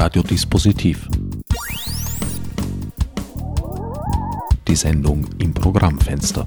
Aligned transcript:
Radiodispositiv. 0.00 1.08
Die 4.68 4.76
Sendung 4.76 5.26
im 5.40 5.52
Programmfenster. 5.52 6.46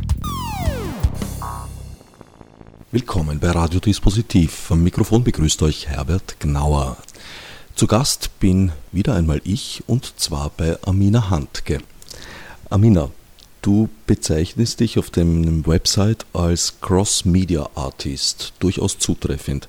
Willkommen 2.93 3.41
bei 3.41 3.51
Radiodispositiv. 3.51 4.71
Am 4.71 4.81
Mikrofon 4.83 5.25
begrüßt 5.25 5.63
euch 5.63 5.89
Herbert 5.89 6.39
Gnauer. 6.39 6.95
Zu 7.75 7.87
Gast 7.87 8.39
bin 8.39 8.71
wieder 8.93 9.15
einmal 9.15 9.41
ich 9.43 9.83
und 9.85 10.17
zwar 10.17 10.49
bei 10.55 10.77
Amina 10.85 11.29
Handke. 11.29 11.79
Amina, 12.69 13.09
Du 13.61 13.89
bezeichnest 14.07 14.79
dich 14.79 14.97
auf 14.97 15.11
deinem 15.11 15.67
Website 15.67 16.25
als 16.33 16.81
Cross-Media-Artist, 16.81 18.53
durchaus 18.57 18.97
zutreffend. 18.97 19.67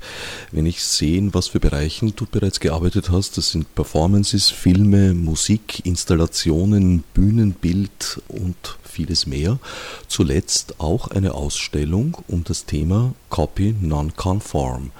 Wenn 0.50 0.64
ich 0.64 0.82
sehe, 0.82 1.34
was 1.34 1.48
für 1.48 1.60
Bereichen 1.60 2.16
du 2.16 2.24
bereits 2.24 2.58
gearbeitet 2.58 3.10
hast, 3.10 3.36
das 3.36 3.50
sind 3.50 3.74
Performances, 3.74 4.48
Filme, 4.48 5.12
Musik, 5.12 5.84
Installationen, 5.84 7.04
Bühnenbild 7.12 8.22
und 8.28 8.56
vieles 8.82 9.26
mehr. 9.26 9.58
Zuletzt 10.08 10.80
auch 10.80 11.08
eine 11.08 11.34
Ausstellung 11.34 12.16
um 12.28 12.44
das 12.44 12.64
Thema 12.64 13.12
Copy 13.28 13.74
Non-Conform. 13.78 14.90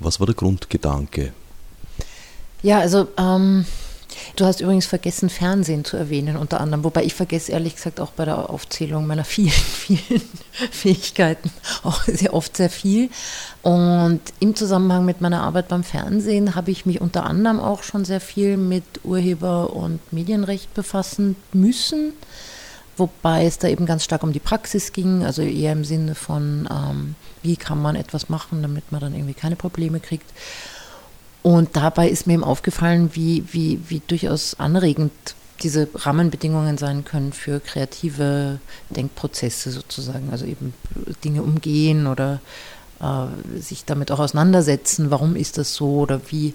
Was 0.00 0.20
war 0.20 0.26
der 0.26 0.34
Grundgedanke? 0.34 1.32
Ja, 2.62 2.80
also 2.80 3.08
ähm, 3.16 3.64
Du 4.36 4.44
hast 4.44 4.60
übrigens 4.60 4.86
vergessen, 4.86 5.30
Fernsehen 5.30 5.84
zu 5.84 5.96
erwähnen, 5.96 6.36
unter 6.36 6.60
anderem, 6.60 6.84
wobei 6.84 7.04
ich 7.04 7.14
vergesse 7.14 7.52
ehrlich 7.52 7.76
gesagt 7.76 8.00
auch 8.00 8.10
bei 8.12 8.24
der 8.24 8.50
Aufzählung 8.50 9.06
meiner 9.06 9.24
vielen, 9.24 9.50
vielen 9.50 10.22
Fähigkeiten 10.70 11.50
auch 11.82 12.02
sehr 12.04 12.34
oft 12.34 12.56
sehr 12.56 12.70
viel. 12.70 13.10
Und 13.62 14.20
im 14.40 14.54
Zusammenhang 14.56 15.04
mit 15.04 15.20
meiner 15.20 15.42
Arbeit 15.42 15.68
beim 15.68 15.84
Fernsehen 15.84 16.54
habe 16.54 16.70
ich 16.70 16.86
mich 16.86 17.00
unter 17.00 17.24
anderem 17.24 17.60
auch 17.60 17.82
schon 17.82 18.04
sehr 18.04 18.20
viel 18.20 18.56
mit 18.56 18.84
Urheber- 19.04 19.72
und 19.72 20.00
Medienrecht 20.12 20.74
befassen 20.74 21.36
müssen. 21.52 22.12
Wobei 22.96 23.44
es 23.44 23.58
da 23.58 23.68
eben 23.68 23.86
ganz 23.86 24.04
stark 24.04 24.22
um 24.22 24.32
die 24.32 24.40
Praxis 24.40 24.92
ging, 24.92 25.24
also 25.24 25.42
eher 25.42 25.72
im 25.72 25.84
Sinne 25.84 26.14
von, 26.14 26.68
ähm, 26.70 27.16
wie 27.42 27.56
kann 27.56 27.82
man 27.82 27.96
etwas 27.96 28.28
machen, 28.28 28.62
damit 28.62 28.92
man 28.92 29.00
dann 29.00 29.14
irgendwie 29.14 29.34
keine 29.34 29.56
Probleme 29.56 29.98
kriegt. 29.98 30.30
Und 31.44 31.76
dabei 31.76 32.08
ist 32.08 32.26
mir 32.26 32.32
eben 32.32 32.42
aufgefallen, 32.42 33.10
wie, 33.12 33.44
wie, 33.52 33.78
wie 33.88 34.00
durchaus 34.06 34.58
anregend 34.58 35.12
diese 35.62 35.88
Rahmenbedingungen 35.94 36.78
sein 36.78 37.04
können 37.04 37.34
für 37.34 37.60
kreative 37.60 38.60
Denkprozesse 38.88 39.70
sozusagen, 39.70 40.30
also 40.32 40.46
eben 40.46 40.72
Dinge 41.22 41.42
umgehen 41.42 42.06
oder 42.06 42.40
äh, 42.98 43.60
sich 43.60 43.84
damit 43.84 44.10
auch 44.10 44.20
auseinandersetzen, 44.20 45.10
warum 45.10 45.36
ist 45.36 45.58
das 45.58 45.74
so 45.74 45.96
oder 45.98 46.22
wie, 46.30 46.54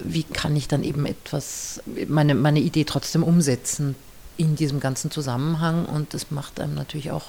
wie 0.00 0.22
kann 0.22 0.54
ich 0.54 0.68
dann 0.68 0.84
eben 0.84 1.04
etwas, 1.04 1.82
meine, 2.06 2.36
meine 2.36 2.60
Idee 2.60 2.84
trotzdem 2.84 3.24
umsetzen 3.24 3.96
in 4.36 4.54
diesem 4.54 4.78
ganzen 4.78 5.10
Zusammenhang? 5.10 5.84
Und 5.84 6.14
das 6.14 6.30
macht 6.30 6.60
einem 6.60 6.76
natürlich 6.76 7.10
auch 7.10 7.24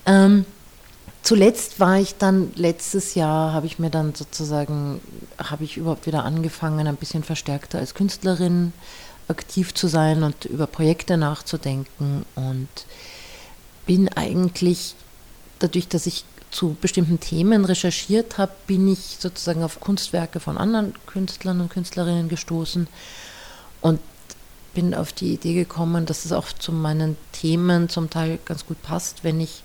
Ähm, 0.04 0.44
zuletzt 1.22 1.81
war 1.81 1.98
ich 1.98 2.16
dann, 2.16 2.53
letztes 2.54 3.14
Jahr 3.14 3.54
habe 3.54 3.66
ich 3.66 3.78
mir 3.78 3.91
dann 3.91 4.14
sozusagen, 4.14 5.00
habe 5.38 5.64
ich 5.64 5.78
überhaupt 5.78 6.06
wieder 6.06 6.25
angefangen, 6.25 6.87
ein 6.87 6.97
bisschen 6.97 7.25
verstärkter 7.25 7.78
als 7.78 7.94
Künstlerin 7.94 8.75
aktiv 9.28 9.72
zu 9.72 9.88
sein 9.88 10.22
und 10.22 10.44
über 10.44 10.66
Projekte 10.66 11.16
nachzudenken 11.16 12.26
und 12.34 12.69
bin 13.87 14.09
eigentlich, 14.09 14.94
dadurch, 15.59 15.88
dass 15.88 16.06
ich 16.06 16.25
zu 16.50 16.76
bestimmten 16.81 17.19
Themen 17.19 17.65
recherchiert 17.65 18.38
habe, 18.38 18.53
bin 18.66 18.87
ich 18.87 19.16
sozusagen 19.19 19.62
auf 19.62 19.81
Kunstwerke 19.81 20.38
von 20.38 20.59
anderen 20.59 20.93
Künstlern 21.06 21.60
und 21.60 21.70
Künstlerinnen 21.70 22.28
gestoßen 22.28 22.88
und 23.81 24.00
bin 24.75 24.94
auf 24.94 25.12
die 25.12 25.34
Idee 25.34 25.54
gekommen, 25.54 26.06
dass 26.06 26.25
es 26.25 26.32
auch 26.32 26.53
zu 26.53 26.72
meinen 26.72 27.16
Themen 27.32 27.88
zum 27.88 28.10
Teil 28.10 28.38
ganz 28.44 28.66
gut 28.66 28.81
passt, 28.82 29.25
wenn 29.25 29.41
ich 29.41 29.62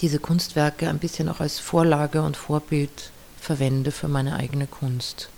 diese 0.00 0.18
Kunstwerke 0.18 0.88
ein 0.88 0.98
bisschen 0.98 1.28
auch 1.28 1.40
als 1.40 1.58
Vorlage 1.58 2.22
und 2.22 2.36
Vorbild 2.36 3.10
verwende 3.40 3.92
für 3.92 4.08
meine 4.08 4.36
eigene 4.36 4.66
Kunst, 4.66 5.28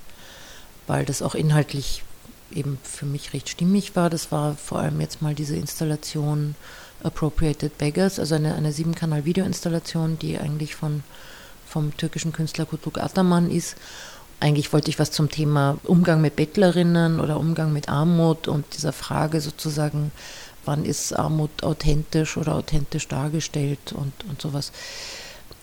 weil 0.87 1.05
das 1.05 1.23
auch 1.23 1.35
inhaltlich 1.35 2.03
eben 2.51 2.79
für 2.83 3.07
mich 3.07 3.35
recht 3.35 3.49
stimmig 3.49 3.95
war. 3.95 4.11
Das 4.11 4.33
war 4.33 4.57
vor 4.57 4.79
allem 4.79 5.01
jetzt 5.01 5.23
mal 5.23 5.35
diese 5.35 5.57
Installation 5.57 6.55
Appropriated 7.03 7.79
Beggars, 7.79 8.19
also 8.19 8.35
eine, 8.35 8.55
eine 8.55 8.73
Siebenkanal-Videoinstallation, 8.73 10.19
die 10.19 10.39
eigentlich 10.39 10.75
von, 10.75 11.03
vom 11.67 11.97
türkischen 11.97 12.33
Künstler 12.33 12.67
Kutluk 12.67 12.99
Ataman 12.99 13.51
ist. 13.51 13.77
Eigentlich 14.41 14.73
wollte 14.73 14.91
ich 14.91 14.99
was 14.99 15.11
zum 15.11 15.31
Thema 15.31 15.79
Umgang 15.85 16.21
mit 16.21 16.37
Bettlerinnen 16.37 17.21
oder 17.21 17.39
Umgang 17.39 17.73
mit 17.73 17.89
Armut 17.89 18.47
und 18.47 18.65
dieser 18.77 18.93
Frage 18.93 19.41
sozusagen, 19.41 20.13
wann 20.65 20.85
ist 20.85 21.13
Armut 21.13 21.63
authentisch 21.63 22.37
oder 22.37 22.55
authentisch 22.55 23.09
dargestellt 23.09 23.93
und, 23.93 24.13
und 24.29 24.41
sowas. 24.41 24.71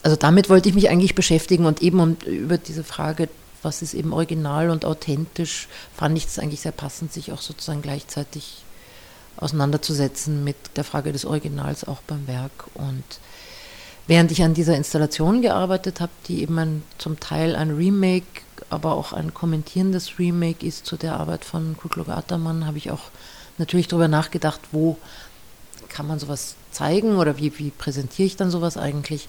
Also 0.04 0.18
damit 0.18 0.50
wollte 0.50 0.70
ich 0.70 0.76
mich 0.76 0.90
eigentlich 0.90 1.16
beschäftigen 1.16 1.66
und 1.66 1.82
eben 1.82 2.00
um, 2.00 2.18
über 2.26 2.58
diese 2.58 2.84
Frage, 2.84 3.30
was 3.62 3.82
ist 3.82 3.94
eben 3.94 4.14
original 4.14 4.70
und 4.70 4.86
authentisch, 4.86 5.68
fand 5.96 6.18
ich 6.18 6.26
es 6.26 6.38
eigentlich 6.38 6.62
sehr 6.62 6.72
passend, 6.72 7.14
sich 7.14 7.32
auch 7.32 7.42
sozusagen 7.42 7.82
gleichzeitig 7.82 8.65
auseinanderzusetzen 9.38 10.44
mit 10.44 10.56
der 10.76 10.84
Frage 10.84 11.12
des 11.12 11.26
Originals 11.26 11.84
auch 11.84 12.02
beim 12.08 12.28
Werk. 12.28 12.66
Und 12.74 13.04
während 14.08 14.32
ich 14.32 14.44
an 14.44 14.54
dieser 14.54 14.76
Installation 14.76 15.42
gearbeitet 15.42 16.00
habe, 16.00 16.12
die 16.28 16.42
eben 16.42 16.58
ein, 16.58 16.84
zum 16.98 17.20
Teil 17.20 17.56
ein 17.56 17.72
Remake, 17.72 18.26
aber 18.70 18.94
auch 18.94 19.14
ein 19.14 19.34
kommentierendes 19.34 20.20
Remake 20.20 20.66
ist 20.66 20.86
zu 20.86 20.98
der 20.98 21.20
Arbeit 21.20 21.46
von 21.46 21.76
Kukluk 21.78 22.10
Ataman, 22.10 22.66
habe 22.66 22.78
ich 22.78 22.92
auch 22.92 23.12
natürlich 23.58 23.88
darüber 23.88 24.08
nachgedacht, 24.08 24.62
wo 24.72 24.98
kann 25.90 26.08
man 26.08 26.20
sowas 26.20 26.56
zeigen 26.72 27.18
oder 27.18 27.38
wie, 27.38 27.58
wie 27.58 27.72
präsentiere 27.72 28.26
ich 28.26 28.36
dann 28.36 28.52
sowas 28.52 28.78
eigentlich 28.78 29.28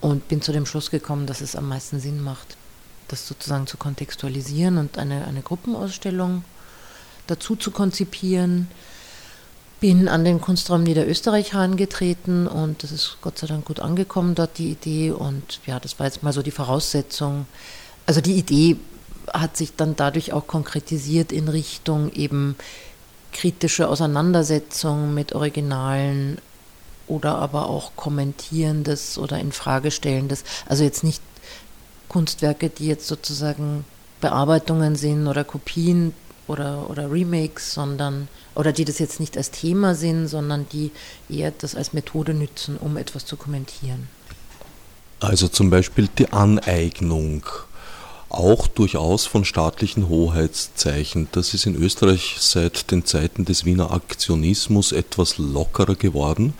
und 0.00 0.28
bin 0.28 0.42
zu 0.42 0.52
dem 0.52 0.66
Schluss 0.66 0.90
gekommen, 0.90 1.26
dass 1.26 1.40
es 1.40 1.56
am 1.56 1.68
meisten 1.68 2.00
Sinn 2.00 2.22
macht, 2.22 2.56
das 3.08 3.26
sozusagen 3.26 3.66
zu 3.66 3.76
kontextualisieren 3.76 4.78
und 4.78 4.96
eine, 4.98 5.26
eine 5.26 5.42
Gruppenausstellung 5.42 6.44
dazu 7.26 7.56
zu 7.56 7.70
konzipieren, 7.70 8.68
bin 9.80 10.08
an 10.08 10.24
den 10.24 10.40
Kunstraum 10.40 10.82
Niederösterreich 10.82 11.52
herangetreten 11.52 12.46
und 12.46 12.82
das 12.82 12.90
ist 12.90 13.18
Gott 13.22 13.38
sei 13.38 13.46
Dank 13.46 13.64
gut 13.64 13.80
angekommen 13.80 14.34
dort, 14.34 14.58
die 14.58 14.72
Idee. 14.72 15.12
Und 15.12 15.60
ja, 15.66 15.78
das 15.78 15.98
war 15.98 16.06
jetzt 16.06 16.22
mal 16.22 16.32
so 16.32 16.42
die 16.42 16.50
Voraussetzung. 16.50 17.46
Also 18.06 18.20
die 18.20 18.34
Idee 18.34 18.76
hat 19.32 19.56
sich 19.56 19.76
dann 19.76 19.94
dadurch 19.94 20.32
auch 20.32 20.46
konkretisiert 20.46 21.32
in 21.32 21.48
Richtung 21.48 22.10
eben 22.12 22.56
kritische 23.32 23.88
Auseinandersetzung 23.88 25.14
mit 25.14 25.34
Originalen 25.34 26.38
oder 27.06 27.36
aber 27.36 27.68
auch 27.68 27.92
kommentierendes 27.94 29.18
oder 29.18 29.38
infragestellendes. 29.38 30.44
Also 30.66 30.84
jetzt 30.84 31.04
nicht 31.04 31.22
Kunstwerke, 32.08 32.68
die 32.70 32.86
jetzt 32.86 33.06
sozusagen 33.06 33.84
Bearbeitungen 34.20 34.96
sind 34.96 35.26
oder 35.26 35.44
Kopien 35.44 36.14
oder, 36.48 36.90
oder 36.90 37.10
Remakes, 37.10 37.72
sondern 37.72 38.28
oder 38.54 38.72
die 38.72 38.84
das 38.84 38.98
jetzt 38.98 39.20
nicht 39.20 39.36
als 39.36 39.50
Thema 39.50 39.94
sind, 39.94 40.28
sondern 40.28 40.66
die 40.72 40.90
eher 41.28 41.52
das 41.52 41.74
als 41.74 41.92
Methode 41.92 42.34
nützen, 42.34 42.76
um 42.76 42.96
etwas 42.96 43.24
zu 43.24 43.36
kommentieren. 43.36 44.08
Also 45.20 45.48
zum 45.48 45.70
Beispiel 45.70 46.08
die 46.18 46.32
Aneignung, 46.32 47.44
auch 48.30 48.66
durchaus 48.66 49.26
von 49.26 49.44
staatlichen 49.44 50.08
Hoheitszeichen. 50.08 51.28
Das 51.32 51.54
ist 51.54 51.66
in 51.66 51.74
Österreich 51.74 52.36
seit 52.38 52.90
den 52.90 53.04
Zeiten 53.04 53.44
des 53.44 53.64
Wiener 53.64 53.90
Aktionismus 53.90 54.92
etwas 54.92 55.38
lockerer 55.38 55.94
geworden. 55.94 56.54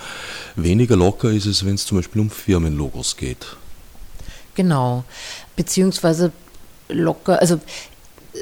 Weniger 0.56 0.96
locker 0.96 1.30
ist 1.30 1.46
es, 1.46 1.66
wenn 1.66 1.74
es 1.74 1.84
zum 1.84 1.98
Beispiel 1.98 2.22
um 2.22 2.30
Firmenlogos 2.30 3.16
geht. 3.16 3.56
Genau, 4.54 5.04
beziehungsweise 5.56 6.32
locker, 6.88 7.38
also 7.38 7.60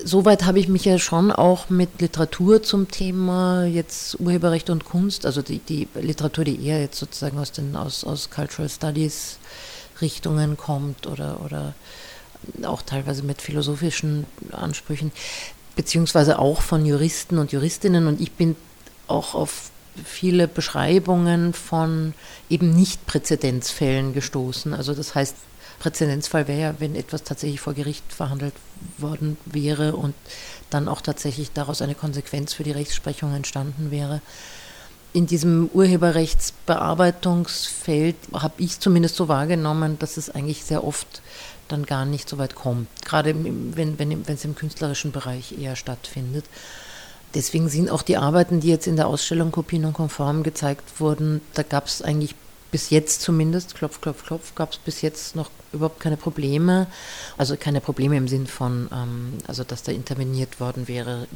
soweit 0.05 0.45
habe 0.45 0.59
ich 0.59 0.69
mich 0.69 0.85
ja 0.85 0.99
schon 0.99 1.31
auch 1.33 1.71
mit 1.71 2.01
Literatur 2.01 2.63
zum 2.63 2.91
Thema 2.91 3.65
jetzt 3.65 4.19
Urheberrecht 4.21 4.71
und 4.71 4.85
Kunst, 4.85 5.27
also 5.27 5.43
die, 5.43 5.59
die 5.59 5.89
Literatur, 5.95 6.45
die 6.45 6.65
eher 6.65 6.81
jetzt 6.81 6.99
sozusagen 6.99 7.39
aus 7.39 7.53
den 7.53 7.77
aus, 7.77 8.05
aus 8.05 8.31
Cultural 8.31 8.69
Studies 8.69 9.39
Richtungen 10.01 10.57
kommt 10.57 11.07
oder, 11.07 11.41
oder 11.45 11.75
auch 12.65 12.83
teilweise 12.83 13.23
mit 13.23 13.41
philosophischen 13.43 14.27
Ansprüchen, 14.53 15.13
beziehungsweise 15.75 16.39
auch 16.39 16.61
von 16.61 16.85
Juristen 16.85 17.39
und 17.39 17.53
Juristinnen. 17.53 18.07
Und 18.07 18.21
ich 18.21 18.33
bin 18.33 18.57
auch 19.07 19.35
auf 19.35 19.71
viele 20.05 20.49
Beschreibungen 20.49 21.55
von 21.55 22.15
eben 22.51 22.75
nicht 22.75 23.07
Präzedenzfällen 23.07 24.13
gestoßen. 24.13 24.75
Also 24.75 24.95
das 24.95 25.15
heißt, 25.15 25.37
Präzedenzfall 25.79 26.49
wäre 26.49 26.61
ja, 26.61 26.75
wenn 26.79 26.97
etwas 26.97 27.23
tatsächlich 27.23 27.61
vor 27.61 27.75
Gericht 27.75 28.13
verhandelt 28.13 28.55
worden 28.99 29.37
wäre 29.45 29.95
und 29.97 30.15
dann 30.71 30.89
auch 30.89 31.01
tatsächlich 31.01 31.53
daraus 31.53 31.83
eine 31.83 31.95
Konsequenz 31.95 32.55
für 32.55 32.65
die 32.65 32.73
Rechtsprechung 32.73 33.35
entstanden 33.35 33.91
wäre. 33.91 34.21
In 35.13 35.27
diesem 35.27 35.69
Urheberrechtsbearbeitungsfeld 35.73 38.17
habe 38.35 38.55
ich 38.59 38.81
zumindest 38.81 39.17
so 39.17 39.29
wahrgenommen, 39.29 39.99
dass 39.99 40.17
es 40.17 40.31
eigentlich 40.31 40.65
sehr 40.65 40.85
oft 40.85 41.23
dann 41.69 41.87
gar 41.87 42.05
nicht 42.05 42.29
so 42.29 42.39
weit 42.39 42.55
kommt, 42.55 42.87
gerade 43.05 43.35
wenn, 43.35 43.77
wenn, 43.77 43.99
wenn 43.99 44.23
es 44.27 44.45
im 44.45 44.55
künstlerischen 44.55 45.11
Bereich 45.13 45.59
eher 45.59 45.77
stattfindet. 45.77 46.45
Deswegen 47.35 47.69
sind 47.69 47.91
auch 47.91 48.03
die 48.03 48.17
Arbeiten, 48.17 48.61
die 48.61 48.69
jetzt 48.69 48.87
in 48.87 48.97
der 48.97 49.09
Ausstellung 49.09 49.53
Kopien 49.53 49.85
und 49.85 49.93
Konform 49.93 50.43
gezeigt 50.43 51.01
wurden, 51.01 51.41
da 51.55 51.63
gab 51.63 51.87
es 51.87 52.03
eigentlich 52.03 52.35
bis 52.71 52.91
jetzt 52.91 53.23
zumindest, 53.23 53.75
klopf, 53.75 54.01
klopf, 54.01 54.25
klopf, 54.25 54.55
gab 54.55 54.73
es 54.73 54.79
bis 54.79 55.03
jetzt 55.03 55.37
noch 55.37 55.51
überhaupt 55.73 56.01
keine 56.01 56.17
Probleme. 56.17 56.87
Also 57.39 57.57
keine 57.57 57.81
Probleme 57.81 58.17
im 58.17 58.29
Sinn 58.29 58.47
von, 58.47 58.89
ähm, 58.93 59.35
also 59.47 59.65
dass 59.65 59.83
da 59.83 59.93
interveniert 59.93 60.61
worden 60.61 60.89
wäre 60.89 61.29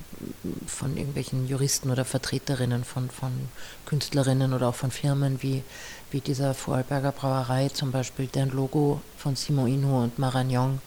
von 0.66 0.96
irgendwelchen 0.96 1.48
Juristen 1.48 1.90
oder 1.90 2.04
Vertreterinnen 2.04 2.84
von, 2.84 3.10
von 3.10 3.30
Künstlerinnen 3.86 4.52
oder 4.52 4.68
auch 4.68 4.74
von 4.74 4.90
Firmen 4.90 5.42
wie, 5.42 5.62
wie 6.10 6.20
dieser 6.20 6.54
Vorarlberger 6.54 7.12
Brauerei 7.12 7.68
zum 7.68 7.92
Beispiel, 7.92 8.26
deren 8.26 8.50
Logo 8.50 9.00
von 9.16 9.36
Simon 9.36 9.68
Inho 9.68 10.02
und 10.02 10.18
Maragnon 10.18 10.80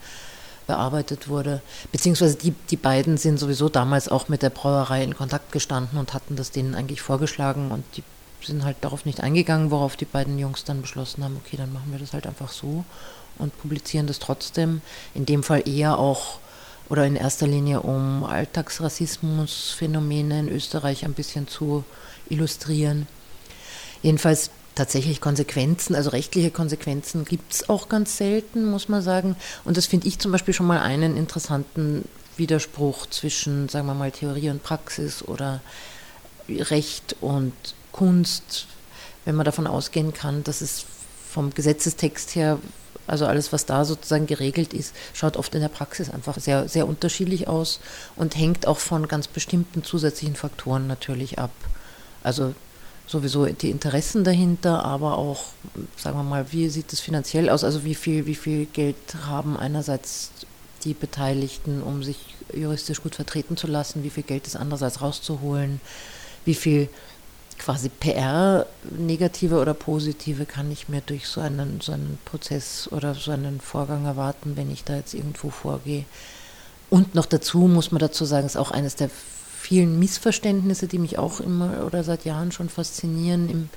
bearbeitet 0.68 1.28
wurde. 1.28 1.62
Beziehungsweise 1.92 2.38
die, 2.38 2.52
die 2.70 2.78
beiden 2.78 3.18
sind 3.18 3.38
sowieso 3.38 3.70
damals 3.70 4.08
auch 4.08 4.30
mit 4.30 4.42
der 4.42 4.50
Brauerei 4.50 5.04
in 5.04 5.16
Kontakt 5.16 5.52
gestanden 5.52 6.00
und 6.00 6.14
hatten 6.14 6.36
das 6.36 6.52
denen 6.52 6.76
eigentlich 6.76 7.02
vorgeschlagen 7.02 7.72
und 7.72 7.84
die 7.98 8.04
sind 8.46 8.64
halt 8.64 8.78
darauf 8.82 9.06
nicht 9.06 9.22
eingegangen, 9.22 9.72
worauf 9.72 9.96
die 9.96 10.06
beiden 10.06 10.40
Jungs 10.40 10.64
dann 10.64 10.82
beschlossen 10.82 11.24
haben, 11.24 11.38
okay, 11.38 11.58
dann 11.58 11.74
machen 11.74 11.92
wir 11.92 12.00
das 12.00 12.14
halt 12.14 12.28
einfach 12.28 12.52
so 12.52 12.86
und 13.38 13.58
publizieren 13.60 14.08
das 14.08 14.20
trotzdem. 14.20 14.82
In 15.14 15.26
dem 15.26 15.44
Fall 15.44 15.68
eher 15.68 15.98
auch 15.98 16.40
oder 16.90 17.06
in 17.06 17.16
erster 17.16 17.48
Linie 17.48 17.82
um 17.82 18.24
Alltagsrassismusphänomene 18.24 20.40
in 20.40 20.50
Österreich 20.50 21.06
ein 21.06 21.14
bisschen 21.14 21.48
zu 21.48 21.84
illustrieren. 22.30 23.08
Jedenfalls 24.02 24.50
tatsächlich 24.76 25.22
Konsequenzen, 25.22 25.96
also 25.96 26.10
rechtliche 26.10 26.52
Konsequenzen 26.52 27.26
gibt 27.26 27.54
es 27.54 27.70
auch 27.70 27.90
ganz 27.90 28.18
selten, 28.18 28.66
muss 28.66 28.90
man 28.90 29.02
sagen. 29.02 29.36
Und 29.66 29.78
das 29.78 29.86
finde 29.86 30.08
ich 30.08 30.20
zum 30.20 30.32
Beispiel 30.32 30.54
schon 30.54 30.68
mal 30.68 30.80
einen 30.80 31.16
interessanten 31.16 32.06
Widerspruch 32.38 33.08
zwischen, 33.08 33.70
sagen 33.70 33.88
wir 33.88 33.94
mal, 33.94 34.12
Theorie 34.12 34.50
und 34.50 34.64
Praxis 34.64 35.24
oder 35.24 35.62
Recht 36.50 37.16
und 37.22 37.54
Kunst, 37.94 38.68
wenn 39.24 39.36
man 39.36 39.46
davon 39.46 39.68
ausgehen 39.68 40.14
kann, 40.14 40.44
dass 40.44 40.60
es 40.60 40.86
vom 41.30 41.54
Gesetzestext 41.54 42.36
her, 42.36 42.60
also 43.08 43.26
alles, 43.26 43.54
was 43.54 43.66
da 43.66 43.86
sozusagen 43.86 44.28
geregelt 44.28 44.74
ist, 44.74 44.94
schaut 45.14 45.38
oft 45.38 45.56
in 45.56 45.62
der 45.62 45.70
Praxis 45.70 46.10
einfach 46.10 46.38
sehr, 46.40 46.68
sehr 46.68 46.88
unterschiedlich 46.88 47.48
aus 47.48 47.80
und 48.18 48.36
hängt 48.38 48.68
auch 48.68 48.80
von 48.80 49.08
ganz 49.08 49.28
bestimmten 49.28 49.84
zusätzlichen 49.84 50.36
Faktoren 50.36 50.88
natürlich 50.88 51.40
ab. 51.40 51.52
Also 52.24 52.54
sowieso 53.08 53.46
die 53.46 53.70
Interessen 53.70 54.24
dahinter, 54.24 54.84
aber 54.84 55.18
auch, 55.18 55.46
sagen 55.98 56.18
wir 56.18 56.24
mal, 56.24 56.52
wie 56.52 56.70
sieht 56.70 56.94
es 56.94 57.00
finanziell 57.00 57.50
aus? 57.50 57.64
Also 57.64 57.84
wie 57.84 57.96
viel, 57.96 58.26
wie 58.26 58.36
viel 58.36 58.66
Geld 58.66 58.96
haben 59.26 59.58
einerseits 59.58 60.32
die 60.84 60.94
Beteiligten, 60.94 61.82
um 61.82 62.04
sich 62.04 62.18
juristisch 62.54 63.02
gut 63.02 63.16
vertreten 63.16 63.58
zu 63.58 63.68
lassen, 63.68 64.04
wie 64.04 64.10
viel 64.10 64.24
Geld 64.24 64.48
ist 64.48 64.56
andererseits 64.56 65.02
rauszuholen, 65.02 65.82
wie 66.46 66.56
viel 66.56 66.90
quasi 67.60 67.90
PR, 67.90 68.66
negative 68.98 69.60
oder 69.60 69.74
positive, 69.74 70.46
kann 70.46 70.72
ich 70.72 70.90
mir 70.90 71.02
durch 71.02 71.28
so 71.28 71.42
einen, 71.42 71.82
so 71.82 71.92
einen 71.92 72.18
Prozess 72.26 72.88
oder 72.92 73.16
so 73.16 73.32
einen 73.32 73.60
Vorgang 73.62 74.06
erwarten, 74.06 74.56
wenn 74.56 74.72
ich 74.72 74.84
da 74.84 74.96
jetzt 74.96 75.14
irgendwo 75.14 75.50
vorgehe. 75.50 76.06
Und 76.90 77.16
noch 77.16 77.26
dazu 77.26 77.60
muss 77.60 77.92
man 77.92 78.00
dazu 78.00 78.26
sagen, 78.26 78.46
ist 78.46 78.58
auch 78.58 78.72
eines 78.72 78.96
der 78.96 79.10
vielen 79.64 79.98
Missverständnisse, 79.98 80.88
die 80.88 81.00
mich 81.00 81.18
auch 81.18 81.40
immer 81.40 81.86
oder 81.86 82.04
seit 82.04 82.26
Jahren 82.26 82.52
schon 82.52 82.70
faszinieren 82.70 83.50
im, 83.50 83.70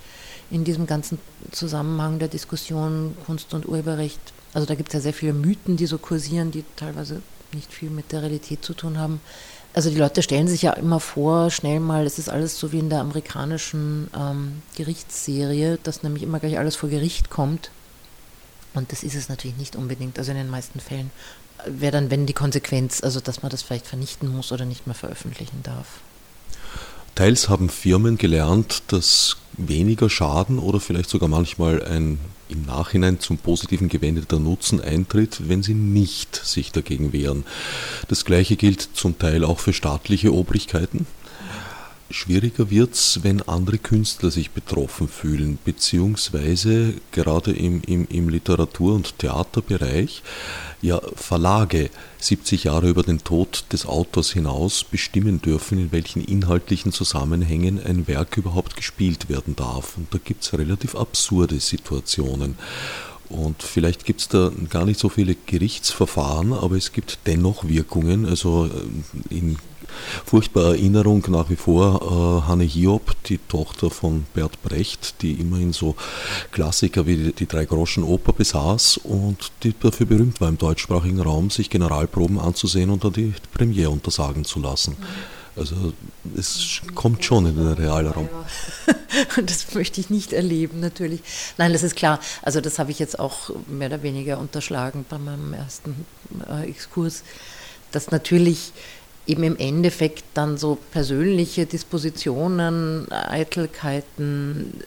in 0.51 0.65
diesem 0.65 0.87
ganzen 0.87 1.19
Zusammenhang 1.53 2.19
der 2.19 2.29
Diskussion 2.29 3.17
Kunst 3.25 3.55
und 3.55 3.69
Urheberrecht. 3.69 4.21
Also 4.53 4.67
da 4.67 4.75
gibt 4.75 4.89
es 4.89 4.95
ja 4.95 5.01
sehr 5.01 5.13
viele 5.13 5.33
Mythen, 5.33 5.77
die 5.77 5.87
so 5.87 5.99
kursieren, 5.99 6.51
die 6.51 6.65
teilweise 6.77 7.23
nicht 7.53 7.73
viel 7.73 7.91
mit 7.91 8.13
der 8.13 8.23
Realität 8.23 8.65
zu 8.65 8.75
tun 8.75 8.99
haben. 8.99 9.21
Also 9.77 9.91
die 9.91 9.99
Leute 9.99 10.23
stellen 10.23 10.49
sich 10.49 10.63
ja 10.63 10.73
immer 10.73 11.01
vor, 11.01 11.51
schnell 11.51 11.81
mal, 11.81 12.07
es 12.07 12.19
ist 12.19 12.31
alles 12.31 12.59
so 12.59 12.73
wie 12.73 12.79
in 12.79 12.89
der 12.89 13.01
amerikanischen 13.01 14.09
ähm, 14.19 14.63
Gerichtsserie, 14.75 15.79
dass 15.83 16.03
nämlich 16.03 16.23
immer 16.23 16.41
gleich 16.41 16.59
alles 16.59 16.77
vor 16.77 16.89
Gericht 16.89 17.29
kommt. 17.29 17.71
Und 18.73 18.91
das 18.91 19.03
ist 19.03 19.15
es 19.15 19.29
natürlich 19.29 19.59
nicht 19.59 19.77
unbedingt, 19.77 20.19
also 20.19 20.31
in 20.31 20.39
den 20.39 20.49
meisten 20.49 20.81
Fällen 20.81 21.11
wäre 21.67 21.93
dann, 21.93 22.11
wenn 22.11 22.25
die 22.25 22.33
Konsequenz, 22.33 23.03
also 23.05 23.21
dass 23.21 23.43
man 23.43 23.51
das 23.51 23.61
vielleicht 23.61 23.87
vernichten 23.87 24.35
muss 24.35 24.51
oder 24.51 24.65
nicht 24.65 24.87
mehr 24.87 24.95
veröffentlichen 24.95 25.63
darf. 25.63 26.01
Teils 27.15 27.51
haben 27.51 27.69
Firmen 27.69 28.17
gelernt, 28.17 28.83
dass 28.89 29.37
weniger 29.59 30.09
Schaden 30.09 30.59
oder 30.59 30.81
vielleicht 30.81 31.11
sogar 31.11 31.29
manchmal 31.29 31.85
ein 31.85 32.19
im 32.49 32.65
Nachhinein 32.65 33.21
zum 33.21 33.39
Positiven 33.39 33.89
gewendeter 33.89 34.39
Nutzen 34.39 34.81
eintritt, 34.81 35.49
wenn 35.49 35.63
sie 35.63 35.75
nicht 35.75 36.37
sich 36.37 36.73
dagegen 36.73 37.13
wehren. 37.13 37.45
Das 38.09 38.25
gleiche 38.25 38.57
gilt 38.57 38.81
zum 38.95 39.19
Teil 39.19 39.45
auch 39.45 39.59
für 39.59 39.73
staatliche 39.73 40.33
Obrigkeiten. 40.33 41.07
Schwieriger 42.09 42.71
wird 42.71 42.95
es, 42.95 43.21
wenn 43.25 43.43
andere 43.43 43.79
Künstler 43.79 44.31
sich 44.31 44.53
betroffen 44.53 45.09
fühlen, 45.09 45.59
beziehungsweise 45.65 46.95
gerade 47.11 47.53
im, 47.53 47.83
im, 47.83 48.07
im 48.09 48.29
Literatur- 48.29 48.95
und 48.95 49.19
Theaterbereich 49.19 50.23
ja 50.83 51.01
Verlage 51.17 51.91
70 52.21 52.65
Jahre 52.65 52.89
über 52.89 53.03
den 53.03 53.25
Tod 53.25 53.65
des 53.73 53.87
Autors 53.87 54.33
hinaus 54.33 54.85
bestimmen 54.85 55.43
dürfen, 55.43 55.79
in 55.79 55.93
welchen 55.93 56.25
inhaltlichen 56.25 56.93
Zusammenhängen 56.93 57.85
ein 57.85 58.07
Werk 58.07 58.37
überhaupt 58.37 58.77
gespielt 58.77 59.29
werden 59.29 59.57
darf. 59.57 59.97
Und 59.97 60.13
da 60.15 60.19
gibt 60.23 60.45
es 60.45 60.53
relativ 60.53 60.95
absurde 60.95 61.59
Situationen. 61.59 62.57
Und 63.29 63.63
vielleicht 63.63 64.05
gibt 64.05 64.21
es 64.21 64.29
da 64.29 64.53
gar 64.71 64.85
nicht 64.85 65.01
so 65.01 65.09
viele 65.09 65.35
Gerichtsverfahren, 65.35 66.53
aber 66.53 66.77
es 66.77 66.93
gibt 66.93 67.19
dennoch 67.27 67.67
Wirkungen. 67.67 68.25
Also 68.25 68.67
äh, 68.67 69.35
in 69.35 69.57
furchtbare 70.25 70.77
Erinnerung 70.77 71.25
nach 71.29 71.51
wie 71.51 71.57
vor 71.57 72.43
äh, 72.45 72.49
Hanne 72.49 72.65
Hiob, 72.65 73.15
die 73.25 73.39
Tochter 73.39 73.91
von 73.91 74.27
Bert 74.35 74.63
Brecht, 74.63 75.23
die 75.23 75.33
immerhin 75.33 75.73
so 75.73 75.97
Klassiker 76.53 77.07
wie 77.07 77.17
die, 77.17 77.33
die 77.33 77.47
Drei-Groschen-Oper 77.47 78.33
besaß 78.33 78.99
und 78.99 79.53
die 79.63 79.75
dafür 79.79 80.07
berühmt 80.07 80.41
war 80.41 80.49
im 80.49 80.59
deutschsprachigen 80.59 81.21
Raum, 81.21 81.51
sich 81.51 81.71
Generalproben 81.71 82.39
anzusehen 82.39 82.91
und 82.91 83.05
dann 83.05 83.13
die 83.13 83.35
Premiere 83.53 83.91
untersagen 83.91 84.45
zu 84.45 84.61
lassen. 84.61 84.97
Also 85.57 85.95
es 86.37 86.83
kommt 86.95 87.25
schon 87.25 87.47
in 87.47 87.57
den 87.57 87.73
Realraum. 87.73 88.29
Und 89.39 89.51
das 89.51 89.75
möchte 89.75 90.01
ich 90.01 90.11
nicht 90.11 90.35
erleben, 90.35 90.81
natürlich. 90.81 91.21
Nein, 91.57 91.73
das 91.73 91.83
ist 91.83 91.97
klar. 91.97 92.21
Also 92.43 92.61
das 92.61 92.79
habe 92.79 92.91
ich 92.91 92.99
jetzt 92.99 93.19
auch 93.19 93.51
mehr 93.67 93.89
oder 93.89 94.03
weniger 94.03 94.39
unterschlagen 94.39 95.07
bei 95.09 95.17
meinem 95.17 95.55
ersten 95.55 96.05
äh, 96.47 96.69
Exkurs, 96.69 97.23
dass 97.91 98.11
natürlich 98.11 98.73
eben 99.27 99.43
im 99.43 99.57
Endeffekt 99.57 100.25
dann 100.35 100.57
so 100.57 100.79
persönliche 100.93 101.67
Dispositionen, 101.67 103.11
Eitelkeiten, 103.11 104.83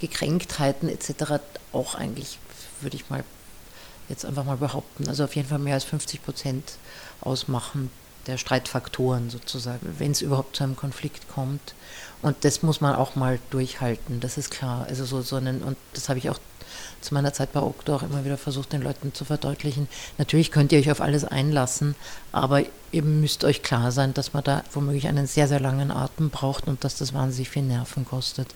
Gekränktheiten 0.00 0.88
etc. 0.88 1.40
auch 1.72 1.94
eigentlich, 1.94 2.38
würde 2.80 2.96
ich 2.96 3.08
mal 3.10 3.24
jetzt 4.08 4.24
einfach 4.24 4.44
mal 4.44 4.56
behaupten, 4.56 5.08
also 5.08 5.24
auf 5.24 5.36
jeden 5.36 5.48
Fall 5.48 5.58
mehr 5.58 5.74
als 5.74 5.84
50 5.84 6.22
Prozent 6.22 6.72
ausmachen 7.20 7.90
der 8.26 8.38
Streitfaktoren 8.38 9.30
sozusagen, 9.30 9.96
wenn 9.98 10.12
es 10.12 10.22
überhaupt 10.22 10.56
zu 10.56 10.64
einem 10.64 10.76
Konflikt 10.76 11.28
kommt. 11.28 11.74
Und 12.20 12.36
das 12.44 12.62
muss 12.62 12.80
man 12.80 12.94
auch 12.94 13.16
mal 13.16 13.40
durchhalten, 13.50 14.20
das 14.20 14.38
ist 14.38 14.50
klar. 14.50 14.86
Also 14.88 15.04
so, 15.04 15.22
so 15.22 15.36
einen, 15.36 15.62
und 15.62 15.76
das 15.92 16.08
habe 16.08 16.18
ich 16.18 16.30
auch 16.30 16.38
zu 17.00 17.14
meiner 17.14 17.32
Zeit 17.32 17.52
bei 17.52 17.60
Okto 17.60 17.94
auch 17.94 18.02
immer 18.02 18.24
wieder 18.24 18.38
versucht, 18.38 18.72
den 18.72 18.82
Leuten 18.82 19.14
zu 19.14 19.24
verdeutlichen. 19.24 19.88
Natürlich 20.18 20.50
könnt 20.50 20.72
ihr 20.72 20.78
euch 20.78 20.90
auf 20.90 21.00
alles 21.00 21.24
einlassen, 21.24 21.94
aber 22.30 22.62
ihr 22.92 23.02
müsst 23.02 23.44
euch 23.44 23.62
klar 23.62 23.92
sein, 23.92 24.14
dass 24.14 24.32
man 24.32 24.44
da 24.44 24.62
womöglich 24.72 25.08
einen 25.08 25.26
sehr, 25.26 25.48
sehr 25.48 25.60
langen 25.60 25.90
Atem 25.90 26.30
braucht 26.30 26.68
und 26.68 26.84
dass 26.84 26.96
das 26.96 27.14
wahnsinnig 27.14 27.50
viel 27.50 27.62
Nerven 27.62 28.04
kostet. 28.04 28.54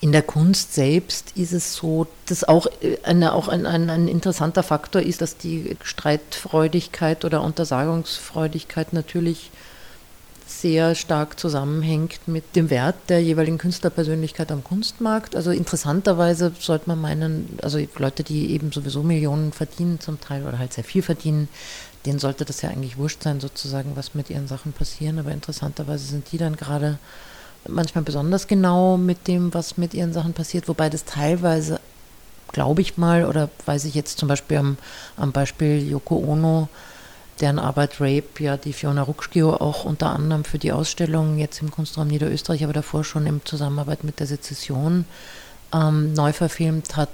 In 0.00 0.12
der 0.12 0.22
Kunst 0.22 0.74
selbst 0.74 1.32
ist 1.34 1.52
es 1.52 1.74
so, 1.74 2.06
dass 2.26 2.44
auch, 2.44 2.66
äh, 2.82 2.98
eine, 3.02 3.32
auch 3.32 3.48
ein, 3.48 3.66
ein, 3.66 3.90
ein, 3.90 4.06
interessanter 4.06 4.62
Faktor 4.62 5.02
ist, 5.02 5.20
dass 5.20 5.36
die 5.36 5.76
Streitfreudigkeit 5.82 7.24
oder 7.24 7.42
Untersagungsfreudigkeit 7.42 8.92
natürlich 8.92 9.50
sehr 10.60 10.94
stark 10.94 11.38
zusammenhängt 11.38 12.26
mit 12.26 12.56
dem 12.56 12.70
Wert 12.70 12.96
der 13.08 13.22
jeweiligen 13.22 13.58
Künstlerpersönlichkeit 13.58 14.50
am 14.50 14.64
Kunstmarkt. 14.64 15.36
Also 15.36 15.50
interessanterweise 15.50 16.52
sollte 16.58 16.88
man 16.88 17.00
meinen, 17.00 17.58
also 17.62 17.78
Leute, 17.96 18.24
die 18.24 18.50
eben 18.52 18.72
sowieso 18.72 19.02
Millionen 19.02 19.52
verdienen 19.52 20.00
zum 20.00 20.20
Teil 20.20 20.46
oder 20.46 20.58
halt 20.58 20.72
sehr 20.72 20.84
viel 20.84 21.02
verdienen, 21.02 21.48
denen 22.06 22.18
sollte 22.18 22.44
das 22.44 22.62
ja 22.62 22.70
eigentlich 22.70 22.98
wurscht 22.98 23.22
sein, 23.22 23.40
sozusagen, 23.40 23.92
was 23.94 24.14
mit 24.14 24.30
ihren 24.30 24.48
Sachen 24.48 24.72
passieren. 24.72 25.18
Aber 25.18 25.30
interessanterweise 25.30 26.04
sind 26.04 26.32
die 26.32 26.38
dann 26.38 26.56
gerade 26.56 26.98
manchmal 27.68 28.04
besonders 28.04 28.46
genau 28.46 28.96
mit 28.96 29.28
dem, 29.28 29.52
was 29.54 29.76
mit 29.76 29.94
ihren 29.94 30.12
Sachen 30.12 30.32
passiert, 30.32 30.68
wobei 30.68 30.88
das 30.90 31.04
teilweise, 31.04 31.80
glaube 32.52 32.80
ich 32.80 32.96
mal, 32.96 33.24
oder 33.26 33.48
weiß 33.66 33.84
ich 33.84 33.94
jetzt 33.94 34.18
zum 34.18 34.28
Beispiel 34.28 34.56
am, 34.56 34.76
am 35.16 35.32
Beispiel 35.32 35.88
Yoko 35.88 36.16
Ono, 36.16 36.68
deren 37.40 37.58
Arbeit 37.58 38.00
Rape 38.00 38.24
ja 38.38 38.56
die 38.56 38.72
Fiona 38.72 39.02
Ruckschio 39.02 39.54
auch 39.54 39.84
unter 39.84 40.10
anderem 40.10 40.44
für 40.44 40.58
die 40.58 40.72
Ausstellung 40.72 41.38
jetzt 41.38 41.60
im 41.62 41.70
Kunstraum 41.70 42.08
Niederösterreich, 42.08 42.64
aber 42.64 42.72
davor 42.72 43.04
schon 43.04 43.26
in 43.26 43.40
Zusammenarbeit 43.44 44.04
mit 44.04 44.20
der 44.20 44.26
Sezession 44.26 45.04
ähm, 45.72 46.12
neu 46.14 46.32
verfilmt 46.32 46.96
hat. 46.96 47.10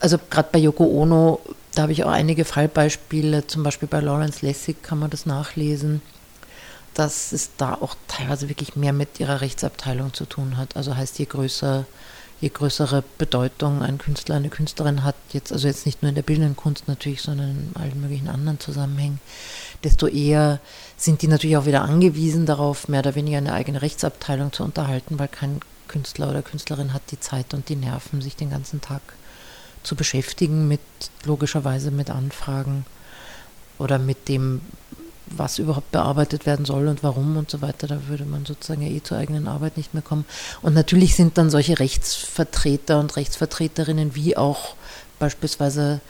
Also 0.00 0.18
gerade 0.30 0.48
bei 0.50 0.58
Yoko 0.58 0.84
Ono, 0.84 1.40
da 1.74 1.82
habe 1.82 1.92
ich 1.92 2.04
auch 2.04 2.10
einige 2.10 2.44
Fallbeispiele, 2.44 3.46
zum 3.46 3.62
Beispiel 3.62 3.88
bei 3.88 4.00
Lawrence 4.00 4.44
Lessig 4.44 4.82
kann 4.82 4.98
man 4.98 5.10
das 5.10 5.26
nachlesen 5.26 6.00
dass 6.94 7.32
es 7.32 7.50
da 7.56 7.74
auch 7.74 7.96
teilweise 8.08 8.48
wirklich 8.48 8.76
mehr 8.76 8.92
mit 8.92 9.20
ihrer 9.20 9.40
Rechtsabteilung 9.40 10.14
zu 10.14 10.24
tun 10.24 10.56
hat. 10.56 10.76
Also 10.76 10.96
heißt, 10.96 11.18
je 11.18 11.26
größer, 11.26 11.84
je 12.40 12.48
größere 12.48 13.04
Bedeutung 13.18 13.82
ein 13.82 13.98
Künstler, 13.98 14.36
eine 14.36 14.48
Künstlerin 14.48 15.04
hat, 15.04 15.14
jetzt 15.32 15.52
also 15.52 15.66
jetzt 15.68 15.86
nicht 15.86 16.02
nur 16.02 16.10
in 16.10 16.14
der 16.14 16.22
bildenden 16.22 16.56
Kunst 16.56 16.88
natürlich, 16.88 17.22
sondern 17.22 17.50
in 17.50 17.70
allen 17.80 18.00
möglichen 18.00 18.28
anderen 18.28 18.60
Zusammenhängen, 18.60 19.20
desto 19.82 20.06
eher 20.06 20.60
sind 20.96 21.22
die 21.22 21.28
natürlich 21.28 21.56
auch 21.56 21.66
wieder 21.66 21.82
angewiesen 21.82 22.46
darauf, 22.46 22.88
mehr 22.88 23.00
oder 23.00 23.14
weniger 23.14 23.38
eine 23.38 23.52
eigene 23.52 23.82
Rechtsabteilung 23.82 24.52
zu 24.52 24.64
unterhalten, 24.64 25.18
weil 25.18 25.28
kein 25.28 25.60
Künstler 25.88 26.30
oder 26.30 26.42
Künstlerin 26.42 26.92
hat 26.92 27.02
die 27.10 27.20
Zeit 27.20 27.54
und 27.54 27.68
die 27.68 27.76
Nerven, 27.76 28.20
sich 28.20 28.36
den 28.36 28.50
ganzen 28.50 28.80
Tag 28.80 29.02
zu 29.82 29.96
beschäftigen 29.96 30.66
mit 30.66 30.80
logischerweise 31.24 31.90
mit 31.90 32.10
Anfragen 32.10 32.86
oder 33.78 33.98
mit 33.98 34.28
dem 34.28 34.62
was 35.38 35.58
überhaupt 35.58 35.90
bearbeitet 35.92 36.46
werden 36.46 36.64
soll 36.64 36.88
und 36.88 37.02
warum 37.02 37.36
und 37.36 37.50
so 37.50 37.62
weiter. 37.62 37.86
Da 37.86 38.08
würde 38.08 38.24
man 38.24 38.44
sozusagen 38.44 38.82
ja 38.82 38.88
eh 38.88 39.02
zur 39.02 39.18
eigenen 39.18 39.48
Arbeit 39.48 39.76
nicht 39.76 39.94
mehr 39.94 40.02
kommen. 40.02 40.24
Und 40.62 40.74
natürlich 40.74 41.16
sind 41.16 41.38
dann 41.38 41.50
solche 41.50 41.78
Rechtsvertreter 41.78 43.00
und 43.00 43.16
Rechtsvertreterinnen 43.16 44.14
wie 44.14 44.36
auch 44.36 44.74
beispielsweise 45.18 46.00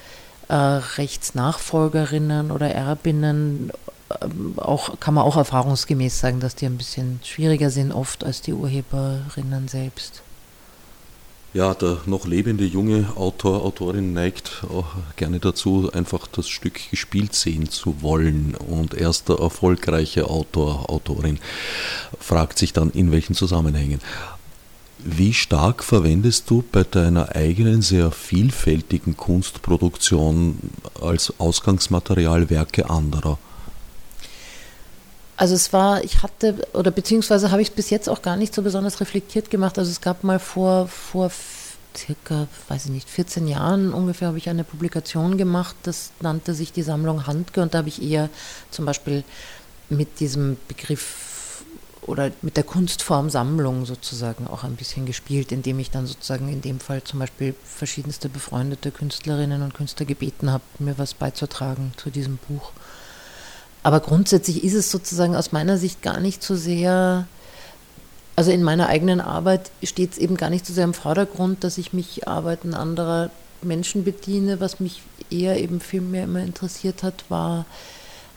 äh, 0.48 0.54
Rechtsnachfolgerinnen 0.54 2.50
oder 2.50 2.70
Erbinnen 2.70 3.70
äh, 4.10 4.26
auch, 4.56 4.98
kann 5.00 5.14
man 5.14 5.24
auch 5.24 5.36
erfahrungsgemäß 5.36 6.18
sagen, 6.18 6.40
dass 6.40 6.54
die 6.54 6.66
ein 6.66 6.76
bisschen 6.76 7.20
schwieriger 7.22 7.70
sind 7.70 7.92
oft 7.92 8.24
als 8.24 8.42
die 8.42 8.52
Urheberinnen 8.52 9.68
selbst. 9.68 10.23
Ja, 11.54 11.73
der 11.73 11.99
noch 12.06 12.26
lebende 12.26 12.64
junge 12.64 13.06
Autor, 13.14 13.62
Autorin 13.62 14.12
neigt 14.12 14.64
auch 14.68 14.96
gerne 15.14 15.38
dazu, 15.38 15.88
einfach 15.92 16.26
das 16.26 16.49
Stück 16.49 16.90
gespielt 16.90 17.32
sehen 17.32 17.70
zu 17.70 18.02
wollen. 18.02 18.56
Und 18.56 18.92
erst 18.92 19.28
der 19.28 19.38
erfolgreiche 19.38 20.28
Autor, 20.28 20.90
Autorin 20.90 21.38
fragt 22.18 22.58
sich 22.58 22.73
dann, 22.73 22.90
in 22.90 23.12
welchen 23.12 23.37
Zusammenhängen. 23.37 24.00
Wie 24.99 25.32
stark 25.32 25.84
verwendest 25.84 26.50
du 26.50 26.64
bei 26.73 26.82
deiner 26.82 27.37
eigenen 27.37 27.82
sehr 27.82 28.11
vielfältigen 28.11 29.16
Kunstproduktion 29.16 30.58
als 31.00 31.34
Ausgangsmaterial 31.38 32.50
Werke 32.50 32.90
anderer? 32.90 33.38
Also 35.36 35.54
es 35.54 35.72
war, 35.72 36.04
ich 36.04 36.22
hatte, 36.22 36.66
oder 36.74 36.90
beziehungsweise 36.90 37.50
habe 37.50 37.62
ich 37.62 37.68
es 37.68 37.74
bis 37.74 37.90
jetzt 37.90 38.08
auch 38.08 38.22
gar 38.22 38.36
nicht 38.36 38.54
so 38.54 38.62
besonders 38.62 39.00
reflektiert 39.00 39.50
gemacht. 39.50 39.78
Also 39.78 39.90
es 39.90 40.00
gab 40.00 40.22
mal 40.22 40.38
vor, 40.38 40.86
vor 40.86 41.30
circa, 41.96 42.46
weiß 42.68 42.86
ich 42.86 42.90
nicht, 42.90 43.08
14 43.08 43.48
Jahren 43.48 43.92
ungefähr 43.92 44.28
habe 44.28 44.38
ich 44.38 44.48
eine 44.48 44.64
Publikation 44.64 45.36
gemacht, 45.36 45.76
das 45.84 46.10
nannte 46.20 46.54
sich 46.54 46.72
die 46.72 46.82
Sammlung 46.82 47.26
Handke 47.26 47.62
und 47.62 47.74
da 47.74 47.78
habe 47.78 47.88
ich 47.88 48.02
eher 48.02 48.30
zum 48.70 48.84
Beispiel 48.84 49.24
mit 49.88 50.20
diesem 50.20 50.56
Begriff 50.68 51.62
oder 52.02 52.30
mit 52.42 52.56
der 52.56 52.64
Kunstform 52.64 53.30
Sammlung 53.30 53.86
sozusagen 53.86 54.46
auch 54.46 54.62
ein 54.64 54.76
bisschen 54.76 55.06
gespielt, 55.06 55.52
indem 55.52 55.78
ich 55.78 55.90
dann 55.90 56.06
sozusagen 56.06 56.48
in 56.48 56.60
dem 56.60 56.80
Fall 56.80 57.02
zum 57.02 57.18
Beispiel 57.18 57.54
verschiedenste 57.64 58.28
befreundete 58.28 58.90
Künstlerinnen 58.90 59.62
und 59.62 59.74
Künstler 59.74 60.04
gebeten 60.04 60.50
habe, 60.50 60.64
mir 60.78 60.98
was 60.98 61.14
beizutragen 61.14 61.92
zu 61.96 62.10
diesem 62.10 62.36
Buch. 62.36 62.72
Aber 63.84 64.00
grundsätzlich 64.00 64.64
ist 64.64 64.72
es 64.72 64.90
sozusagen 64.90 65.36
aus 65.36 65.52
meiner 65.52 65.76
Sicht 65.76 66.00
gar 66.02 66.18
nicht 66.18 66.42
so 66.42 66.56
sehr, 66.56 67.26
also 68.34 68.50
in 68.50 68.62
meiner 68.62 68.88
eigenen 68.88 69.20
Arbeit 69.20 69.70
steht 69.82 70.12
es 70.12 70.18
eben 70.18 70.38
gar 70.38 70.48
nicht 70.48 70.64
so 70.64 70.72
sehr 70.72 70.84
im 70.84 70.94
Vordergrund, 70.94 71.62
dass 71.62 71.76
ich 71.76 71.92
mich 71.92 72.26
Arbeiten 72.26 72.72
anderer 72.72 73.30
Menschen 73.60 74.02
bediene. 74.02 74.58
Was 74.58 74.80
mich 74.80 75.02
eher 75.30 75.60
eben 75.60 75.80
viel 75.80 76.00
mehr 76.00 76.24
immer 76.24 76.40
interessiert 76.40 77.02
hat, 77.02 77.24
war 77.28 77.66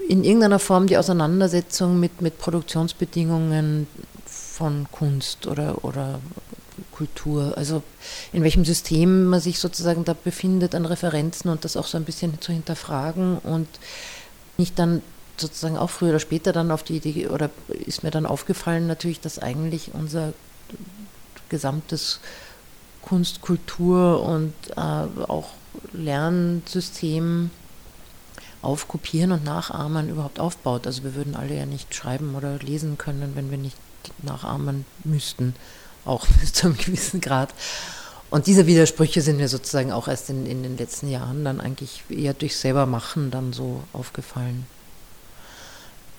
in 0.10 0.26
irgendeiner 0.26 0.60
Form 0.60 0.86
die 0.86 0.98
Auseinandersetzung 0.98 1.98
mit, 1.98 2.22
mit 2.22 2.38
Produktionsbedingungen 2.40 3.88
von 4.26 4.86
Kunst 4.92 5.48
oder, 5.48 5.86
oder 5.86 6.20
Kultur. 6.92 7.54
Also 7.56 7.84
in 8.34 8.44
welchem 8.44 8.66
System 8.66 9.28
man 9.28 9.40
sich 9.40 9.60
sozusagen 9.60 10.04
da 10.04 10.14
befindet 10.14 10.76
an 10.76 10.86
Referenzen 10.86 11.50
und 11.50 11.64
das 11.64 11.78
auch 11.78 11.88
so 11.88 11.98
ein 11.98 12.04
bisschen 12.04 12.42
zu 12.42 12.52
hinterfragen 12.52 13.38
und 13.38 13.70
nicht 14.58 14.78
dann 14.78 15.02
sozusagen 15.40 15.78
auch 15.78 15.90
früher 15.90 16.10
oder 16.10 16.20
später 16.20 16.52
dann 16.52 16.72
auf 16.72 16.84
die 16.84 16.98
Idee, 16.98 17.28
oder 17.28 17.50
ist 17.68 18.04
mir 18.04 18.12
dann 18.12 18.26
aufgefallen 18.26 18.88
natürlich, 18.88 19.20
dass 19.20 19.40
eigentlich 19.40 19.92
unser 19.94 20.34
gesamtes 21.50 22.20
Kunst, 23.02 23.42
Kultur 23.42 24.22
und 24.22 24.54
äh, 24.76 24.80
auch 24.80 25.50
Lernsystem 25.94 27.52
auf 28.62 28.88
Kopieren 28.88 29.32
und 29.32 29.44
Nachahmen 29.44 30.10
überhaupt 30.10 30.40
aufbaut. 30.40 30.88
Also 30.88 31.04
wir 31.04 31.16
würden 31.16 31.36
alle 31.36 31.56
ja 31.56 31.66
nicht 31.66 31.94
schreiben 31.94 32.36
oder 32.36 32.58
lesen 32.60 32.98
können, 32.98 33.34
wenn 33.36 33.50
wir 33.50 33.58
nicht 33.58 33.78
nachahmen 34.24 34.86
müssten, 35.04 35.56
auch 36.04 36.28
bis 36.42 36.54
zu 36.54 36.68
einem 36.68 36.78
gewissen 36.78 37.22
Grad. 37.22 37.54
Und 38.30 38.48
diese 38.48 38.68
Widersprüche 38.68 39.22
sind 39.22 39.38
mir 39.38 39.48
sozusagen 39.48 39.94
auch 39.94 40.10
erst 40.10 40.30
in, 40.30 40.46
in 40.46 40.64
den 40.64 40.78
letzten 40.78 41.10
Jahren 41.10 41.46
dann 41.46 41.62
eigentlich 41.62 42.04
eher 42.10 42.34
durch 42.34 42.58
selber 42.58 42.86
Machen 42.86 43.32
dann 43.32 43.54
so 43.54 43.84
aufgefallen 43.94 44.66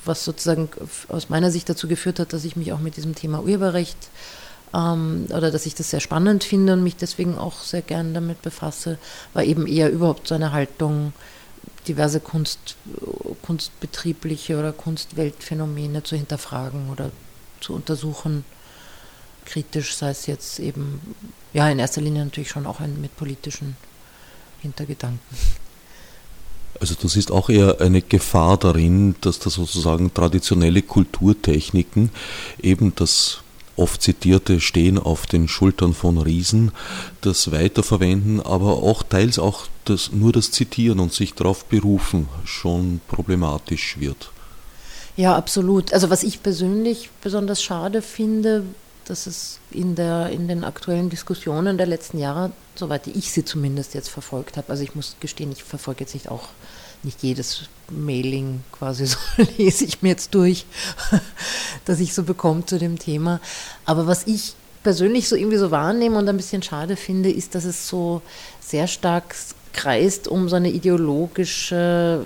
was 0.05 0.25
sozusagen 0.25 0.69
aus 1.09 1.29
meiner 1.29 1.51
Sicht 1.51 1.69
dazu 1.69 1.89
geführt 1.89 2.19
hat, 2.19 2.33
dass 2.33 2.45
ich 2.45 2.57
mich 2.57 2.73
auch 2.73 2.79
mit 2.79 2.97
diesem 2.97 3.15
Thema 3.15 3.41
Urheberrecht 3.43 3.97
ähm, 4.75 5.27
oder 5.31 5.51
dass 5.51 5.67
ich 5.67 5.75
das 5.75 5.91
sehr 5.91 6.01
spannend 6.01 6.45
finde 6.45 6.75
und 6.75 6.83
mich 6.83 6.97
deswegen 6.97 7.39
auch 7.39 7.61
sehr 7.61 7.83
gern 7.83 8.15
damit 8.15 8.43
befasse, 8.43 8.99
war 9.35 9.45
eben 9.45 9.67
eher 9.67 9.91
überhaupt 9.91 10.29
so 10.29 10.35
eine 10.35 10.53
Haltung, 10.53 11.13
diverse 11.87 12.21
Kunst, 12.21 12.77
kunstbetriebliche 13.43 14.59
oder 14.59 14.73
Kunstweltphänomene 14.73 16.03
zu 16.03 16.17
hinterfragen 16.17 16.91
oder 16.91 17.11
zu 17.61 17.75
untersuchen, 17.75 18.45
kritisch, 19.45 19.97
sei 19.97 20.11
es 20.11 20.27
jetzt 20.27 20.59
eben, 20.59 21.01
ja, 21.53 21.69
in 21.71 21.79
erster 21.79 22.03
Linie 22.03 22.25
natürlich 22.25 22.51
schon 22.51 22.67
auch 22.67 22.81
mit 22.81 23.17
politischen 23.17 23.77
Hintergedanken. 24.61 25.21
Also 26.81 26.95
du 27.01 27.09
siehst 27.09 27.31
auch 27.31 27.49
eher 27.49 27.81
eine 27.81 28.03
Gefahr 28.03 28.57
darin, 28.57 29.17
dass 29.21 29.39
da 29.39 29.51
sozusagen 29.51 30.13
traditionelle 30.15 30.83
Kulturtechniken, 30.83 32.11
eben 32.63 32.95
das 32.95 33.41
oft 33.79 34.03
zitierte 34.03 34.61
Stehen 34.61 34.99
auf 34.99 35.27
den 35.27 35.49
Schultern 35.49 35.95
von 35.95 36.19
Riesen, 36.19 36.73
das 37.21 37.53
weiterverwenden, 37.53 38.41
aber 38.41 38.83
auch 38.83 39.03
teils 39.03 39.39
auch 39.39 39.67
das, 39.85 40.13
nur 40.13 40.33
das 40.33 40.51
Zitieren 40.51 41.01
und 41.01 41.13
sich 41.13 41.35
darauf 41.35 41.65
berufen 41.65 42.29
schon 42.45 43.01
problematisch 43.09 43.99
wird. 43.99 44.31
Ja, 45.17 45.37
absolut. 45.37 45.93
Also 45.93 46.11
was 46.11 46.23
ich 46.23 46.43
persönlich 46.43 47.11
besonders 47.23 47.63
schade 47.63 48.03
finde, 48.03 48.65
dass 49.05 49.27
es 49.27 49.59
in, 49.71 49.95
der, 49.95 50.31
in 50.31 50.49
den 50.49 50.65
aktuellen 50.65 51.09
Diskussionen 51.09 51.79
der 51.79 51.87
letzten 51.87 52.19
Jahre, 52.19 52.53
soweit 52.75 53.07
ich 53.07 53.33
sie 53.33 53.45
zumindest 53.45 53.95
jetzt 53.95 54.11
verfolgt 54.11 54.57
habe, 54.57 54.71
also 54.71 54.83
ich 54.83 54.95
muss 54.95 55.17
gestehen, 55.19 55.51
ich 55.51 55.65
verfolge 55.65 56.01
jetzt 56.01 56.15
nicht 56.15 56.29
auch 56.29 56.49
nicht 57.03 57.23
jedes 57.23 57.69
Mailing 57.91 58.63
quasi 58.73 59.07
so 59.07 59.19
lese 59.57 59.85
ich 59.85 60.03
mir 60.03 60.11
jetzt 60.11 60.35
durch, 60.35 60.67
das 61.85 62.01
ich 62.01 62.15
so 62.15 62.23
bekomme 62.23 62.67
zu 62.67 62.79
dem 62.79 62.99
Thema. 62.99 63.41
Aber 63.85 64.07
was 64.07 64.27
ich 64.27 64.55
persönlich 64.83 65.29
so 65.29 65.37
irgendwie 65.37 65.59
so 65.59 65.71
wahrnehme 65.71 66.19
und 66.19 66.29
ein 66.29 66.37
bisschen 66.37 66.63
schade 66.63 66.97
finde, 66.97 67.31
ist, 67.31 67.55
dass 67.55 67.65
es 67.65 67.89
so 67.89 68.23
sehr 68.61 68.87
stark 68.87 69.35
kreist 69.73 70.29
um 70.29 70.49
so 70.49 70.57
eine 70.57 70.71
ideologische 70.71 72.25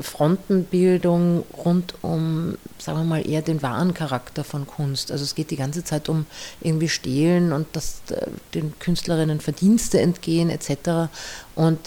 Frontenbildung 0.00 1.44
rund 1.64 1.94
um, 2.02 2.56
sagen 2.78 2.98
wir 2.98 3.04
mal, 3.04 3.28
eher 3.28 3.42
den 3.42 3.62
wahren 3.62 3.94
Charakter 3.94 4.42
von 4.42 4.66
Kunst. 4.66 5.12
Also 5.12 5.22
es 5.22 5.34
geht 5.34 5.50
die 5.50 5.56
ganze 5.56 5.84
Zeit 5.84 6.08
um 6.08 6.26
irgendwie 6.60 6.88
Stehlen 6.88 7.52
und 7.52 7.66
dass 7.74 8.00
äh, 8.10 8.26
den 8.54 8.76
Künstlerinnen 8.78 9.40
Verdienste 9.40 10.00
entgehen 10.00 10.50
etc. 10.50 11.12
Und 11.54 11.78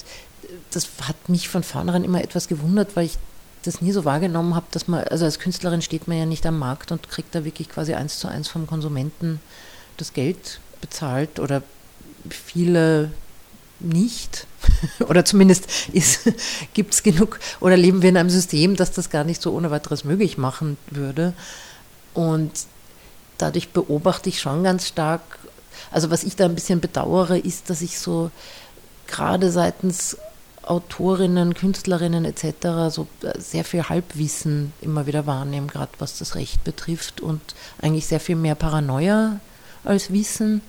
das 0.71 0.87
hat 1.07 1.29
mich 1.29 1.49
von 1.49 1.63
vornherein 1.63 2.03
immer 2.03 2.23
etwas 2.23 2.47
gewundert, 2.47 2.95
weil 2.95 3.05
ich 3.05 3.17
das 3.63 3.81
nie 3.81 3.91
so 3.91 4.05
wahrgenommen 4.05 4.55
habe, 4.55 4.67
dass 4.71 4.87
man, 4.87 5.03
also 5.05 5.25
als 5.25 5.39
Künstlerin 5.39 5.81
steht 5.81 6.07
man 6.07 6.17
ja 6.17 6.25
nicht 6.25 6.45
am 6.45 6.59
Markt 6.59 6.91
und 6.91 7.09
kriegt 7.09 7.33
da 7.33 7.45
wirklich 7.45 7.69
quasi 7.69 7.93
eins 7.93 8.19
zu 8.19 8.27
eins 8.27 8.47
vom 8.47 8.67
Konsumenten 8.67 9.39
das 9.97 10.13
Geld 10.13 10.59
bezahlt 10.81 11.39
oder 11.39 11.63
viele 12.29 13.11
nicht. 13.79 14.47
oder 15.07 15.25
zumindest 15.25 15.67
gibt 16.73 16.93
es 16.93 17.03
genug, 17.03 17.39
oder 17.59 17.77
leben 17.77 18.01
wir 18.01 18.09
in 18.09 18.17
einem 18.17 18.29
System, 18.29 18.75
das 18.75 18.91
das 18.91 19.09
gar 19.09 19.23
nicht 19.23 19.41
so 19.41 19.53
ohne 19.53 19.71
weiteres 19.71 20.03
möglich 20.03 20.37
machen 20.37 20.77
würde. 20.89 21.33
Und 22.13 22.51
dadurch 23.37 23.69
beobachte 23.69 24.29
ich 24.29 24.39
schon 24.39 24.63
ganz 24.63 24.87
stark, 24.87 25.21
also 25.91 26.09
was 26.09 26.23
ich 26.23 26.35
da 26.35 26.45
ein 26.45 26.55
bisschen 26.55 26.79
bedauere, 26.79 27.37
ist, 27.37 27.69
dass 27.69 27.81
ich 27.81 27.99
so 27.99 28.31
gerade 29.07 29.51
seitens 29.51 30.17
Autorinnen, 30.65 31.53
Künstlerinnen 31.53 32.25
etc. 32.25 32.89
so 32.89 33.07
äh, 33.22 33.39
sehr 33.39 33.63
viel 33.63 33.84
Halbwissen 33.84 34.74
immer 34.81 35.05
wieder 35.05 35.25
wahrnehme, 35.25 35.67
gerade 35.67 35.91
was 36.00 36.17
das 36.17 36.36
Recht 36.36 36.63
betrifft 36.63 37.22
und 37.22 37.41
eigentlich 37.81 38.07
sehr 38.07 38.19
viel 38.19 38.36
mehr 38.36 38.55
Paranoia 38.55 39.39
als 39.84 40.12
Wissen. 40.12 40.62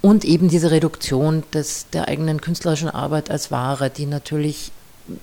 Und 0.00 0.24
eben 0.24 0.48
diese 0.48 0.72
Reduktion 0.72 1.44
des, 1.54 1.86
der 1.90 2.08
eigenen 2.08 2.40
künstlerischen 2.40 2.90
Arbeit 2.90 3.30
als 3.30 3.52
Ware, 3.52 3.88
die 3.88 4.06
natürlich, 4.06 4.72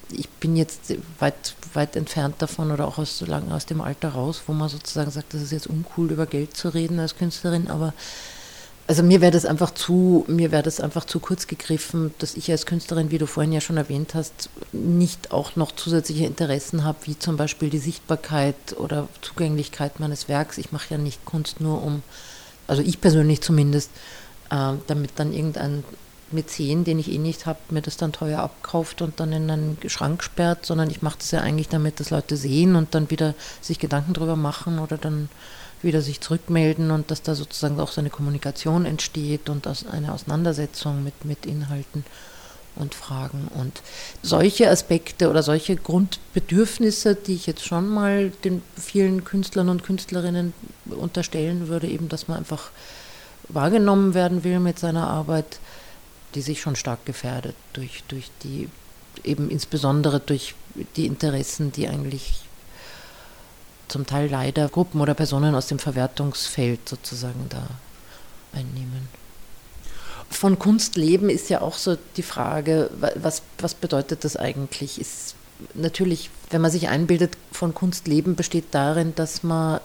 ich 0.10 0.30
bin 0.30 0.56
jetzt 0.56 0.94
weit, 1.20 1.54
weit 1.74 1.98
entfernt 1.98 2.36
davon 2.40 2.72
oder 2.72 2.88
auch 2.88 2.98
aus, 2.98 3.18
so 3.18 3.26
lange 3.26 3.54
aus 3.54 3.66
dem 3.66 3.82
Alter 3.82 4.10
raus, 4.10 4.42
wo 4.48 4.54
man 4.54 4.70
sozusagen 4.70 5.12
sagt, 5.12 5.34
das 5.34 5.42
ist 5.42 5.52
jetzt 5.52 5.68
uncool, 5.68 6.12
über 6.12 6.26
Geld 6.26 6.56
zu 6.56 6.74
reden 6.74 6.98
als 7.00 7.18
Künstlerin, 7.18 7.70
aber 7.70 7.94
also 8.90 9.04
mir 9.04 9.22
wäre 9.22 9.32
das 9.32 9.46
einfach 9.46 9.72
zu, 9.72 10.26
mir 10.28 10.52
wäre 10.52 10.64
das 10.64 10.82
einfach 10.82 11.06
zu 11.06 11.20
kurz 11.20 11.46
gegriffen, 11.46 12.12
dass 12.18 12.34
ich 12.34 12.50
als 12.50 12.66
Künstlerin, 12.66 13.12
wie 13.12 13.20
du 13.20 13.28
vorhin 13.28 13.54
ja 13.54 13.62
schon 13.62 13.78
erwähnt 13.78 14.16
hast, 14.16 14.50
nicht 14.72 15.32
auch 15.32 15.56
noch 15.56 15.72
zusätzliche 15.74 16.26
Interessen 16.26 16.84
habe, 16.84 16.98
wie 17.04 17.18
zum 17.20 17.38
Beispiel 17.38 17.70
die 17.70 17.78
Sichtbarkeit 17.78 18.56
oder 18.78 19.08
Zugänglichkeit 19.22 20.00
meines 20.00 20.28
Werks. 20.28 20.58
Ich 20.58 20.72
mache 20.72 20.96
ja 20.96 20.98
nicht 20.98 21.24
Kunst 21.24 21.62
nur 21.62 21.84
um, 21.84 22.02
also 22.66 22.82
ich 22.82 23.00
persönlich 23.00 23.42
zumindest, 23.42 23.92
äh, 24.50 24.74
damit 24.88 25.12
dann 25.18 25.34
irgendein 25.34 25.84
Mäzen, 26.32 26.84
den 26.84 26.98
ich 26.98 27.12
eh 27.12 27.20
nicht 27.20 27.46
habe, 27.46 27.60
mir 27.70 27.84
das 27.84 27.96
dann 27.96 28.12
teuer 28.12 28.40
abkauft 28.40 29.04
und 29.04 29.20
dann 29.20 29.32
in 29.32 29.52
einen 29.52 29.78
Schrank 29.86 30.24
sperrt, 30.24 30.66
sondern 30.66 30.90
ich 30.90 31.04
mache 31.04 31.20
das 31.20 31.30
ja 31.30 31.42
eigentlich 31.42 31.70
damit, 31.70 32.00
dass 32.00 32.10
Leute 32.10 32.38
sehen 32.38 32.76
und 32.76 32.96
dann 32.96 33.12
wieder 33.12 33.36
sich 33.62 33.78
Gedanken 33.78 34.14
drüber 34.14 34.36
machen 34.36 34.80
oder 34.80 34.98
dann 34.98 35.30
wieder 35.82 36.02
sich 36.02 36.22
zurückmelden 36.22 36.92
und 36.92 37.12
dass 37.12 37.22
da 37.22 37.36
sozusagen 37.36 37.80
auch 37.80 37.92
so 37.92 38.02
eine 38.02 38.10
Kommunikation 38.10 38.86
entsteht 38.86 39.50
und 39.50 39.68
eine 39.92 40.14
Auseinandersetzung 40.14 41.04
mit, 41.04 41.26
mit 41.26 41.46
Inhalten 41.46 42.04
und 42.76 42.96
Fragen. 42.96 43.50
Und 43.56 43.82
solche 44.22 44.70
Aspekte 44.70 45.30
oder 45.30 45.44
solche 45.44 45.76
Grundbedürfnisse, 45.76 47.16
die 47.16 47.36
ich 47.36 47.48
jetzt 47.48 47.66
schon 47.66 47.88
mal 47.88 48.32
den 48.44 48.62
vielen 48.78 49.24
Künstlern 49.24 49.70
und 49.70 49.84
Künstlerinnen 49.84 50.54
unterstellen 50.90 51.68
würde, 51.68 51.88
eben, 51.88 52.10
dass 52.10 52.28
man 52.28 52.38
einfach 52.38 52.72
wahrgenommen 53.48 54.14
werden 54.14 54.44
will 54.44 54.60
mit 54.60 54.80
seiner 54.80 55.08
Arbeit, 55.08 55.60
die 56.36 56.42
sich 56.42 56.62
schon 56.62 56.76
stark 56.76 57.06
gefährdet 57.06 57.56
durch, 57.74 58.04
durch 58.08 58.30
die, 58.44 58.70
eben 59.24 59.50
insbesondere 59.50 60.20
durch 60.20 60.56
die 60.96 61.08
Interessen, 61.08 61.72
die 61.72 61.88
eigentlich 61.88 62.44
zum 63.90 64.06
Teil 64.06 64.30
leider 64.30 64.70
Gruppen 64.70 65.02
oder 65.02 65.14
Personen 65.14 65.56
aus 65.56 65.68
dem 65.68 65.80
Verwertungsfeld 65.80 66.88
sozusagen 66.88 67.48
da 67.50 67.68
einnehmen. 68.54 69.08
Von 70.30 70.60
Kunst 70.60 70.96
leben 70.96 71.30
ist 71.30 71.50
ja 71.50 71.62
auch 71.62 71.76
so 71.76 71.98
die 72.16 72.24
Frage, 72.24 72.90
was, 73.16 73.42
was 73.58 73.74
bedeutet 73.74 74.24
das 74.24 74.38
eigentlich? 74.38 75.02
Ist 75.02 75.36
natürlich, 75.74 76.30
wenn 76.52 76.62
man 76.62 76.72
sich 76.72 76.88
einbildet, 76.88 77.36
von 77.52 77.74
Kunst 77.74 78.08
leben 78.08 78.36
besteht 78.36 78.66
darin, 78.72 79.14
dass 79.16 79.44
man 79.44 79.82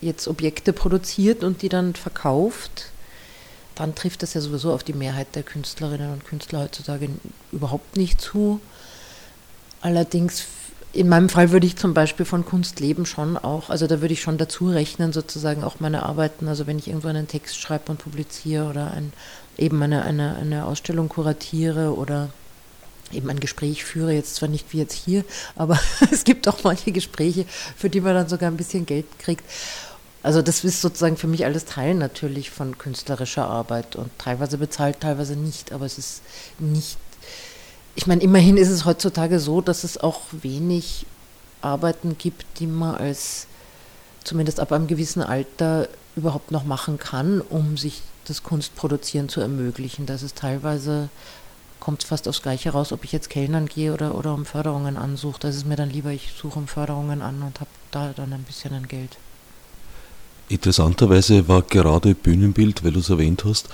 jetzt 0.00 0.26
Objekte 0.26 0.72
produziert 0.72 1.44
und 1.44 1.62
die 1.62 1.68
dann 1.68 1.94
verkauft 1.94 2.90
dann 3.74 3.94
trifft 3.94 4.22
das 4.22 4.34
ja 4.34 4.40
sowieso 4.40 4.72
auf 4.72 4.84
die 4.84 4.92
Mehrheit 4.92 5.34
der 5.34 5.42
Künstlerinnen 5.42 6.12
und 6.12 6.24
Künstler 6.24 6.60
heutzutage 6.60 7.08
überhaupt 7.50 7.96
nicht 7.96 8.20
zu. 8.20 8.60
Allerdings, 9.80 10.44
in 10.94 11.08
meinem 11.08 11.28
Fall 11.28 11.50
würde 11.50 11.66
ich 11.66 11.76
zum 11.76 11.92
Beispiel 11.92 12.24
von 12.24 12.44
Kunst 12.44 12.78
leben 12.80 13.04
schon 13.04 13.36
auch, 13.36 13.68
also 13.68 13.86
da 13.86 14.00
würde 14.00 14.14
ich 14.14 14.22
schon 14.22 14.38
dazu 14.38 14.68
rechnen, 14.68 15.12
sozusagen 15.12 15.64
auch 15.64 15.80
meine 15.80 16.04
Arbeiten, 16.04 16.46
also 16.46 16.66
wenn 16.66 16.78
ich 16.78 16.88
irgendwo 16.88 17.08
einen 17.08 17.26
Text 17.26 17.58
schreibe 17.58 17.90
und 17.90 17.98
publiziere 17.98 18.68
oder 18.68 18.92
ein, 18.92 19.12
eben 19.58 19.82
eine, 19.82 20.02
eine, 20.02 20.36
eine 20.36 20.66
Ausstellung 20.66 21.08
kuratiere 21.08 21.94
oder 21.96 22.30
eben 23.12 23.28
ein 23.28 23.40
Gespräch 23.40 23.84
führe, 23.84 24.12
jetzt 24.12 24.36
zwar 24.36 24.48
nicht 24.48 24.72
wie 24.72 24.78
jetzt 24.78 24.94
hier, 24.94 25.24
aber 25.56 25.78
es 26.12 26.24
gibt 26.24 26.46
auch 26.48 26.62
manche 26.62 26.92
Gespräche, 26.92 27.44
für 27.76 27.90
die 27.90 28.00
man 28.00 28.14
dann 28.14 28.28
sogar 28.28 28.50
ein 28.50 28.56
bisschen 28.56 28.86
Geld 28.86 29.06
kriegt. 29.18 29.44
Also 30.22 30.40
das 30.40 30.64
ist 30.64 30.80
sozusagen 30.80 31.18
für 31.18 31.26
mich 31.26 31.44
alles 31.44 31.66
Teil 31.66 31.94
natürlich 31.94 32.50
von 32.50 32.78
künstlerischer 32.78 33.46
Arbeit 33.46 33.94
und 33.94 34.10
teilweise 34.18 34.56
bezahlt, 34.56 35.00
teilweise 35.00 35.36
nicht, 35.36 35.70
aber 35.72 35.84
es 35.84 35.98
ist 35.98 36.22
nicht, 36.58 36.96
ich 37.94 38.06
meine, 38.06 38.22
immerhin 38.22 38.56
ist 38.56 38.70
es 38.70 38.84
heutzutage 38.84 39.38
so, 39.38 39.60
dass 39.60 39.84
es 39.84 39.98
auch 39.98 40.20
wenig 40.32 41.06
Arbeiten 41.62 42.16
gibt, 42.18 42.44
die 42.58 42.66
man 42.66 42.96
als 42.96 43.46
zumindest 44.24 44.60
ab 44.60 44.72
einem 44.72 44.86
gewissen 44.86 45.22
Alter 45.22 45.88
überhaupt 46.16 46.50
noch 46.50 46.64
machen 46.64 46.98
kann, 46.98 47.40
um 47.40 47.76
sich 47.76 48.02
das 48.26 48.42
Kunstproduzieren 48.42 49.28
zu 49.28 49.40
ermöglichen. 49.40 50.06
Das 50.06 50.22
ist 50.22 50.36
teilweise 50.36 51.08
kommt 51.84 52.02
fast 52.02 52.26
aufs 52.28 52.40
Gleiche 52.40 52.70
raus, 52.70 52.92
ob 52.92 53.04
ich 53.04 53.12
jetzt 53.12 53.28
Kellnern 53.28 53.66
gehe 53.66 53.92
oder, 53.92 54.14
oder 54.14 54.32
um 54.32 54.46
Förderungen 54.46 54.96
ansuche. 54.96 55.38
Das 55.40 55.54
ist 55.54 55.66
mir 55.66 55.76
dann 55.76 55.90
lieber, 55.90 56.10
ich 56.10 56.32
suche 56.40 56.58
um 56.58 56.66
Förderungen 56.66 57.20
an 57.20 57.42
und 57.42 57.60
habe 57.60 57.70
da 57.90 58.14
dann 58.16 58.32
ein 58.32 58.44
bisschen 58.44 58.72
ein 58.72 58.88
Geld. 58.88 59.18
Interessanterweise 60.48 61.46
war 61.46 61.60
gerade 61.60 62.14
Bühnenbild, 62.14 62.84
weil 62.84 62.92
du 62.92 63.00
es 63.00 63.10
erwähnt 63.10 63.44
hast, 63.44 63.68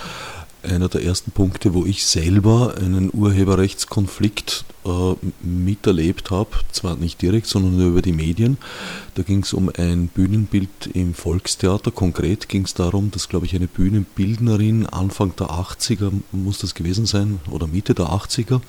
einer 0.63 0.89
der 0.89 1.05
ersten 1.05 1.31
Punkte, 1.31 1.75
wo 1.75 1.85
ich 1.85 2.05
selber 2.05 2.75
einen 2.77 3.11
Urheberrechtskonflikt 3.13 4.65
äh, 4.85 5.15
miterlebt 5.43 6.31
habe, 6.31 6.51
zwar 6.73 6.97
nicht 6.97 7.21
direkt, 7.21 7.47
sondern 7.47 7.77
nur 7.77 7.89
über 7.89 8.03
die 8.03 8.13
Medien. 8.13 8.57
Da 9.15 9.23
ging 9.23 9.43
es 9.43 9.53
um 9.53 9.71
ein 9.77 10.09
Bühnenbild 10.09 10.91
im 10.95 11.15
Volkstheater. 11.15 11.91
Konkret 11.91 12.49
ging 12.49 12.65
es 12.65 12.75
darum, 12.75 13.11
dass, 13.11 13.29
glaube 13.29 13.47
ich, 13.47 13.55
eine 13.55 13.67
Bühnenbildnerin 13.67 14.87
Anfang 14.87 15.35
der 15.37 15.49
80er, 15.49 16.13
muss 16.33 16.59
das 16.59 16.75
gewesen 16.75 17.07
sein, 17.07 17.41
oder 17.51 17.67
Mitte 17.67 17.95
der 17.95 18.07
80er, 18.07 18.61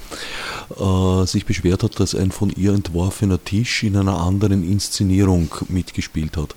äh, 0.78 1.26
sich 1.28 1.46
beschwert 1.46 1.84
hat, 1.84 2.00
dass 2.00 2.16
ein 2.16 2.32
von 2.32 2.50
ihr 2.50 2.74
entworfener 2.74 3.44
Tisch 3.44 3.84
in 3.84 3.96
einer 3.96 4.18
anderen 4.18 4.70
Inszenierung 4.70 5.50
mitgespielt 5.70 6.36
hat. 6.38 6.56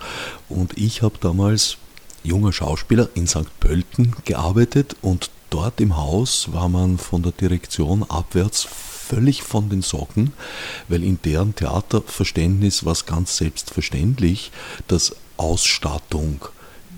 Und 0.48 0.76
ich 0.76 1.02
habe 1.02 1.14
damals 1.20 1.78
junger 2.24 2.52
Schauspieler 2.52 3.08
in 3.14 3.26
St. 3.26 3.60
Pölten 3.60 4.16
gearbeitet 4.24 4.96
und 5.02 5.30
dort 5.50 5.80
im 5.80 5.96
Haus 5.96 6.52
war 6.52 6.68
man 6.68 6.98
von 6.98 7.22
der 7.22 7.32
Direktion 7.32 8.02
abwärts 8.02 8.66
völlig 9.04 9.42
von 9.42 9.68
den 9.68 9.82
Socken, 9.82 10.32
weil 10.88 11.04
in 11.04 11.20
deren 11.22 11.54
Theaterverständnis 11.54 12.84
war 12.84 12.92
es 12.92 13.06
ganz 13.06 13.36
selbstverständlich, 13.36 14.50
dass 14.88 15.14
Ausstattung 15.36 16.46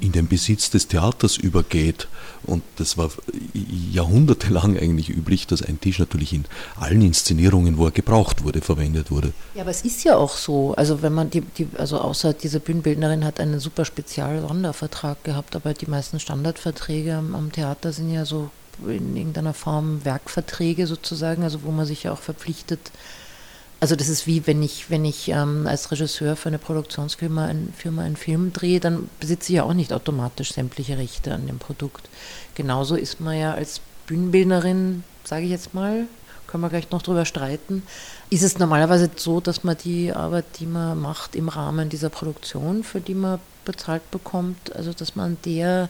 in 0.01 0.13
den 0.13 0.29
Besitz 0.29 0.71
des 0.71 0.89
Theaters 0.89 1.37
übergeht. 1.37 2.09
Und 2.45 2.63
das 2.77 2.97
war 2.97 3.11
jahrhundertelang 3.93 4.77
eigentlich 4.79 5.11
üblich, 5.11 5.47
dass 5.47 5.63
ein 5.63 5.81
Tisch 5.81 5.99
natürlich 5.99 6.33
in 6.33 6.45
allen 6.77 7.03
Inszenierungen, 7.03 7.77
wo 7.77 7.87
er 7.87 7.91
gebraucht 7.91 8.45
wurde, 8.45 8.61
verwendet 8.61 9.11
wurde. 9.11 9.33
Ja, 9.55 9.63
aber 9.63 9.71
es 9.71 9.83
ist 9.83 10.05
ja 10.05 10.17
auch 10.17 10.37
so. 10.37 10.75
Also 10.75 11.03
wenn 11.03 11.13
man 11.13 11.31
die, 11.31 11.41
die 11.41 11.69
also 11.77 11.99
außer 11.99 12.35
diese 12.35 12.61
Bühnenbildnerin 12.61 13.25
hat 13.25 13.41
einen 13.41 13.59
super 13.59 13.85
Spezial-Sondervertrag 13.85 15.25
gehabt, 15.25 15.57
aber 15.57 15.75
die 15.75 15.91
meisten 15.91 16.21
Standardverträge 16.21 17.15
am, 17.15 17.35
am 17.35 17.53
Theater 17.53 17.93
sind 17.93 18.13
ja 18.13 18.25
so 18.25 18.51
in 18.87 19.17
irgendeiner 19.17 19.55
Form 19.55 20.05
Werkverträge 20.05 20.87
sozusagen, 20.87 21.43
also 21.43 21.63
wo 21.65 21.71
man 21.71 21.87
sich 21.87 22.05
ja 22.05 22.13
auch 22.13 22.19
verpflichtet, 22.19 22.93
also 23.81 23.95
das 23.95 24.09
ist 24.09 24.27
wie 24.27 24.47
wenn 24.47 24.63
ich, 24.63 24.91
wenn 24.91 25.05
ich 25.05 25.29
ähm, 25.29 25.67
als 25.67 25.91
Regisseur 25.91 26.37
für 26.37 26.49
eine 26.49 26.59
Produktionsfirma 26.59 27.47
ein, 27.47 27.73
Firma 27.77 28.03
einen 28.03 28.17
Film 28.17 28.53
drehe, 28.53 28.81
dann 28.81 29.09
besitze 29.21 29.53
ich 29.53 29.57
ja 29.57 29.65
auch 29.65 29.75
nicht 29.75 29.93
automatisch 29.93 30.53
sämtliche 30.53 30.99
Rechte 30.99 31.35
an 31.35 31.47
dem 31.47 31.59
Produkt. 31.59 32.09
Genauso 32.55 32.95
ist 32.97 33.21
man 33.21 33.39
ja 33.39 33.55
als 33.55 33.81
Bühnenbildnerin, 34.07 35.05
sage 35.25 35.45
ich 35.45 35.51
jetzt 35.51 35.75
mal, 35.75 36.07
können 36.47 36.63
wir 36.63 36.71
gleich 36.71 36.91
noch 36.91 37.03
drüber 37.03 37.25
streiten, 37.25 37.83
ist 38.31 38.43
es 38.43 38.59
normalerweise 38.59 39.11
so, 39.17 39.41
dass 39.41 39.65
man 39.65 39.77
die 39.77 40.13
Arbeit, 40.13 40.45
die 40.59 40.67
man 40.67 41.01
macht 41.01 41.35
im 41.35 41.49
Rahmen 41.49 41.89
dieser 41.89 42.09
Produktion, 42.09 42.85
für 42.85 43.01
die 43.01 43.15
man 43.15 43.41
bezahlt 43.65 44.11
bekommt, 44.11 44.75
also 44.75 44.93
dass 44.93 45.17
man 45.17 45.37
der 45.45 45.89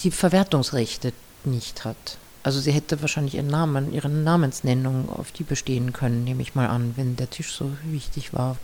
die 0.00 0.10
Verwertungsrechte 0.10 1.12
nicht 1.44 1.84
hat. 1.84 2.18
Also 2.46 2.60
sie 2.60 2.70
hätte 2.70 3.00
wahrscheinlich 3.00 3.34
ihren 3.34 3.48
Namen, 3.48 3.92
ihre 3.92 4.08
Namensnennung 4.08 5.08
auf 5.08 5.32
die 5.32 5.42
bestehen 5.42 5.92
können, 5.92 6.22
nehme 6.22 6.42
ich 6.42 6.54
mal 6.54 6.68
an, 6.68 6.92
wenn 6.94 7.16
der 7.16 7.28
Tisch 7.28 7.52
so 7.52 7.72
wichtig 7.82 8.32
war. 8.32 8.56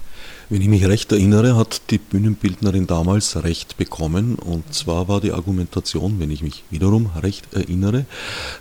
Wenn 0.49 0.63
ich 0.63 0.69
mich 0.69 0.87
recht 0.87 1.11
erinnere, 1.11 1.57
hat 1.57 1.91
die 1.91 1.99
Bühnenbildnerin 1.99 2.87
damals 2.87 3.43
Recht 3.43 3.77
bekommen. 3.79 4.37
Und 4.37 4.73
zwar 4.73 5.09
war 5.09 5.21
die 5.21 5.33
Argumentation, 5.33 6.21
wenn 6.21 6.31
ich 6.31 6.43
mich 6.43 6.63
wiederum 6.71 7.11
recht 7.21 7.53
erinnere, 7.55 8.07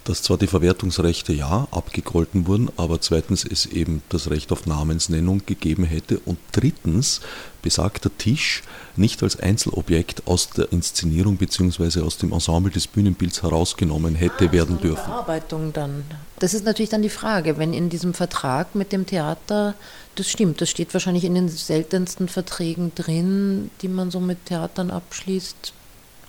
dass 0.06 0.24
zwar 0.24 0.40
die 0.40 0.48
Verwertungsrechte 0.48 1.34
ja 1.34 1.68
abgegolten 1.70 2.48
wurden, 2.48 2.70
aber 2.76 3.00
zweitens 3.00 3.46
es 3.46 3.68
eben 3.68 4.02
das 4.10 4.32
Recht 4.32 4.52
auf 4.52 4.66
Namensnennung 4.66 5.44
gegeben 5.46 5.84
hätte 5.84 6.18
und 6.26 6.40
drittens 6.52 7.22
besagter 7.62 8.10
Tisch 8.18 8.64
nicht 9.02 9.22
als 9.24 9.40
Einzelobjekt 9.40 10.28
aus 10.28 10.50
der 10.50 10.72
Inszenierung 10.72 11.38
bzw. 11.38 12.02
aus 12.02 12.18
dem 12.18 12.32
Ensemble 12.32 12.72
des 12.72 12.88
Bühnenbilds 12.88 13.44
herausgenommen 13.44 14.16
hätte 14.16 14.48
ah, 14.48 14.52
werden 14.52 14.80
dürfen. 14.80 15.06
Bearbeitung 15.06 15.74
dann. 15.74 16.06
Das 16.40 16.54
ist 16.54 16.66
natürlich 16.66 16.90
dann 16.90 17.02
die 17.02 17.10
Frage, 17.10 17.58
wenn 17.58 17.74
in 17.74 17.90
diesem 17.90 18.14
Vertrag 18.14 18.76
mit 18.76 18.92
dem 18.94 19.06
Theater, 19.06 19.76
das 20.16 20.30
stimmt, 20.30 20.62
das 20.62 20.70
steht 20.70 20.94
wahrscheinlich 20.94 21.26
in 21.26 21.36
den 21.36 21.50
seltensten 21.50 22.30
Verträgen 22.30 22.94
drin, 22.96 23.70
die 23.82 23.90
man 23.90 24.12
so 24.12 24.20
mit 24.20 24.46
Theatern 24.46 24.92
abschließt, 24.92 25.74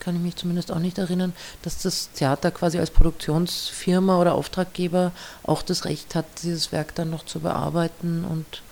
kann 0.00 0.16
ich 0.16 0.22
mich 0.22 0.34
zumindest 0.34 0.72
auch 0.72 0.80
nicht 0.80 0.98
erinnern, 0.98 1.32
dass 1.62 1.78
das 1.78 2.10
Theater 2.12 2.50
quasi 2.50 2.78
als 2.78 2.90
Produktionsfirma 2.90 4.20
oder 4.20 4.34
Auftraggeber 4.34 5.12
auch 5.44 5.62
das 5.62 5.84
Recht 5.84 6.16
hat, 6.16 6.26
dieses 6.42 6.72
Werk 6.72 6.94
dann 6.96 7.10
noch 7.10 7.24
zu 7.24 7.38
bearbeiten 7.38 8.24
und 8.28 8.62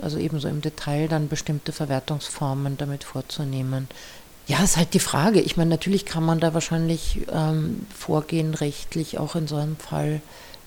also 0.00 0.18
ebenso 0.18 0.48
im 0.48 0.60
Detail 0.60 1.08
dann 1.08 1.28
bestimmte 1.28 1.72
Verwertungsformen 1.72 2.76
damit 2.76 3.04
vorzunehmen. 3.04 3.88
Ja, 4.46 4.62
ist 4.62 4.76
halt 4.76 4.92
die 4.92 5.00
Frage. 5.00 5.40
Ich 5.40 5.56
meine, 5.56 5.70
natürlich 5.70 6.04
kann 6.04 6.24
man 6.24 6.38
da 6.38 6.52
wahrscheinlich 6.52 7.20
ähm, 7.32 7.86
vorgehen 7.94 8.54
rechtlich, 8.54 9.18
auch 9.18 9.36
in 9.36 9.46
so 9.46 9.56
einem 9.56 9.76
Fall. 9.76 10.20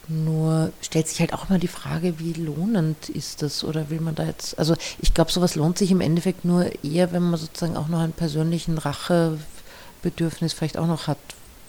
Nur 0.08 0.72
stellt 0.82 1.08
sich 1.08 1.20
halt 1.20 1.34
auch 1.34 1.50
immer 1.50 1.60
die 1.60 1.68
Frage, 1.68 2.18
wie 2.18 2.34
lohnend 2.34 3.10
ist 3.10 3.42
das 3.42 3.63
oder 3.63 3.90
will 3.90 4.00
man 4.00 4.16
da 4.16 4.24
jetzt, 4.24 4.58
also 4.58 4.74
ich 5.00 5.13
glaube, 5.13 5.32
sowas 5.32 5.56
lohnt 5.56 5.78
sich 5.78 5.92
im 5.92 6.00
Endeffekt 6.02 6.46
nur 6.46 6.72
eher, 6.84 7.12
wenn 7.12 7.24
man 7.24 7.40
sozusagen 7.40 7.76
auch 7.76 7.90
noch 7.90 8.00
einen 8.00 8.13
persönlichen 8.13 8.78
Rachebedürfnis 8.78 10.54
vielleicht 10.54 10.78
auch 10.78 10.88
noch 10.88 11.08
hat. 11.08 11.18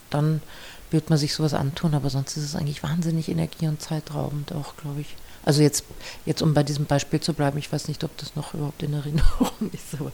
Dann 0.08 0.40
wird 0.90 1.10
man 1.10 1.18
sich 1.18 1.34
sowas 1.34 1.52
antun, 1.52 1.94
aber 1.94 2.10
sonst 2.10 2.36
ist 2.36 2.44
es 2.44 2.56
eigentlich 2.56 2.82
wahnsinnig 2.82 3.28
energie- 3.28 3.66
und 3.66 3.82
zeitraubend 3.82 4.52
auch, 4.52 4.76
glaube 4.76 5.00
ich. 5.00 5.16
Also 5.44 5.62
jetzt, 5.62 5.84
jetzt 6.26 6.42
um 6.42 6.54
bei 6.54 6.62
diesem 6.62 6.84
Beispiel 6.84 7.20
zu 7.20 7.32
bleiben, 7.32 7.58
ich 7.58 7.72
weiß 7.72 7.88
nicht, 7.88 8.04
ob 8.04 8.16
das 8.18 8.36
noch 8.36 8.54
überhaupt 8.54 8.82
in 8.82 8.94
Erinnerung 8.94 9.50
ist, 9.72 9.98
aber 9.98 10.12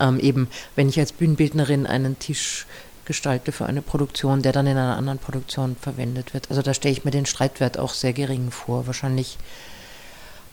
ähm, 0.00 0.18
eben, 0.20 0.48
wenn 0.76 0.88
ich 0.88 0.98
als 0.98 1.12
Bühnenbildnerin 1.12 1.86
einen 1.86 2.18
Tisch 2.18 2.66
gestalte 3.04 3.52
für 3.52 3.66
eine 3.66 3.82
Produktion, 3.82 4.42
der 4.42 4.52
dann 4.52 4.66
in 4.66 4.76
einer 4.76 4.96
anderen 4.96 5.18
Produktion 5.18 5.76
verwendet 5.76 6.34
wird. 6.34 6.50
Also 6.50 6.62
da 6.62 6.74
stelle 6.74 6.92
ich 6.92 7.04
mir 7.04 7.10
den 7.10 7.26
Streitwert 7.26 7.78
auch 7.78 7.92
sehr 7.92 8.12
gering 8.12 8.50
vor. 8.50 8.86
Wahrscheinlich, 8.86 9.38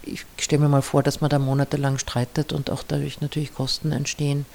ich 0.03 0.25
stelle 0.39 0.63
mir 0.63 0.69
mal 0.69 0.81
vor, 0.81 1.03
dass 1.03 1.21
man 1.21 1.29
da 1.29 1.39
monatelang 1.39 1.97
streitet 1.97 2.51
und 2.51 2.69
auch 2.69 2.83
dadurch 2.85 3.21
natürlich 3.21 3.53
Kosten 3.53 3.91
entstehen 3.91 4.45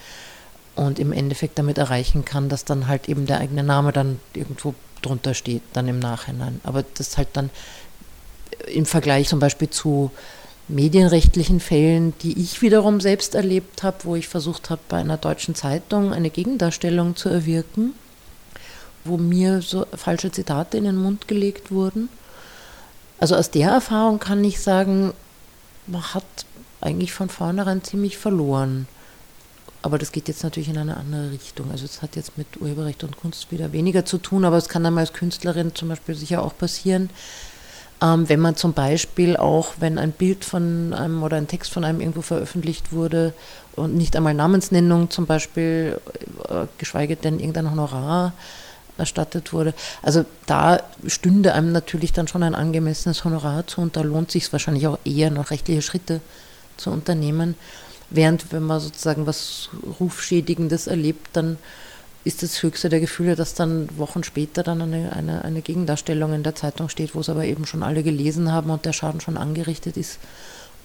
und 0.75 0.99
im 0.99 1.11
Endeffekt 1.11 1.57
damit 1.57 1.77
erreichen 1.77 2.23
kann, 2.23 2.49
dass 2.49 2.65
dann 2.65 2.87
halt 2.87 3.09
eben 3.09 3.25
der 3.25 3.39
eigene 3.39 3.63
Name 3.63 3.91
dann 3.91 4.19
irgendwo 4.33 4.75
drunter 5.01 5.33
steht, 5.33 5.63
dann 5.73 5.87
im 5.87 5.99
Nachhinein. 5.99 6.61
Aber 6.63 6.83
das 6.95 7.17
halt 7.17 7.29
dann 7.33 7.49
im 8.73 8.85
Vergleich 8.85 9.29
zum 9.29 9.39
Beispiel 9.39 9.69
zu 9.69 10.11
medienrechtlichen 10.67 11.59
Fällen, 11.59 12.13
die 12.21 12.39
ich 12.39 12.61
wiederum 12.61 12.99
selbst 12.99 13.35
erlebt 13.35 13.83
habe, 13.83 13.97
wo 14.03 14.15
ich 14.15 14.27
versucht 14.27 14.69
habe, 14.69 14.81
bei 14.89 14.97
einer 14.97 15.17
deutschen 15.17 15.55
Zeitung 15.55 16.13
eine 16.13 16.29
Gegendarstellung 16.29 17.15
zu 17.15 17.29
erwirken, 17.29 17.93
wo 19.05 19.17
mir 19.17 19.61
so 19.61 19.85
falsche 19.95 20.31
Zitate 20.31 20.77
in 20.77 20.83
den 20.83 20.97
Mund 20.97 21.27
gelegt 21.27 21.71
wurden. 21.71 22.09
Also 23.19 23.35
aus 23.35 23.49
der 23.49 23.71
Erfahrung 23.71 24.19
kann 24.19 24.43
ich 24.43 24.59
sagen, 24.59 25.13
man 25.87 26.13
hat 26.13 26.25
eigentlich 26.81 27.13
von 27.13 27.29
vornherein 27.29 27.83
ziemlich 27.83 28.17
verloren. 28.17 28.87
Aber 29.81 29.97
das 29.97 30.11
geht 30.11 30.27
jetzt 30.27 30.43
natürlich 30.43 30.69
in 30.69 30.77
eine 30.77 30.97
andere 30.97 31.31
Richtung. 31.31 31.71
Also 31.71 31.85
es 31.85 32.01
hat 32.01 32.15
jetzt 32.15 32.37
mit 32.37 32.59
Urheberrecht 32.59 33.03
und 33.03 33.15
Kunst 33.15 33.51
wieder 33.51 33.71
weniger 33.71 34.05
zu 34.05 34.17
tun, 34.17 34.43
aber 34.43 34.57
es 34.57 34.67
kann 34.67 34.83
dann 34.83 34.97
als 34.97 35.13
Künstlerin 35.13 35.73
zum 35.75 35.87
Beispiel 35.87 36.13
sicher 36.13 36.43
auch 36.43 36.57
passieren, 36.57 37.09
ähm, 38.01 38.29
wenn 38.29 38.39
man 38.39 38.55
zum 38.55 38.73
Beispiel 38.73 39.37
auch, 39.37 39.73
wenn 39.79 39.97
ein 39.97 40.11
Bild 40.11 40.45
von 40.45 40.93
einem 40.93 41.23
oder 41.23 41.37
ein 41.37 41.47
Text 41.47 41.71
von 41.71 41.83
einem 41.83 41.99
irgendwo 41.99 42.21
veröffentlicht 42.21 42.91
wurde 42.91 43.33
und 43.75 43.95
nicht 43.95 44.15
einmal 44.15 44.33
Namensnennung 44.33 45.09
zum 45.09 45.25
Beispiel, 45.25 45.99
äh, 46.47 46.65
geschweige 46.77 47.15
denn 47.15 47.39
irgendein 47.39 47.71
Honorar 47.71 48.33
erstattet 48.97 49.53
wurde. 49.53 49.73
Also 50.01 50.25
da 50.45 50.81
stünde 51.05 51.53
einem 51.53 51.71
natürlich 51.71 52.13
dann 52.13 52.27
schon 52.27 52.43
ein 52.43 52.55
angemessenes 52.55 53.23
Honorar 53.23 53.65
zu 53.67 53.81
und 53.81 53.95
da 53.95 54.01
lohnt 54.01 54.31
sich 54.31 54.51
wahrscheinlich 54.51 54.87
auch 54.87 54.99
eher 55.05 55.29
noch 55.31 55.51
rechtliche 55.51 55.81
Schritte 55.81 56.21
zu 56.77 56.91
unternehmen. 56.91 57.55
Während 58.09 58.51
wenn 58.51 58.63
man 58.63 58.79
sozusagen 58.79 59.27
was 59.27 59.69
Rufschädigendes 59.99 60.87
erlebt, 60.87 61.29
dann 61.33 61.57
ist 62.27 62.43
das 62.43 62.61
höchste 62.61 62.89
der 62.89 62.99
Gefühle, 62.99 63.35
dass 63.35 63.53
dann 63.53 63.87
Wochen 63.97 64.23
später 64.23 64.61
dann 64.61 64.81
eine, 64.81 65.13
eine, 65.13 65.45
eine 65.45 65.61
Gegendarstellung 65.61 66.33
in 66.33 66.43
der 66.43 66.55
Zeitung 66.55 66.89
steht, 66.89 67.15
wo 67.15 67.21
es 67.21 67.29
aber 67.29 67.45
eben 67.45 67.65
schon 67.65 67.83
alle 67.83 68.03
gelesen 68.03 68.51
haben 68.51 68.69
und 68.69 68.85
der 68.85 68.93
Schaden 68.93 69.21
schon 69.21 69.37
angerichtet 69.37 69.95
ist 69.95 70.19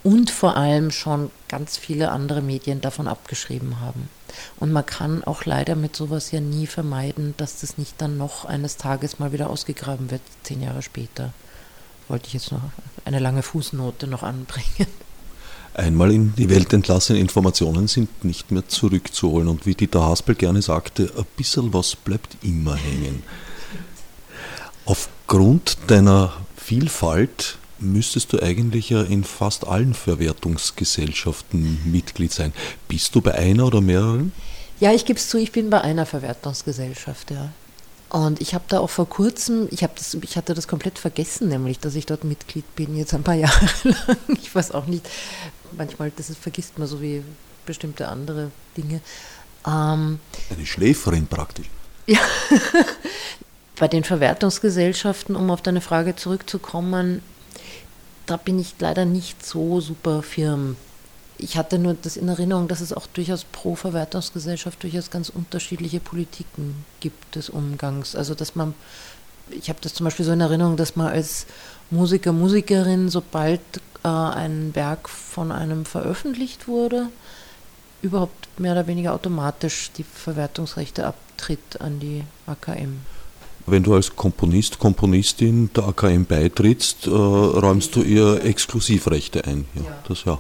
und 0.05 0.31
vor 0.31 0.57
allem 0.57 0.90
schon 0.90 1.31
ganz 1.48 1.76
viele 1.76 2.11
andere 2.11 2.42
Medien 2.42 2.81
davon 2.81 3.09
abgeschrieben 3.09 3.81
haben. 3.81 4.09
Und 4.59 4.72
man 4.72 4.87
kann 4.87 5.24
auch 5.24 5.44
leider 5.44 5.74
mit 5.74 5.96
sowas 5.96 6.31
ja 6.31 6.40
nie 6.40 6.66
vermeiden, 6.66 7.35
dass 7.37 7.61
das 7.61 7.76
nicht 7.76 8.00
dann 8.00 8.16
noch 8.16 8.44
eines 8.44 8.76
Tages 8.76 9.18
mal 9.18 9.33
wieder 9.33 9.50
ausgegraben 9.50 10.11
wird, 10.11 10.22
zehn 10.44 10.62
Jahre 10.62 10.83
später. 10.83 11.33
Wollte 12.09 12.28
ich 12.28 12.35
jetzt 12.35 12.52
noch 12.52 12.62
eine 13.05 13.18
lange 13.18 13.42
Fußnote 13.42 14.07
noch 14.07 14.22
anbringen 14.22 14.87
einmal 15.74 16.12
in 16.12 16.35
die 16.37 16.50
Welt 16.50 16.72
entlassene 16.72 17.18
Informationen 17.18 17.88
sind 17.88 18.24
nicht 18.24 18.50
mehr 18.50 18.68
zurückzuholen. 18.68 19.48
Und 19.48 19.66
wie 19.66 19.74
Dieter 19.74 20.02
Haspel 20.02 20.35
gerne 20.35 20.62
sagte, 20.62 21.12
ein 21.16 21.24
bisschen 21.37 21.72
was 21.72 21.96
bleibt 21.96 22.37
immer 22.42 22.76
hängen. 22.76 23.22
Aufgrund 24.85 25.78
deiner 25.87 26.32
Vielfalt 26.56 27.58
müsstest 27.78 28.32
du 28.32 28.40
eigentlich 28.40 28.90
ja 28.90 29.02
in 29.02 29.24
fast 29.24 29.66
allen 29.66 29.94
Verwertungsgesellschaften 29.94 31.90
Mitglied 31.90 32.32
sein. 32.32 32.52
Bist 32.88 33.14
du 33.14 33.20
bei 33.20 33.35
einer 33.35 33.66
oder 33.66 33.80
mehreren? 33.80 34.32
Ja, 34.80 34.92
ich 34.92 35.04
gebe 35.04 35.18
es 35.18 35.28
zu, 35.28 35.38
ich 35.38 35.52
bin 35.52 35.70
bei 35.70 35.80
einer 35.80 36.06
Verwertungsgesellschaft, 36.06 37.30
ja. 37.30 37.50
Und 38.12 38.42
ich 38.42 38.52
habe 38.52 38.64
da 38.68 38.80
auch 38.80 38.90
vor 38.90 39.08
kurzem, 39.08 39.68
ich, 39.70 39.80
das, 39.80 40.14
ich 40.20 40.37
hatte 40.37 40.52
das 40.52 40.68
komplett 40.68 40.98
vergessen, 40.98 41.48
nämlich, 41.48 41.78
dass 41.78 41.94
ich 41.94 42.04
dort 42.04 42.24
Mitglied 42.24 42.76
bin, 42.76 42.94
jetzt 42.96 43.14
ein 43.14 43.22
paar 43.22 43.35
Jahre 43.37 43.66
lang. 43.85 44.18
Ich 44.42 44.54
weiß 44.54 44.72
auch 44.72 44.87
nicht, 44.87 45.08
manchmal, 45.76 46.12
das 46.16 46.35
vergisst 46.37 46.78
man 46.78 46.88
so 46.88 47.00
wie 47.00 47.22
bestimmte 47.66 48.08
andere 48.08 48.50
Dinge. 48.76 49.00
Ähm, 49.66 50.18
Eine 50.50 50.66
Schläferin 50.66 51.26
praktisch. 51.26 51.70
Ja. 52.06 52.20
Bei 53.78 53.88
den 53.88 54.04
Verwertungsgesellschaften, 54.04 55.35
um 55.35 55.50
auf 55.50 55.62
deine 55.62 55.80
Frage 55.80 56.14
zurückzukommen, 56.14 57.22
da 58.26 58.37
bin 58.37 58.58
ich 58.58 58.74
leider 58.78 59.04
nicht 59.04 59.44
so 59.44 59.80
super 59.80 60.22
firm. 60.22 60.76
Ich 61.38 61.56
hatte 61.56 61.78
nur 61.78 61.94
das 61.94 62.16
in 62.16 62.28
Erinnerung, 62.28 62.68
dass 62.68 62.80
es 62.80 62.92
auch 62.92 63.06
durchaus 63.08 63.44
pro 63.44 63.74
Verwertungsgesellschaft 63.74 64.82
durchaus 64.82 65.11
ganz 65.11 65.28
unterschiedliche 65.28 65.98
Politiken 65.98 66.85
gibt 67.00 67.35
des 67.35 67.48
Umgangs. 67.48 68.14
Also 68.14 68.35
dass 68.35 68.54
man, 68.54 68.74
ich 69.50 69.68
habe 69.68 69.80
das 69.82 69.94
zum 69.94 70.04
Beispiel 70.04 70.24
so 70.24 70.32
in 70.32 70.40
Erinnerung, 70.40 70.76
dass 70.76 70.94
man 70.94 71.08
als 71.08 71.46
Musiker, 71.90 72.32
Musikerin, 72.32 73.08
sobald 73.08 73.61
äh, 74.05 74.09
ein 74.09 74.75
Werk 74.75 75.09
von 75.09 75.53
einem 75.53 75.85
veröffentlicht 75.85 76.69
wurde, 76.69 77.09
überhaupt 78.03 78.49
mehr 78.59 78.73
oder 78.73 78.87
weniger 78.87 79.15
automatisch 79.15 79.91
die 79.97 80.05
Verwertungsrechte 80.05 81.07
abtritt 81.07 81.81
an 81.81 82.01
die 82.01 82.25
AKM. 82.47 83.01
Wenn 83.67 83.85
du 83.85 83.95
als 83.95 84.17
Komponist, 84.17 84.79
Komponistin 84.79 85.71
der 85.75 85.85
AKM 85.85 86.25
beitrittst, 86.25 87.07
äh, 87.07 87.11
räumst 87.11 87.95
du 87.95 88.03
ihr 88.03 88.45
Exklusivrechte 88.45 89.45
ein. 89.45 89.67
Ja, 89.75 89.83
ja. 89.83 89.99
Das 90.09 90.25
ja. 90.25 90.38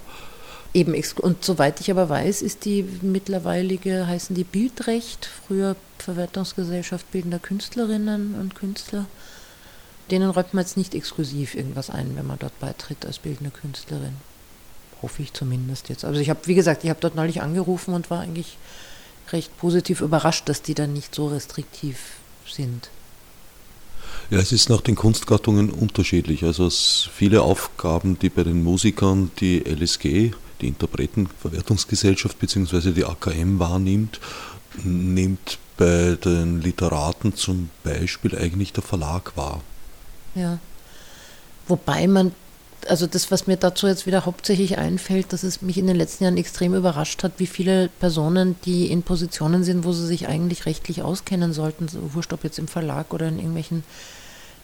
Eben, 0.74 0.94
und 1.20 1.44
soweit 1.44 1.80
ich 1.80 1.90
aber 1.90 2.08
weiß, 2.08 2.40
ist 2.40 2.64
die 2.64 2.84
mittlerweilige, 3.02 4.06
heißen 4.06 4.34
die 4.34 4.44
Bildrecht, 4.44 5.28
früher 5.46 5.76
Verwertungsgesellschaft 5.98 7.10
bildender 7.12 7.38
Künstlerinnen 7.38 8.34
und 8.40 8.54
Künstler, 8.54 9.04
denen 10.12 10.30
räumt 10.30 10.54
man 10.54 10.62
jetzt 10.62 10.76
nicht 10.76 10.94
exklusiv 10.94 11.54
irgendwas 11.54 11.90
ein, 11.90 12.14
wenn 12.14 12.26
man 12.26 12.38
dort 12.38 12.58
beitritt 12.60 13.04
als 13.06 13.18
bildende 13.18 13.50
Künstlerin. 13.50 14.14
Hoffe 15.00 15.22
ich 15.22 15.32
zumindest 15.32 15.88
jetzt. 15.88 16.04
Also 16.04 16.20
ich 16.20 16.30
habe, 16.30 16.40
wie 16.44 16.54
gesagt, 16.54 16.84
ich 16.84 16.90
habe 16.90 17.00
dort 17.00 17.16
neulich 17.16 17.42
angerufen 17.42 17.94
und 17.94 18.10
war 18.10 18.20
eigentlich 18.20 18.58
recht 19.32 19.56
positiv 19.58 20.02
überrascht, 20.02 20.48
dass 20.48 20.62
die 20.62 20.74
dann 20.74 20.92
nicht 20.92 21.14
so 21.14 21.28
restriktiv 21.28 21.96
sind. 22.46 22.90
Ja, 24.30 24.38
es 24.38 24.52
ist 24.52 24.68
nach 24.68 24.82
den 24.82 24.94
Kunstgattungen 24.94 25.70
unterschiedlich. 25.70 26.44
Also 26.44 26.68
viele 26.70 27.42
Aufgaben, 27.42 28.18
die 28.18 28.28
bei 28.28 28.44
den 28.44 28.62
Musikern 28.62 29.30
die 29.40 29.60
LSG, 29.60 30.32
die 30.60 30.68
Interpretenverwertungsgesellschaft 30.68 32.38
bzw. 32.38 32.92
die 32.92 33.04
AKM 33.04 33.58
wahrnimmt, 33.58 34.20
nimmt 34.84 35.58
bei 35.76 36.16
den 36.22 36.60
Literaten 36.60 37.34
zum 37.34 37.70
Beispiel 37.82 38.36
eigentlich 38.36 38.72
der 38.72 38.82
Verlag 38.82 39.36
wahr. 39.36 39.62
Ja. 40.34 40.58
Wobei 41.68 42.06
man, 42.06 42.32
also 42.88 43.06
das, 43.06 43.30
was 43.30 43.46
mir 43.46 43.56
dazu 43.56 43.86
jetzt 43.86 44.06
wieder 44.06 44.26
hauptsächlich 44.26 44.78
einfällt, 44.78 45.32
dass 45.32 45.42
es 45.42 45.62
mich 45.62 45.78
in 45.78 45.86
den 45.86 45.96
letzten 45.96 46.24
Jahren 46.24 46.36
extrem 46.36 46.74
überrascht 46.74 47.22
hat, 47.22 47.32
wie 47.38 47.46
viele 47.46 47.88
Personen, 48.00 48.56
die 48.64 48.90
in 48.90 49.02
Positionen 49.02 49.64
sind, 49.64 49.84
wo 49.84 49.92
sie 49.92 50.06
sich 50.06 50.28
eigentlich 50.28 50.66
rechtlich 50.66 51.02
auskennen 51.02 51.52
sollten, 51.52 51.88
so 51.88 52.14
wurscht 52.14 52.32
ob 52.32 52.44
jetzt 52.44 52.58
im 52.58 52.68
Verlag 52.68 53.14
oder 53.14 53.28
in 53.28 53.36
irgendwelchen 53.36 53.84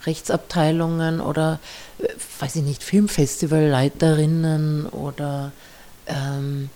Rechtsabteilungen 0.04 1.20
oder, 1.20 1.60
äh, 1.98 2.08
weiß 2.40 2.56
ich 2.56 2.62
nicht, 2.62 2.82
Filmfestivalleiterinnen 2.82 4.86
oder 4.86 5.52
ähm, 6.06 6.70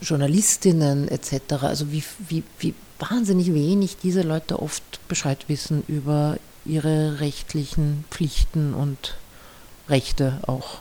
Journalistinnen 0.00 1.08
etc. 1.08 1.62
Also 1.62 1.92
wie, 1.92 2.02
wie, 2.28 2.42
wie 2.58 2.74
wahnsinnig 2.98 3.52
wenig 3.52 3.96
diese 4.02 4.22
Leute 4.22 4.60
oft 4.60 5.06
Bescheid 5.08 5.44
wissen 5.48 5.82
über 5.88 6.38
ihre 6.66 7.20
rechtlichen 7.20 8.04
Pflichten 8.10 8.74
und 8.74 9.16
Rechte 9.88 10.40
auch. 10.46 10.78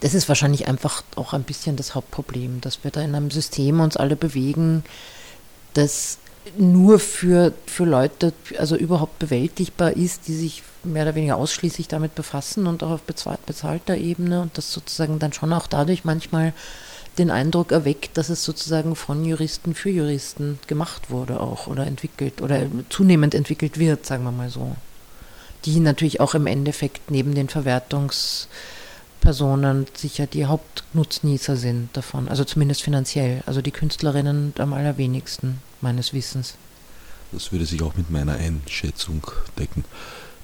Das 0.00 0.14
ist 0.14 0.28
wahrscheinlich 0.28 0.68
einfach 0.68 1.02
auch 1.16 1.32
ein 1.32 1.42
bisschen 1.42 1.76
das 1.76 1.94
Hauptproblem, 1.94 2.60
dass 2.60 2.84
wir 2.84 2.90
da 2.90 3.00
in 3.00 3.14
einem 3.14 3.30
System 3.30 3.80
uns 3.80 3.96
alle 3.96 4.16
bewegen, 4.16 4.84
das 5.74 6.18
nur 6.58 6.98
für, 6.98 7.52
für 7.66 7.84
Leute 7.84 8.32
also 8.58 8.76
überhaupt 8.76 9.18
bewältigbar 9.18 9.92
ist, 9.92 10.28
die 10.28 10.34
sich 10.34 10.62
mehr 10.84 11.02
oder 11.02 11.14
weniger 11.14 11.36
ausschließlich 11.36 11.88
damit 11.88 12.14
befassen 12.14 12.66
und 12.66 12.82
auch 12.82 12.90
auf 12.90 13.02
bezahlter 13.02 13.96
Ebene 13.96 14.42
und 14.42 14.56
das 14.56 14.72
sozusagen 14.72 15.18
dann 15.18 15.32
schon 15.32 15.52
auch 15.52 15.66
dadurch 15.66 16.04
manchmal 16.04 16.52
den 17.18 17.30
Eindruck 17.30 17.72
erweckt, 17.72 18.16
dass 18.18 18.28
es 18.28 18.44
sozusagen 18.44 18.94
von 18.94 19.24
Juristen 19.24 19.74
für 19.74 19.90
Juristen 19.90 20.58
gemacht 20.66 21.10
wurde 21.10 21.40
auch 21.40 21.66
oder 21.66 21.86
entwickelt 21.86 22.42
oder 22.42 22.66
zunehmend 22.90 23.34
entwickelt 23.34 23.78
wird, 23.78 24.06
sagen 24.06 24.24
wir 24.24 24.32
mal 24.32 24.50
so. 24.50 24.76
Die 25.66 25.80
natürlich 25.80 26.20
auch 26.20 26.34
im 26.34 26.46
Endeffekt 26.46 27.10
neben 27.10 27.34
den 27.34 27.48
Verwertungspersonen 27.48 29.86
sicher 29.94 30.28
die 30.28 30.46
Hauptnutznießer 30.46 31.56
sind 31.56 31.96
davon, 31.96 32.28
also 32.28 32.44
zumindest 32.44 32.82
finanziell. 32.82 33.42
Also 33.46 33.62
die 33.62 33.72
Künstlerinnen 33.72 34.54
am 34.58 34.72
allerwenigsten, 34.72 35.58
meines 35.80 36.12
Wissens. 36.12 36.54
Das 37.32 37.50
würde 37.50 37.66
sich 37.66 37.82
auch 37.82 37.96
mit 37.96 38.10
meiner 38.10 38.34
Einschätzung 38.34 39.26
decken. 39.58 39.84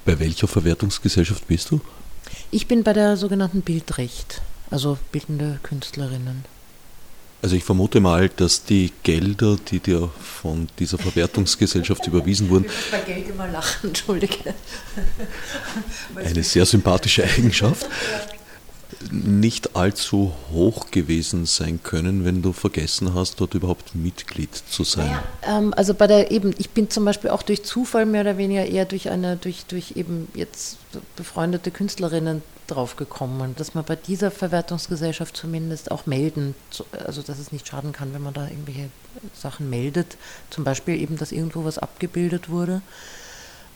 Bei 0.04 0.18
welcher 0.18 0.48
Verwertungsgesellschaft 0.48 1.46
bist 1.46 1.70
du? 1.70 1.80
Ich 2.50 2.66
bin 2.66 2.82
bei 2.82 2.92
der 2.92 3.16
sogenannten 3.16 3.62
Bildrecht, 3.62 4.42
also 4.70 4.98
bildende 5.12 5.60
Künstlerinnen. 5.62 6.44
Also 7.42 7.56
ich 7.56 7.64
vermute 7.64 7.98
mal, 7.98 8.28
dass 8.28 8.64
die 8.64 8.92
Gelder, 9.02 9.56
die 9.68 9.80
dir 9.80 10.08
von 10.20 10.68
dieser 10.78 10.96
Verwertungsgesellschaft 10.96 12.06
überwiesen 12.06 12.48
wurden, 12.48 12.66
ich 12.66 12.90
bei 12.92 13.00
Geld 13.00 13.28
immer 13.28 13.48
lachen, 13.48 13.88
entschuldige. 13.88 14.54
Eine 16.14 16.44
sehr 16.44 16.64
sympathische 16.64 17.24
Eigenschaft 17.24 17.88
nicht 19.10 19.74
allzu 19.74 20.32
hoch 20.52 20.90
gewesen 20.90 21.46
sein 21.46 21.80
können, 21.82 22.24
wenn 22.24 22.42
du 22.42 22.52
vergessen 22.52 23.14
hast, 23.14 23.40
dort 23.40 23.54
überhaupt 23.54 23.94
Mitglied 23.94 24.54
zu 24.54 24.84
sein. 24.84 25.10
Ja, 25.42 25.58
ähm, 25.58 25.74
also 25.74 25.94
bei 25.94 26.06
der 26.06 26.30
eben, 26.30 26.54
ich 26.58 26.70
bin 26.70 26.90
zum 26.90 27.04
Beispiel 27.04 27.30
auch 27.30 27.42
durch 27.42 27.64
Zufall 27.64 28.06
mehr 28.06 28.20
oder 28.20 28.38
weniger 28.38 28.64
eher 28.64 28.84
durch 28.84 29.10
eine, 29.10 29.36
durch, 29.36 29.64
durch 29.66 29.96
eben 29.96 30.28
jetzt 30.34 30.78
befreundete 31.16 31.70
Künstlerinnen 31.70 32.42
draufgekommen, 32.66 33.54
dass 33.56 33.74
man 33.74 33.84
bei 33.84 33.96
dieser 33.96 34.30
Verwertungsgesellschaft 34.30 35.36
zumindest 35.36 35.90
auch 35.90 36.06
melden, 36.06 36.54
also 37.04 37.22
dass 37.22 37.38
es 37.38 37.52
nicht 37.52 37.66
schaden 37.66 37.92
kann, 37.92 38.14
wenn 38.14 38.22
man 38.22 38.34
da 38.34 38.48
irgendwelche 38.48 38.88
Sachen 39.34 39.68
meldet, 39.70 40.16
zum 40.50 40.64
Beispiel 40.64 41.00
eben, 41.00 41.16
dass 41.16 41.32
irgendwo 41.32 41.64
was 41.64 41.78
abgebildet 41.78 42.48
wurde. 42.48 42.82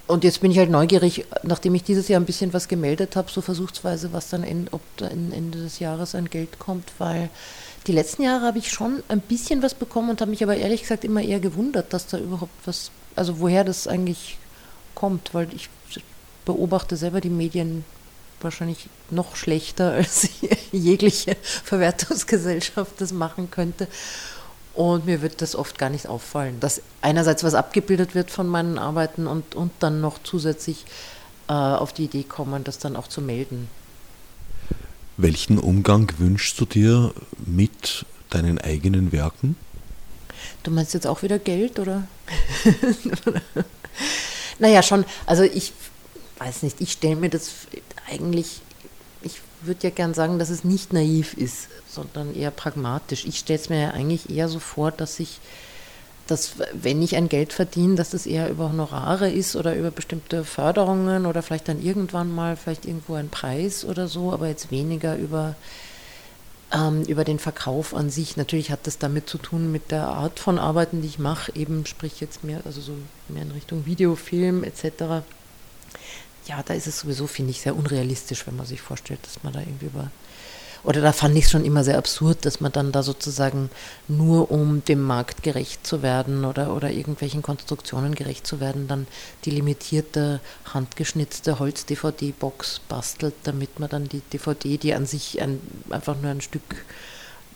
Und 0.06 0.22
jetzt 0.22 0.40
bin 0.40 0.52
ich 0.52 0.58
halt 0.58 0.70
neugierig, 0.70 1.24
nachdem 1.42 1.74
ich 1.74 1.82
dieses 1.82 2.06
Jahr 2.06 2.20
ein 2.20 2.26
bisschen 2.26 2.52
was 2.52 2.68
gemeldet 2.68 3.16
habe, 3.16 3.30
so 3.30 3.40
versuchsweise, 3.40 4.12
was 4.12 4.30
dann, 4.30 4.44
in, 4.44 4.68
ob 4.70 4.80
da 4.98 5.08
Ende 5.08 5.58
des 5.58 5.80
Jahres 5.80 6.14
an 6.14 6.30
Geld 6.30 6.60
kommt, 6.60 6.92
weil 6.98 7.28
die 7.88 7.92
letzten 7.92 8.22
Jahre 8.22 8.46
habe 8.46 8.58
ich 8.58 8.70
schon 8.70 9.02
ein 9.08 9.20
bisschen 9.20 9.62
was 9.62 9.74
bekommen 9.74 10.10
und 10.10 10.20
habe 10.20 10.30
mich 10.30 10.44
aber 10.44 10.56
ehrlich 10.56 10.82
gesagt 10.82 11.04
immer 11.04 11.22
eher 11.22 11.40
gewundert, 11.40 11.92
dass 11.92 12.06
da 12.06 12.18
überhaupt 12.18 12.52
was, 12.64 12.90
also 13.16 13.40
woher 13.40 13.64
das 13.64 13.88
eigentlich 13.88 14.38
kommt, 14.94 15.34
weil 15.34 15.48
ich 15.54 15.68
beobachte 16.44 16.96
selber 16.96 17.20
die 17.20 17.30
Medien 17.30 17.84
wahrscheinlich 18.40 18.88
noch 19.10 19.36
schlechter, 19.36 19.92
als 19.92 20.28
jegliche 20.72 21.36
Verwertungsgesellschaft 21.64 22.92
das 22.98 23.12
machen 23.12 23.50
könnte. 23.50 23.88
Und 24.74 25.06
mir 25.06 25.22
wird 25.22 25.40
das 25.40 25.56
oft 25.56 25.78
gar 25.78 25.88
nicht 25.88 26.06
auffallen, 26.06 26.60
dass 26.60 26.82
einerseits 27.00 27.42
was 27.42 27.54
abgebildet 27.54 28.14
wird 28.14 28.30
von 28.30 28.46
meinen 28.46 28.78
Arbeiten 28.78 29.26
und, 29.26 29.54
und 29.54 29.72
dann 29.78 30.02
noch 30.02 30.18
zusätzlich 30.22 30.84
äh, 31.48 31.52
auf 31.52 31.94
die 31.94 32.04
Idee 32.04 32.24
kommen, 32.24 32.62
das 32.62 32.78
dann 32.78 32.94
auch 32.94 33.08
zu 33.08 33.22
melden. 33.22 33.68
Welchen 35.16 35.58
Umgang 35.58 36.12
wünschst 36.18 36.60
du 36.60 36.66
dir 36.66 37.14
mit 37.46 38.04
deinen 38.28 38.58
eigenen 38.58 39.12
Werken? 39.12 39.56
Du 40.62 40.70
meinst 40.70 40.92
jetzt 40.92 41.06
auch 41.06 41.22
wieder 41.22 41.38
Geld, 41.38 41.78
oder? 41.78 42.06
naja, 44.58 44.82
schon. 44.82 45.06
Also 45.24 45.42
ich 45.42 45.72
weiß 46.38 46.62
nicht, 46.64 46.82
ich 46.82 46.92
stelle 46.92 47.16
mir 47.16 47.30
das 47.30 47.50
eigentlich 48.08 48.60
würde 49.62 49.84
ja 49.84 49.90
gern 49.90 50.14
sagen, 50.14 50.38
dass 50.38 50.50
es 50.50 50.64
nicht 50.64 50.92
naiv 50.92 51.34
ist, 51.34 51.68
sondern 51.88 52.34
eher 52.34 52.50
pragmatisch. 52.50 53.24
Ich 53.24 53.38
stelle 53.38 53.58
es 53.58 53.68
mir 53.68 53.80
ja 53.80 53.90
eigentlich 53.90 54.30
eher 54.30 54.48
so 54.48 54.58
vor, 54.58 54.90
dass 54.90 55.18
ich, 55.20 55.40
dass 56.26 56.54
wenn 56.72 57.02
ich 57.02 57.16
ein 57.16 57.28
Geld 57.28 57.52
verdiene, 57.52 57.94
dass 57.94 58.10
das 58.10 58.26
eher 58.26 58.50
über 58.50 58.68
Honorare 58.70 59.30
ist 59.30 59.56
oder 59.56 59.74
über 59.74 59.90
bestimmte 59.90 60.44
Förderungen 60.44 61.26
oder 61.26 61.42
vielleicht 61.42 61.68
dann 61.68 61.82
irgendwann 61.82 62.34
mal 62.34 62.56
vielleicht 62.56 62.86
irgendwo 62.86 63.14
ein 63.14 63.28
Preis 63.28 63.84
oder 63.84 64.08
so, 64.08 64.32
aber 64.32 64.48
jetzt 64.48 64.70
weniger 64.70 65.16
über, 65.16 65.54
ähm, 66.72 67.02
über 67.02 67.24
den 67.24 67.38
Verkauf 67.38 67.94
an 67.94 68.10
sich. 68.10 68.36
Natürlich 68.36 68.70
hat 68.70 68.86
das 68.86 68.98
damit 68.98 69.28
zu 69.28 69.38
tun 69.38 69.72
mit 69.72 69.90
der 69.90 70.08
Art 70.08 70.38
von 70.38 70.58
Arbeiten, 70.58 71.02
die 71.02 71.08
ich 71.08 71.18
mache, 71.18 71.52
eben 71.54 71.86
sprich 71.86 72.20
jetzt 72.20 72.44
mehr, 72.44 72.60
also 72.64 72.80
so 72.80 72.92
mehr 73.28 73.42
in 73.42 73.52
Richtung 73.52 73.86
Videofilm 73.86 74.64
etc 74.64 75.22
ja, 76.46 76.62
da 76.62 76.74
ist 76.74 76.86
es 76.86 77.00
sowieso, 77.00 77.26
finde 77.26 77.50
ich, 77.50 77.60
sehr 77.60 77.76
unrealistisch, 77.76 78.46
wenn 78.46 78.56
man 78.56 78.66
sich 78.66 78.80
vorstellt, 78.80 79.20
dass 79.24 79.42
man 79.42 79.52
da 79.52 79.60
irgendwie 79.60 79.86
über. 79.86 80.10
Oder 80.84 81.00
da 81.00 81.12
fand 81.12 81.36
ich 81.36 81.46
es 81.46 81.50
schon 81.50 81.64
immer 81.64 81.82
sehr 81.82 81.98
absurd, 81.98 82.44
dass 82.44 82.60
man 82.60 82.70
dann 82.70 82.92
da 82.92 83.02
sozusagen 83.02 83.70
nur 84.06 84.52
um 84.52 84.84
dem 84.84 85.02
Markt 85.02 85.42
gerecht 85.42 85.84
zu 85.84 86.00
werden 86.00 86.44
oder, 86.44 86.72
oder 86.76 86.92
irgendwelchen 86.92 87.42
Konstruktionen 87.42 88.14
gerecht 88.14 88.46
zu 88.46 88.60
werden, 88.60 88.86
dann 88.86 89.08
die 89.44 89.50
limitierte 89.50 90.40
handgeschnitzte 90.72 91.58
Holz-DVD-Box 91.58 92.82
bastelt, 92.88 93.34
damit 93.42 93.80
man 93.80 93.90
dann 93.90 94.08
die 94.08 94.20
DVD, 94.32 94.76
die 94.76 94.94
an 94.94 95.06
sich 95.06 95.42
ein, 95.42 95.60
einfach 95.90 96.14
nur 96.22 96.30
ein 96.30 96.40
Stück 96.40 96.84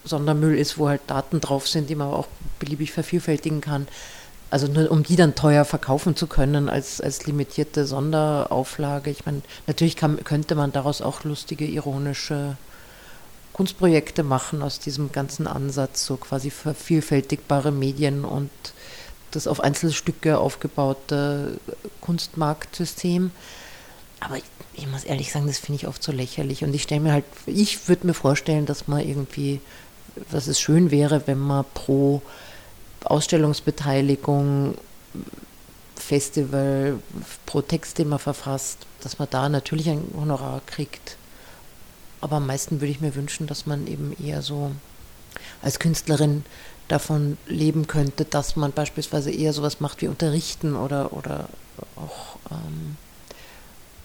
Sondermüll 0.02 0.58
ist, 0.58 0.78
wo 0.78 0.88
halt 0.88 1.02
Daten 1.06 1.40
drauf 1.40 1.68
sind, 1.68 1.88
die 1.88 1.94
man 1.94 2.08
auch 2.08 2.26
beliebig 2.58 2.90
vervielfältigen 2.90 3.60
kann, 3.60 3.86
also 4.50 4.66
nur 4.66 4.90
um 4.90 5.04
die 5.04 5.16
dann 5.16 5.34
teuer 5.34 5.64
verkaufen 5.64 6.16
zu 6.16 6.26
können 6.26 6.68
als, 6.68 7.00
als 7.00 7.26
limitierte 7.26 7.86
Sonderauflage. 7.86 9.10
Ich 9.10 9.24
meine, 9.24 9.42
natürlich 9.66 9.96
kann, 9.96 10.22
könnte 10.24 10.56
man 10.56 10.72
daraus 10.72 11.00
auch 11.00 11.22
lustige, 11.22 11.64
ironische 11.64 12.56
Kunstprojekte 13.52 14.22
machen 14.22 14.62
aus 14.62 14.80
diesem 14.80 15.12
ganzen 15.12 15.46
Ansatz, 15.46 16.04
so 16.04 16.16
quasi 16.16 16.50
vervielfältigbare 16.50 17.70
Medien 17.70 18.24
und 18.24 18.50
das 19.30 19.46
auf 19.46 19.60
Einzelstücke 19.60 20.38
aufgebaute 20.38 21.58
Kunstmarktsystem. 22.00 23.30
Aber 24.18 24.36
ich, 24.36 24.44
ich 24.74 24.86
muss 24.88 25.04
ehrlich 25.04 25.30
sagen, 25.30 25.46
das 25.46 25.58
finde 25.58 25.76
ich 25.76 25.86
oft 25.86 26.02
so 26.02 26.10
lächerlich. 26.10 26.64
Und 26.64 26.74
ich 26.74 26.82
stelle 26.82 27.00
mir 27.00 27.12
halt, 27.12 27.24
ich 27.46 27.88
würde 27.88 28.06
mir 28.06 28.14
vorstellen, 28.14 28.66
dass 28.66 28.88
man 28.88 29.06
irgendwie, 29.06 29.60
dass 30.32 30.48
es 30.48 30.60
schön 30.60 30.90
wäre, 30.90 31.26
wenn 31.26 31.38
man 31.38 31.64
pro 31.72 32.22
Ausstellungsbeteiligung, 33.10 34.76
Festival, 35.96 36.98
pro 37.46 37.60
Text, 37.60 37.98
den 37.98 38.08
man 38.08 38.18
verfasst, 38.18 38.78
dass 39.02 39.18
man 39.18 39.28
da 39.30 39.48
natürlich 39.48 39.88
ein 39.88 40.04
Honorar 40.16 40.60
kriegt. 40.66 41.16
Aber 42.20 42.36
am 42.36 42.46
meisten 42.46 42.80
würde 42.80 42.92
ich 42.92 43.00
mir 43.00 43.14
wünschen, 43.14 43.46
dass 43.46 43.66
man 43.66 43.86
eben 43.86 44.14
eher 44.22 44.42
so 44.42 44.72
als 45.62 45.78
Künstlerin 45.78 46.44
davon 46.88 47.38
leben 47.46 47.86
könnte, 47.86 48.24
dass 48.24 48.56
man 48.56 48.72
beispielsweise 48.72 49.30
eher 49.30 49.52
sowas 49.52 49.80
macht 49.80 50.02
wie 50.02 50.08
unterrichten 50.08 50.74
oder, 50.74 51.12
oder 51.12 51.48
auch, 51.96 52.36
ähm, 52.50 52.96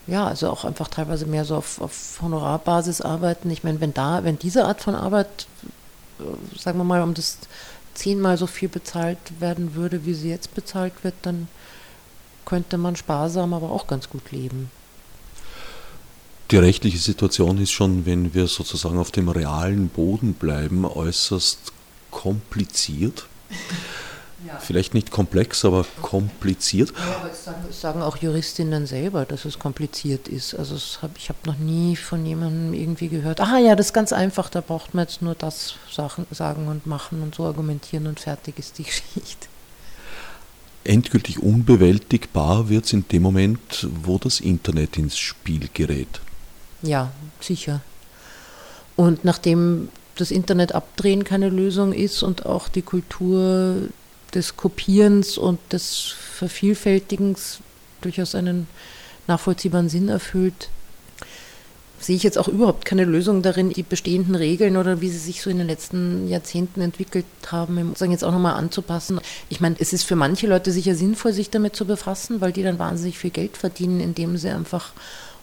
ja, 0.07 0.27
also 0.27 0.49
auch 0.49 0.65
einfach 0.65 0.87
teilweise 0.87 1.25
mehr 1.25 1.45
so 1.45 1.55
auf, 1.55 1.81
auf 1.81 2.19
Honorarbasis 2.21 3.01
arbeiten. 3.01 3.49
Ich 3.49 3.63
meine, 3.63 3.81
wenn 3.81 3.93
da, 3.93 4.23
wenn 4.23 4.37
diese 4.37 4.65
Art 4.65 4.81
von 4.81 4.93
Arbeit, 4.95 5.47
äh, 6.19 6.57
sagen 6.59 6.77
wir 6.77 6.83
mal, 6.83 7.01
um 7.01 7.15
das 7.15 7.39
zehnmal 7.95 8.37
so 8.37 8.45
viel 8.47 8.69
bezahlt 8.69 9.17
werden 9.39 9.75
würde, 9.75 10.05
wie 10.05 10.13
sie 10.13 10.29
jetzt 10.29 10.53
bezahlt 10.53 11.03
wird, 11.03 11.15
dann 11.23 11.47
könnte 12.45 12.77
man 12.77 12.95
sparsam, 12.95 13.53
aber 13.53 13.71
auch 13.71 13.87
ganz 13.87 14.09
gut 14.09 14.31
leben. 14.31 14.69
Die 16.51 16.57
rechtliche 16.57 16.99
Situation 16.99 17.57
ist 17.57 17.71
schon, 17.71 18.05
wenn 18.05 18.35
wir 18.35 18.47
sozusagen 18.47 18.99
auf 18.99 19.09
dem 19.09 19.29
realen 19.29 19.89
Boden 19.89 20.33
bleiben, 20.35 20.85
äußerst 20.85 21.57
kompliziert. 22.11 23.25
Ja. 24.47 24.59
Vielleicht 24.59 24.93
nicht 24.93 25.11
komplex, 25.11 25.65
aber 25.65 25.85
kompliziert. 26.01 26.93
Ja, 26.95 27.15
aber 27.19 27.31
es 27.31 27.45
sagen, 27.45 27.63
sagen, 27.71 28.01
auch 28.01 28.17
Juristinnen 28.17 28.85
selber, 28.85 29.25
dass 29.25 29.45
es 29.45 29.57
kompliziert 29.57 30.27
ist. 30.27 30.53
Also 30.53 30.75
hab, 31.01 31.17
ich 31.17 31.29
habe 31.29 31.39
noch 31.45 31.57
nie 31.57 31.95
von 31.95 32.25
jemandem 32.25 32.73
irgendwie 32.73 33.07
gehört, 33.07 33.39
ah 33.41 33.57
ja, 33.57 33.75
das 33.75 33.87
ist 33.87 33.93
ganz 33.93 34.13
einfach, 34.13 34.49
da 34.49 34.61
braucht 34.61 34.93
man 34.93 35.05
jetzt 35.05 35.21
nur 35.21 35.35
das 35.35 35.75
sagen 35.89 36.67
und 36.67 36.85
machen 36.85 37.21
und 37.21 37.33
so 37.33 37.45
argumentieren 37.45 38.07
und 38.07 38.19
fertig 38.19 38.59
ist 38.59 38.77
die 38.77 38.83
Geschichte. 38.85 39.47
Endgültig 40.83 41.41
unbewältigbar 41.41 42.69
wird 42.69 42.85
es 42.85 42.93
in 42.93 43.07
dem 43.07 43.23
Moment, 43.23 43.87
wo 44.03 44.19
das 44.19 44.39
Internet 44.39 44.97
ins 44.97 45.17
Spiel 45.17 45.69
gerät. 45.73 46.21
Ja, 46.83 47.11
sicher. 47.41 47.81
Und 48.95 49.25
nachdem 49.25 49.89
das 50.15 50.31
Internet 50.31 50.73
abdrehen 50.73 51.23
keine 51.23 51.49
Lösung 51.49 51.91
ist 51.91 52.23
und 52.23 52.45
auch 52.45 52.69
die 52.69 52.81
Kultur 52.81 53.89
des 54.35 54.57
Kopierens 54.57 55.37
und 55.37 55.59
des 55.71 56.13
Vervielfältigens 56.35 57.59
durchaus 58.01 58.35
einen 58.35 58.67
nachvollziehbaren 59.27 59.89
Sinn 59.89 60.09
erfüllt, 60.09 60.69
sehe 61.99 62.15
ich 62.15 62.23
jetzt 62.23 62.37
auch 62.37 62.47
überhaupt 62.47 62.85
keine 62.85 63.05
Lösung 63.05 63.41
darin, 63.41 63.71
die 63.71 63.81
bestehenden 63.81 64.35
Regeln 64.35 64.77
oder 64.77 65.01
wie 65.01 65.09
sie 65.09 65.17
sich 65.17 65.41
so 65.41 65.49
in 65.49 65.57
den 65.57 65.67
letzten 65.67 66.27
Jahrzehnten 66.27 66.81
entwickelt 66.81 67.25
haben, 67.47 67.95
sagen 67.95 68.11
jetzt 68.11 68.23
auch 68.23 68.31
nochmal 68.31 68.55
anzupassen. 68.55 69.19
Ich 69.49 69.61
meine, 69.61 69.75
es 69.79 69.93
ist 69.93 70.03
für 70.03 70.15
manche 70.15 70.45
Leute 70.45 70.71
sicher 70.71 70.93
sinnvoll, 70.93 71.33
sich 71.33 71.49
damit 71.49 71.75
zu 71.75 71.85
befassen, 71.85 72.41
weil 72.41 72.51
die 72.51 72.63
dann 72.63 72.77
wahnsinnig 72.77 73.17
viel 73.17 73.31
Geld 73.31 73.57
verdienen, 73.57 74.01
indem 74.01 74.37
sie 74.37 74.49
einfach 74.49 74.93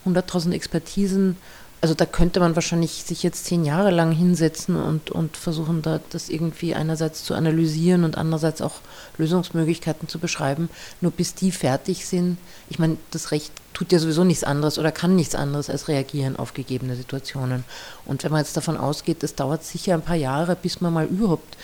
100.000 0.07 0.52
Expertisen 0.52 1.37
also 1.83 1.95
da 1.95 2.07
könnte 2.07 2.38
man 2.38 2.55
wahrscheinlich 2.55 3.03
sich 3.03 3.25
jetzt 3.25 3.45
zehn 3.45 3.64
Jahre 3.64 3.90
lang 3.90 4.12
hinsetzen 4.12 4.77
und, 4.77 5.11
und 5.11 5.37
versuchen, 5.37 5.83
da 5.83 6.01
das 6.11 6.29
irgendwie 6.29 6.77
einerseits 6.77 7.25
zu 7.25 7.35
analysieren 7.35 8.05
und 8.05 8.16
andererseits 8.16 8.62
auch 8.62 8.77
Lösungsmöglichkeiten 9.18 10.07
zu 10.09 10.21
beschreiben. 10.21 10.71
Nur 11.01 11.11
bis 11.11 11.35
die 11.35 11.51
fertig 11.51 12.07
sind, 12.07 12.38
ich 12.71 12.79
meine, 12.79 12.99
das 13.11 13.33
Recht 13.33 13.53
tut 13.73 13.90
ja 13.90 13.99
sowieso 13.99 14.23
nichts 14.23 14.45
anderes 14.45 14.79
oder 14.79 14.92
kann 14.92 15.16
nichts 15.16 15.35
anderes 15.35 15.68
als 15.68 15.88
reagieren 15.88 16.37
auf 16.37 16.55
gegebene 16.55 16.95
Situationen. 16.95 17.64
Und 18.05 18.23
wenn 18.23 18.31
man 18.31 18.42
jetzt 18.42 18.57
davon 18.57 18.77
ausgeht, 18.77 19.25
es 19.25 19.35
dauert 19.35 19.64
sicher 19.64 19.95
ein 19.95 20.03
paar 20.03 20.14
Jahre, 20.14 20.55
bis 20.55 20.81
man 20.81 20.92
mal 20.92 21.07
überhaupt 21.07 21.57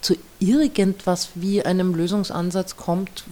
zu 0.00 0.16
irgendwas 0.38 1.30
wie 1.34 1.62
einem 1.62 1.94
Lösungsansatz 1.94 2.76
kommt, 2.76 3.24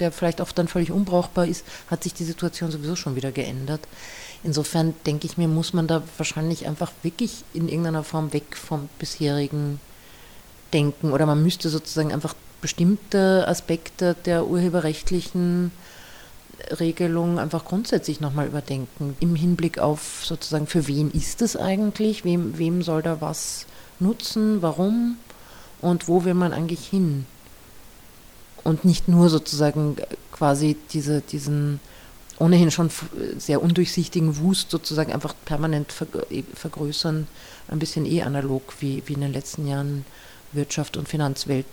der 0.00 0.10
vielleicht 0.10 0.40
auch 0.40 0.50
dann 0.50 0.66
völlig 0.66 0.90
unbrauchbar 0.90 1.46
ist, 1.46 1.64
hat 1.88 2.02
sich 2.02 2.14
die 2.14 2.24
Situation 2.24 2.72
sowieso 2.72 2.96
schon 2.96 3.14
wieder 3.14 3.30
geändert. 3.30 3.80
Insofern 4.42 4.94
denke 5.06 5.26
ich 5.26 5.36
mir, 5.36 5.48
muss 5.48 5.72
man 5.72 5.86
da 5.86 6.02
wahrscheinlich 6.16 6.66
einfach 6.66 6.92
wirklich 7.02 7.44
in 7.52 7.68
irgendeiner 7.68 8.04
Form 8.04 8.32
weg 8.32 8.56
vom 8.56 8.88
bisherigen 8.98 9.80
Denken 10.72 11.12
oder 11.12 11.26
man 11.26 11.42
müsste 11.42 11.68
sozusagen 11.68 12.12
einfach 12.12 12.34
bestimmte 12.60 13.46
Aspekte 13.46 14.14
der 14.24 14.46
urheberrechtlichen 14.46 15.72
Regelung 16.78 17.38
einfach 17.38 17.64
grundsätzlich 17.64 18.20
nochmal 18.20 18.46
überdenken. 18.46 19.16
Im 19.20 19.34
Hinblick 19.34 19.78
auf 19.78 20.22
sozusagen, 20.24 20.66
für 20.66 20.86
wen 20.86 21.10
ist 21.10 21.42
es 21.42 21.56
eigentlich? 21.56 22.24
Wem, 22.24 22.58
wem 22.58 22.82
soll 22.82 23.02
da 23.02 23.20
was 23.20 23.66
nutzen? 23.98 24.62
Warum? 24.62 25.16
Und 25.80 26.08
wo 26.08 26.24
will 26.24 26.34
man 26.34 26.52
eigentlich 26.52 26.86
hin? 26.86 27.26
Und 28.62 28.84
nicht 28.84 29.08
nur 29.08 29.30
sozusagen 29.30 29.96
quasi 30.32 30.76
diese, 30.92 31.22
diesen 31.22 31.80
ohnehin 32.40 32.70
schon 32.70 32.90
sehr 33.38 33.62
undurchsichtigen 33.62 34.38
Wust 34.38 34.70
sozusagen 34.70 35.12
einfach 35.12 35.34
permanent 35.44 35.92
vergrößern, 35.92 37.28
ein 37.68 37.78
bisschen 37.78 38.06
eh 38.06 38.22
analog, 38.22 38.74
wie, 38.80 39.02
wie 39.06 39.12
in 39.12 39.20
den 39.20 39.32
letzten 39.32 39.68
Jahren 39.68 40.04
Wirtschaft 40.52 40.96
und 40.96 41.08
Finanzwelt 41.08 41.66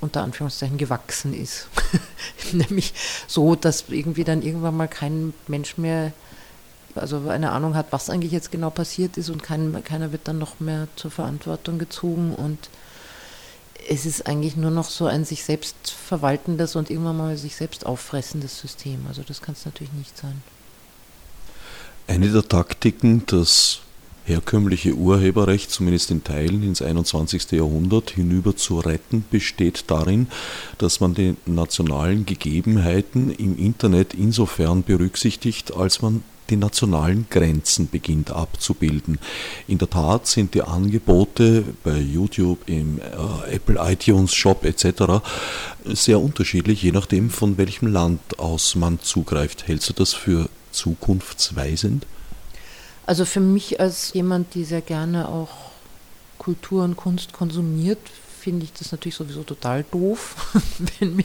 unter 0.00 0.22
Anführungszeichen 0.22 0.76
gewachsen 0.76 1.34
ist. 1.34 1.68
Nämlich 2.52 2.92
so, 3.26 3.54
dass 3.54 3.84
irgendwie 3.88 4.24
dann 4.24 4.42
irgendwann 4.42 4.76
mal 4.76 4.88
kein 4.88 5.32
Mensch 5.46 5.78
mehr 5.78 6.12
also 6.94 7.28
eine 7.28 7.52
Ahnung 7.52 7.76
hat, 7.76 7.86
was 7.90 8.10
eigentlich 8.10 8.32
jetzt 8.32 8.50
genau 8.50 8.70
passiert 8.70 9.16
ist 9.16 9.30
und 9.30 9.42
kein, 9.42 9.84
keiner 9.84 10.10
wird 10.10 10.26
dann 10.26 10.38
noch 10.38 10.58
mehr 10.58 10.88
zur 10.96 11.10
Verantwortung 11.12 11.78
gezogen 11.78 12.34
und 12.34 12.58
es 13.88 14.04
ist 14.04 14.26
eigentlich 14.26 14.56
nur 14.56 14.70
noch 14.70 14.90
so 14.90 15.06
ein 15.06 15.24
sich 15.24 15.44
selbst 15.44 15.90
verwaltendes 15.90 16.76
und 16.76 16.90
irgendwann 16.90 17.16
mal 17.16 17.36
sich 17.36 17.56
selbst 17.56 17.86
auffressendes 17.86 18.60
System. 18.60 19.06
Also 19.08 19.22
das 19.26 19.40
kann 19.40 19.54
es 19.54 19.64
natürlich 19.64 19.92
nicht 19.94 20.16
sein. 20.16 20.42
Eine 22.06 22.28
der 22.28 22.46
Taktiken, 22.46 23.24
das 23.26 23.80
herkömmliche 24.24 24.94
Urheberrecht, 24.94 25.70
zumindest 25.70 26.10
in 26.10 26.22
Teilen, 26.22 26.62
ins 26.62 26.82
21. 26.82 27.50
Jahrhundert 27.52 28.10
hinüber 28.10 28.54
zu 28.56 28.78
retten, 28.78 29.24
besteht 29.30 29.84
darin, 29.88 30.28
dass 30.76 31.00
man 31.00 31.14
die 31.14 31.36
nationalen 31.46 32.26
Gegebenheiten 32.26 33.30
im 33.30 33.58
Internet 33.58 34.12
insofern 34.12 34.82
berücksichtigt, 34.82 35.74
als 35.74 36.02
man 36.02 36.22
die 36.50 36.56
nationalen 36.56 37.26
Grenzen 37.30 37.88
beginnt 37.88 38.30
abzubilden. 38.30 39.18
In 39.66 39.78
der 39.78 39.90
Tat 39.90 40.26
sind 40.26 40.54
die 40.54 40.62
Angebote 40.62 41.64
bei 41.84 41.98
YouTube, 41.98 42.68
im 42.68 43.00
äh, 43.00 43.54
Apple 43.54 43.78
iTunes 43.80 44.34
Shop 44.34 44.64
etc. 44.64 45.22
sehr 45.84 46.20
unterschiedlich, 46.20 46.82
je 46.82 46.92
nachdem, 46.92 47.30
von 47.30 47.58
welchem 47.58 47.88
Land 47.88 48.38
aus 48.38 48.74
man 48.74 49.00
zugreift. 49.00 49.68
Hältst 49.68 49.88
du 49.88 49.92
das 49.92 50.14
für 50.14 50.48
zukunftsweisend? 50.72 52.06
Also 53.06 53.24
für 53.24 53.40
mich 53.40 53.80
als 53.80 54.12
jemand, 54.12 54.54
die 54.54 54.64
sehr 54.64 54.82
gerne 54.82 55.28
auch 55.28 55.48
Kultur 56.36 56.84
und 56.84 56.96
Kunst 56.96 57.32
konsumiert, 57.32 57.98
finde 58.48 58.64
ich 58.64 58.72
das 58.72 58.92
natürlich 58.92 59.14
sowieso 59.14 59.42
total 59.42 59.84
doof, 59.92 60.54
wenn, 60.98 61.16
mir, 61.16 61.24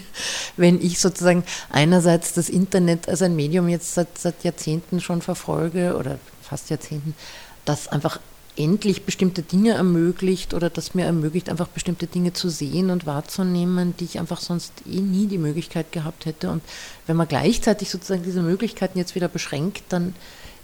wenn 0.57 0.81
ich 0.81 0.99
sozusagen 0.99 1.45
einerseits 1.69 2.33
das 2.33 2.49
Internet 2.49 3.07
als 3.07 3.21
ein 3.21 3.33
Medium 3.33 3.69
jetzt 3.69 3.93
seit, 3.93 4.17
seit 4.17 4.43
Jahrzehnten 4.43 4.99
schon 4.99 5.21
verfolge 5.21 5.95
oder 5.95 6.19
fast 6.41 6.69
Jahrzehnten, 6.69 7.15
das 7.63 7.87
einfach 7.87 8.19
endlich 8.57 9.03
bestimmte 9.03 9.41
Dinge 9.41 9.71
ermöglicht 9.71 10.53
oder 10.53 10.69
das 10.69 10.95
mir 10.95 11.05
ermöglicht, 11.05 11.49
einfach 11.49 11.69
bestimmte 11.69 12.07
Dinge 12.07 12.33
zu 12.33 12.49
sehen 12.49 12.89
und 12.89 13.05
wahrzunehmen, 13.05 13.95
die 13.97 14.03
ich 14.03 14.19
einfach 14.19 14.41
sonst 14.41 14.73
eh 14.85 14.99
nie 14.99 15.27
die 15.27 15.37
Möglichkeit 15.37 15.93
gehabt 15.93 16.25
hätte. 16.25 16.51
Und 16.51 16.61
wenn 17.07 17.15
man 17.15 17.29
gleichzeitig 17.29 17.89
sozusagen 17.89 18.23
diese 18.23 18.41
Möglichkeiten 18.41 18.97
jetzt 18.97 19.15
wieder 19.15 19.29
beschränkt, 19.29 19.83
dann 19.87 20.13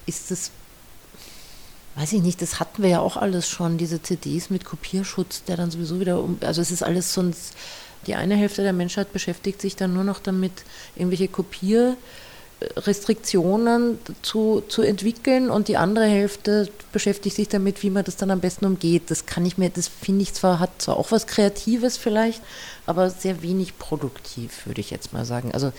ist 0.06 0.30
es 0.30 0.52
weiß 2.00 2.14
ich 2.14 2.22
nicht, 2.22 2.42
das 2.42 2.62
hatten 2.62 2.82
wir 2.82 2.90
ja 2.90 3.00
auch 3.02 3.18
alles 3.18 3.50
schon, 3.50 3.78
diese 3.78 4.02
CDs 4.02 4.50
mit 4.50 4.64
Kopierschutz, 4.64 5.44
der 5.44 5.58
dann 5.58 5.70
sowieso 5.70 6.00
wieder 6.00 6.24
um, 6.24 6.38
also 6.42 6.62
es 6.62 6.72
ist 6.72 6.82
alles 6.82 7.14
sonst, 7.14 7.54
die 8.08 8.16
eine 8.16 8.38
Hälfte 8.38 8.64
der 8.64 8.72
Menschheit 8.72 9.12
beschäftigt 9.12 9.60
sich 9.60 9.76
dann 9.76 9.94
nur 9.94 10.06
noch 10.06 10.20
damit, 10.20 10.54
irgendwelche 10.96 11.28
Kopier- 11.28 11.98
Restriktionen 12.62 14.00
zu, 14.22 14.62
zu 14.68 14.82
entwickeln 14.82 15.50
und 15.50 15.70
die 15.70 15.78
andere 15.78 16.06
Hälfte 16.06 16.70
beschäftigt 16.92 17.38
sich 17.38 17.48
damit, 17.48 17.84
wie 17.84 17.90
man 17.90 18.04
das 18.04 18.18
dann 18.18 18.32
am 18.32 18.42
besten 18.42 18.66
umgeht. 18.66 19.04
Das 19.10 19.26
kann 19.26 19.46
ich 19.46 19.58
mir, 19.58 19.70
das 19.70 19.88
finde 19.88 20.24
ich 20.24 20.34
zwar, 20.34 20.60
hat 20.60 20.82
zwar 20.82 20.98
auch 20.98 21.12
was 21.12 21.26
Kreatives 21.26 21.96
vielleicht, 21.96 22.42
aber 22.86 23.10
sehr 23.10 23.42
wenig 23.42 23.78
produktiv, 23.80 24.66
würde 24.66 24.82
ich 24.82 24.90
jetzt 24.90 25.14
mal 25.14 25.24
sagen. 25.24 25.54
Also 25.54 25.72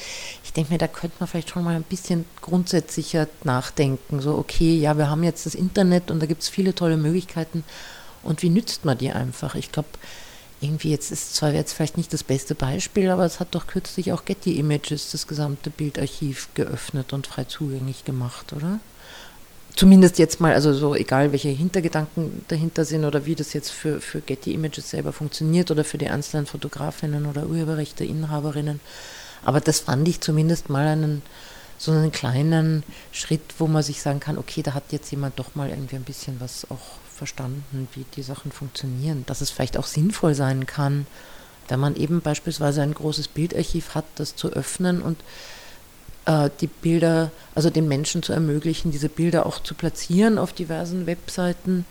ich 0.42 0.54
denke 0.54 0.72
mir, 0.72 0.78
da 0.78 0.88
könnte 0.88 1.16
man 1.20 1.28
vielleicht 1.28 1.50
schon 1.50 1.64
mal 1.64 1.76
ein 1.76 1.82
bisschen 1.82 2.24
grundsätzlicher 2.40 3.28
nachdenken. 3.44 4.20
So, 4.20 4.36
okay, 4.36 4.78
ja, 4.78 4.96
wir 4.96 5.10
haben 5.10 5.22
jetzt 5.22 5.44
das 5.44 5.54
Internet 5.54 6.10
und 6.10 6.20
da 6.20 6.26
gibt 6.26 6.42
es 6.42 6.48
viele 6.48 6.74
tolle 6.74 6.96
Möglichkeiten 6.96 7.62
und 8.22 8.42
wie 8.42 8.50
nützt 8.50 8.86
man 8.86 8.96
die 8.96 9.10
einfach? 9.10 9.54
Ich 9.54 9.70
glaube, 9.70 9.88
irgendwie 10.60 10.90
jetzt 10.90 11.10
ist 11.10 11.34
zwar 11.34 11.52
jetzt 11.52 11.72
vielleicht 11.72 11.96
nicht 11.96 12.12
das 12.12 12.22
beste 12.22 12.54
Beispiel, 12.54 13.10
aber 13.10 13.24
es 13.24 13.40
hat 13.40 13.54
doch 13.54 13.66
kürzlich 13.66 14.12
auch 14.12 14.24
Getty 14.24 14.58
Images 14.58 15.10
das 15.10 15.26
gesamte 15.26 15.70
Bildarchiv 15.70 16.48
geöffnet 16.54 17.12
und 17.12 17.26
frei 17.26 17.44
zugänglich 17.44 18.04
gemacht, 18.04 18.52
oder? 18.52 18.78
Zumindest 19.74 20.18
jetzt 20.18 20.40
mal, 20.40 20.52
also 20.52 20.74
so 20.74 20.94
egal 20.94 21.32
welche 21.32 21.48
Hintergedanken 21.48 22.44
dahinter 22.48 22.84
sind 22.84 23.04
oder 23.04 23.24
wie 23.24 23.36
das 23.36 23.52
jetzt 23.52 23.70
für, 23.70 24.00
für 24.00 24.20
Getty 24.20 24.52
Images 24.52 24.90
selber 24.90 25.12
funktioniert 25.12 25.70
oder 25.70 25.84
für 25.84 25.96
die 25.96 26.08
einzelnen 26.08 26.46
Fotografinnen 26.46 27.24
oder 27.24 27.46
Urheberrechteinhaberinnen. 27.46 28.80
Aber 29.44 29.60
das 29.60 29.80
fand 29.80 30.06
ich 30.08 30.20
zumindest 30.20 30.68
mal 30.68 30.86
einen 30.86 31.22
so 31.78 31.92
einen 31.92 32.12
kleinen 32.12 32.82
Schritt, 33.10 33.40
wo 33.58 33.66
man 33.66 33.82
sich 33.82 34.02
sagen 34.02 34.20
kann, 34.20 34.36
okay, 34.36 34.62
da 34.62 34.74
hat 34.74 34.84
jetzt 34.90 35.10
jemand 35.10 35.38
doch 35.38 35.54
mal 35.54 35.70
irgendwie 35.70 35.96
ein 35.96 36.04
bisschen 36.04 36.38
was 36.38 36.70
auch 36.70 36.98
verstanden, 37.20 37.86
wie 37.92 38.06
die 38.16 38.22
Sachen 38.22 38.50
funktionieren, 38.50 39.24
dass 39.26 39.42
es 39.42 39.50
vielleicht 39.50 39.76
auch 39.76 39.86
sinnvoll 39.86 40.34
sein 40.34 40.64
kann, 40.64 41.06
wenn 41.68 41.78
man 41.78 41.96
eben 41.96 42.22
beispielsweise 42.22 42.80
ein 42.80 42.94
großes 42.94 43.28
Bildarchiv 43.28 43.94
hat, 43.94 44.06
das 44.14 44.36
zu 44.36 44.48
öffnen 44.48 45.02
und 45.02 45.18
äh, 46.24 46.48
die 46.62 46.66
Bilder, 46.66 47.30
also 47.54 47.68
den 47.68 47.88
Menschen 47.88 48.22
zu 48.22 48.32
ermöglichen, 48.32 48.90
diese 48.90 49.10
Bilder 49.10 49.44
auch 49.44 49.62
zu 49.62 49.74
platzieren 49.74 50.38
auf 50.38 50.54
diversen 50.54 51.04
Webseiten. 51.04 51.84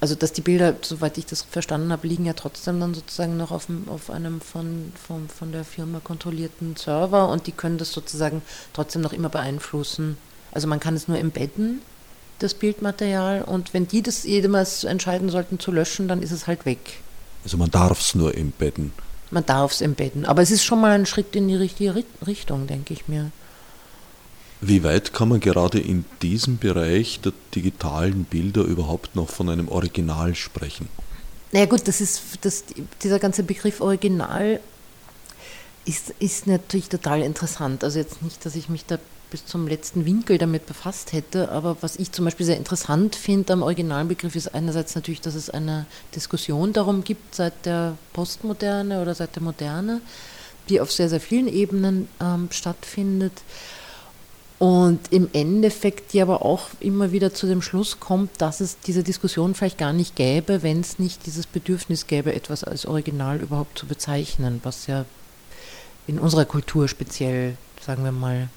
Also 0.00 0.16
dass 0.16 0.32
die 0.32 0.40
Bilder, 0.40 0.74
soweit 0.82 1.16
ich 1.16 1.26
das 1.26 1.42
verstanden 1.42 1.92
habe, 1.92 2.08
liegen 2.08 2.26
ja 2.26 2.32
trotzdem 2.32 2.80
dann 2.80 2.92
sozusagen 2.92 3.36
noch 3.36 3.52
auf, 3.52 3.68
auf 3.86 4.10
einem 4.10 4.40
von, 4.40 4.92
von, 5.06 5.28
von 5.28 5.52
der 5.52 5.64
Firma 5.64 6.00
kontrollierten 6.00 6.74
Server 6.74 7.28
und 7.28 7.46
die 7.46 7.52
können 7.52 7.78
das 7.78 7.92
sozusagen 7.92 8.42
trotzdem 8.72 9.00
noch 9.00 9.12
immer 9.12 9.28
beeinflussen. 9.28 10.16
Also 10.50 10.66
man 10.66 10.80
kann 10.80 10.96
es 10.96 11.06
nur 11.06 11.18
embedden 11.18 11.82
das 12.38 12.54
Bildmaterial. 12.54 13.42
Und 13.42 13.74
wenn 13.74 13.88
die 13.88 14.02
das 14.02 14.24
jemals 14.24 14.84
entscheiden 14.84 15.28
sollten 15.28 15.58
zu 15.58 15.72
löschen, 15.72 16.08
dann 16.08 16.22
ist 16.22 16.32
es 16.32 16.46
halt 16.46 16.66
weg. 16.66 17.00
Also 17.44 17.56
man 17.56 17.70
darf 17.70 18.00
es 18.00 18.14
nur 18.14 18.36
embedden. 18.36 18.92
man 19.30 19.46
darf 19.46 19.72
es 19.72 19.80
embedden. 19.80 20.24
Aber 20.24 20.42
es 20.42 20.50
ist 20.50 20.64
schon 20.64 20.80
mal 20.80 20.92
ein 20.92 21.06
Schritt 21.06 21.34
in 21.36 21.48
die 21.48 21.54
richtige 21.54 22.02
Richtung, 22.26 22.66
denke 22.66 22.94
ich 22.94 23.08
mir. 23.08 23.30
Wie 24.60 24.82
weit 24.82 25.12
kann 25.12 25.28
man 25.28 25.40
gerade 25.40 25.78
in 25.78 26.04
diesem 26.22 26.58
Bereich 26.58 27.20
der 27.20 27.32
digitalen 27.54 28.24
Bilder 28.24 28.62
überhaupt 28.62 29.14
noch 29.14 29.28
von 29.28 29.48
einem 29.48 29.68
Original 29.68 30.34
sprechen? 30.34 30.88
Naja 31.52 31.66
gut, 31.66 31.86
das 31.86 32.00
ist 32.00 32.22
das, 32.40 32.64
dieser 33.02 33.18
ganze 33.18 33.42
Begriff 33.42 33.80
Original 33.80 34.60
ist, 35.84 36.10
ist 36.18 36.46
natürlich 36.46 36.88
total 36.88 37.22
interessant. 37.22 37.84
Also 37.84 37.98
jetzt 37.98 38.22
nicht, 38.22 38.44
dass 38.44 38.56
ich 38.56 38.68
mich 38.68 38.84
da 38.86 38.98
bis 39.30 39.46
zum 39.46 39.66
letzten 39.66 40.04
Winkel 40.04 40.38
damit 40.38 40.66
befasst 40.66 41.12
hätte. 41.12 41.50
Aber 41.50 41.76
was 41.80 41.96
ich 41.96 42.12
zum 42.12 42.24
Beispiel 42.24 42.46
sehr 42.46 42.56
interessant 42.56 43.16
finde 43.16 43.52
am 43.52 43.62
Originalbegriff 43.62 44.36
ist 44.36 44.54
einerseits 44.54 44.94
natürlich, 44.94 45.20
dass 45.20 45.34
es 45.34 45.50
eine 45.50 45.86
Diskussion 46.14 46.72
darum 46.72 47.04
gibt 47.04 47.34
seit 47.34 47.66
der 47.66 47.96
Postmoderne 48.12 49.02
oder 49.02 49.14
seit 49.14 49.34
der 49.36 49.42
Moderne, 49.42 50.00
die 50.68 50.80
auf 50.80 50.92
sehr, 50.92 51.08
sehr 51.08 51.20
vielen 51.20 51.48
Ebenen 51.48 52.08
ähm, 52.20 52.48
stattfindet. 52.50 53.32
Und 54.58 55.12
im 55.12 55.28
Endeffekt 55.34 56.14
die 56.14 56.22
aber 56.22 56.42
auch 56.42 56.68
immer 56.80 57.12
wieder 57.12 57.34
zu 57.34 57.46
dem 57.46 57.60
Schluss 57.60 58.00
kommt, 58.00 58.40
dass 58.40 58.60
es 58.60 58.78
diese 58.80 59.02
Diskussion 59.02 59.54
vielleicht 59.54 59.76
gar 59.76 59.92
nicht 59.92 60.16
gäbe, 60.16 60.62
wenn 60.62 60.80
es 60.80 60.98
nicht 60.98 61.26
dieses 61.26 61.46
Bedürfnis 61.46 62.06
gäbe, 62.06 62.34
etwas 62.34 62.64
als 62.64 62.86
Original 62.86 63.40
überhaupt 63.40 63.78
zu 63.78 63.86
bezeichnen, 63.86 64.60
was 64.62 64.86
ja 64.86 65.04
in 66.06 66.18
unserer 66.18 66.46
Kultur 66.46 66.88
speziell, 66.88 67.58
sagen 67.84 68.04
wir 68.04 68.12
mal, 68.12 68.48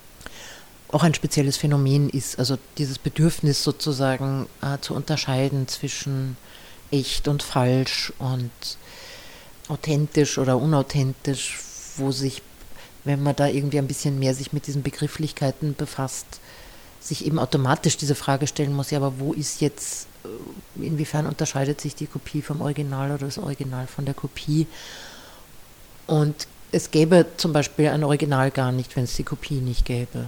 auch 0.91 1.03
ein 1.03 1.13
spezielles 1.13 1.57
Phänomen 1.57 2.09
ist. 2.09 2.39
Also 2.39 2.57
dieses 2.77 2.97
Bedürfnis 2.97 3.63
sozusagen 3.63 4.47
äh, 4.61 4.79
zu 4.79 4.93
unterscheiden 4.93 5.67
zwischen 5.67 6.35
echt 6.91 7.27
und 7.27 7.43
falsch 7.43 8.11
und 8.17 8.51
authentisch 9.67 10.39
oder 10.39 10.57
unauthentisch, 10.57 11.59
wo 11.97 12.11
sich, 12.11 12.41
wenn 13.03 13.21
man 13.21 13.35
da 13.35 13.47
irgendwie 13.47 13.77
ein 13.77 13.87
bisschen 13.87 14.17
mehr 14.17 14.33
sich 14.33 14.51
mit 14.51 14.65
diesen 14.65 14.81
Begrifflichkeiten 14.81 15.75
befasst, 15.75 16.25
sich 16.99 17.25
eben 17.25 17.37
automatisch 17.37 17.95
diese 17.95 18.15
Frage 18.15 18.47
stellen 18.47 18.73
muss, 18.73 18.89
ja, 18.89 18.97
aber 18.97 19.19
wo 19.19 19.33
ist 19.33 19.61
jetzt, 19.61 20.07
äh, 20.23 20.85
inwiefern 20.85 21.27
unterscheidet 21.27 21.79
sich 21.79 21.93
die 21.93 22.07
Kopie 22.07 22.41
vom 22.41 22.61
Original 22.61 23.11
oder 23.11 23.27
das 23.27 23.37
Original 23.37 23.85
von 23.85 24.05
der 24.05 24.15
Kopie? 24.15 24.65
Und 26.07 26.47
es 26.71 26.89
gäbe 26.89 27.27
zum 27.37 27.53
Beispiel 27.53 27.89
ein 27.89 28.03
Original 28.03 28.49
gar 28.49 28.71
nicht, 28.71 28.95
wenn 28.95 29.03
es 29.03 29.15
die 29.15 29.23
Kopie 29.23 29.61
nicht 29.61 29.85
gäbe 29.85 30.25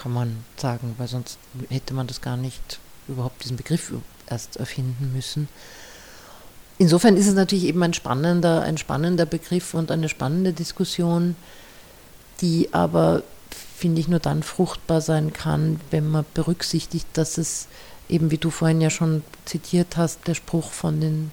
kann 0.00 0.12
man 0.12 0.44
sagen, 0.56 0.94
weil 0.98 1.08
sonst 1.08 1.38
hätte 1.68 1.94
man 1.94 2.06
das 2.06 2.20
gar 2.20 2.36
nicht 2.36 2.80
überhaupt 3.06 3.44
diesen 3.44 3.56
Begriff 3.56 3.92
erst 4.28 4.56
erfinden 4.56 5.12
müssen. 5.14 5.48
Insofern 6.78 7.16
ist 7.18 7.26
es 7.26 7.34
natürlich 7.34 7.64
eben 7.64 7.82
ein 7.82 7.92
spannender, 7.92 8.62
ein 8.62 8.78
spannender 8.78 9.26
Begriff 9.26 9.74
und 9.74 9.90
eine 9.90 10.08
spannende 10.08 10.54
Diskussion, 10.54 11.36
die 12.40 12.72
aber, 12.72 13.22
finde 13.76 14.00
ich, 14.00 14.08
nur 14.08 14.20
dann 14.20 14.42
fruchtbar 14.42 15.02
sein 15.02 15.34
kann, 15.34 15.78
wenn 15.90 16.08
man 16.08 16.24
berücksichtigt, 16.32 17.06
dass 17.12 17.36
es 17.36 17.68
eben, 18.08 18.30
wie 18.30 18.38
du 18.38 18.48
vorhin 18.48 18.80
ja 18.80 18.88
schon 18.88 19.22
zitiert 19.44 19.98
hast, 19.98 20.26
der 20.26 20.34
Spruch 20.34 20.70
von 20.70 21.00
den 21.02 21.30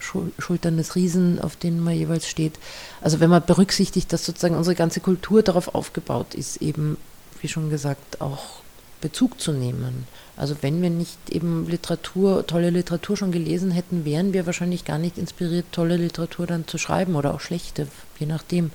Schultern 0.00 0.76
des 0.76 0.96
Riesen, 0.96 1.40
auf 1.40 1.54
denen 1.54 1.78
man 1.78 1.94
jeweils 1.94 2.26
steht. 2.26 2.58
Also 3.00 3.20
wenn 3.20 3.30
man 3.30 3.46
berücksichtigt, 3.46 4.12
dass 4.12 4.26
sozusagen 4.26 4.56
unsere 4.56 4.74
ganze 4.74 4.98
Kultur 4.98 5.44
darauf 5.44 5.76
aufgebaut 5.76 6.34
ist, 6.34 6.56
eben 6.56 6.96
wie 7.42 7.48
schon 7.48 7.70
gesagt, 7.70 8.20
auch 8.20 8.62
Bezug 9.00 9.40
zu 9.40 9.52
nehmen. 9.52 10.06
Also 10.36 10.56
wenn 10.62 10.80
wir 10.80 10.88
nicht 10.88 11.18
eben 11.28 11.68
Literatur, 11.68 12.46
tolle 12.46 12.70
Literatur 12.70 13.16
schon 13.16 13.32
gelesen 13.32 13.70
hätten, 13.70 14.06
wären 14.06 14.32
wir 14.32 14.46
wahrscheinlich 14.46 14.86
gar 14.86 14.98
nicht 14.98 15.18
inspiriert, 15.18 15.66
tolle 15.72 15.96
Literatur 15.98 16.46
dann 16.46 16.66
zu 16.66 16.78
schreiben 16.78 17.16
oder 17.16 17.34
auch 17.34 17.40
schlechte, 17.40 17.88
je 18.18 18.26
nachdem. 18.26 18.70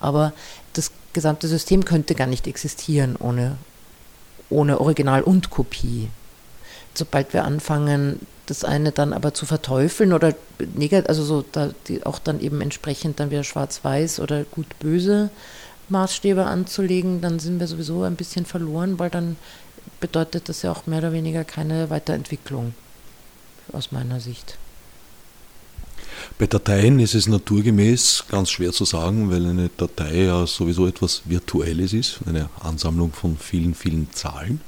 Aber 0.00 0.32
das 0.72 0.90
gesamte 1.12 1.48
System 1.48 1.84
könnte 1.84 2.14
gar 2.14 2.26
nicht 2.26 2.46
existieren 2.46 3.16
ohne, 3.16 3.56
ohne 4.48 4.80
Original 4.80 5.22
und 5.22 5.50
Kopie. 5.50 6.08
Sobald 6.94 7.32
wir 7.32 7.44
anfangen, 7.44 8.20
das 8.46 8.64
eine 8.64 8.92
dann 8.92 9.12
aber 9.12 9.34
zu 9.34 9.46
verteufeln 9.46 10.12
oder 10.12 10.34
negativ, 10.74 11.08
also 11.08 11.24
so 11.24 11.44
da, 11.52 11.70
auch 12.04 12.18
dann 12.18 12.40
eben 12.40 12.60
entsprechend 12.60 13.20
dann 13.20 13.30
wieder 13.30 13.44
schwarz-weiß 13.44 14.20
oder 14.20 14.44
gut-böse 14.44 15.30
Maßstäbe 15.92 16.44
anzulegen, 16.44 17.20
dann 17.20 17.38
sind 17.38 17.60
wir 17.60 17.68
sowieso 17.68 18.02
ein 18.02 18.16
bisschen 18.16 18.44
verloren, 18.46 18.98
weil 18.98 19.10
dann 19.10 19.36
bedeutet 20.00 20.48
das 20.48 20.62
ja 20.62 20.72
auch 20.72 20.86
mehr 20.86 20.98
oder 20.98 21.12
weniger 21.12 21.44
keine 21.44 21.90
Weiterentwicklung 21.90 22.74
aus 23.72 23.92
meiner 23.92 24.18
Sicht. 24.18 24.58
Bei 26.38 26.46
Dateien 26.46 26.98
ist 26.98 27.14
es 27.14 27.28
naturgemäß 27.28 28.24
ganz 28.28 28.50
schwer 28.50 28.72
zu 28.72 28.84
sagen, 28.84 29.30
weil 29.30 29.46
eine 29.46 29.70
Datei 29.76 30.24
ja 30.24 30.46
sowieso 30.46 30.86
etwas 30.86 31.22
Virtuelles 31.24 31.92
ist, 31.92 32.20
eine 32.26 32.48
Ansammlung 32.60 33.12
von 33.12 33.36
vielen, 33.36 33.74
vielen 33.74 34.10
Zahlen. 34.12 34.60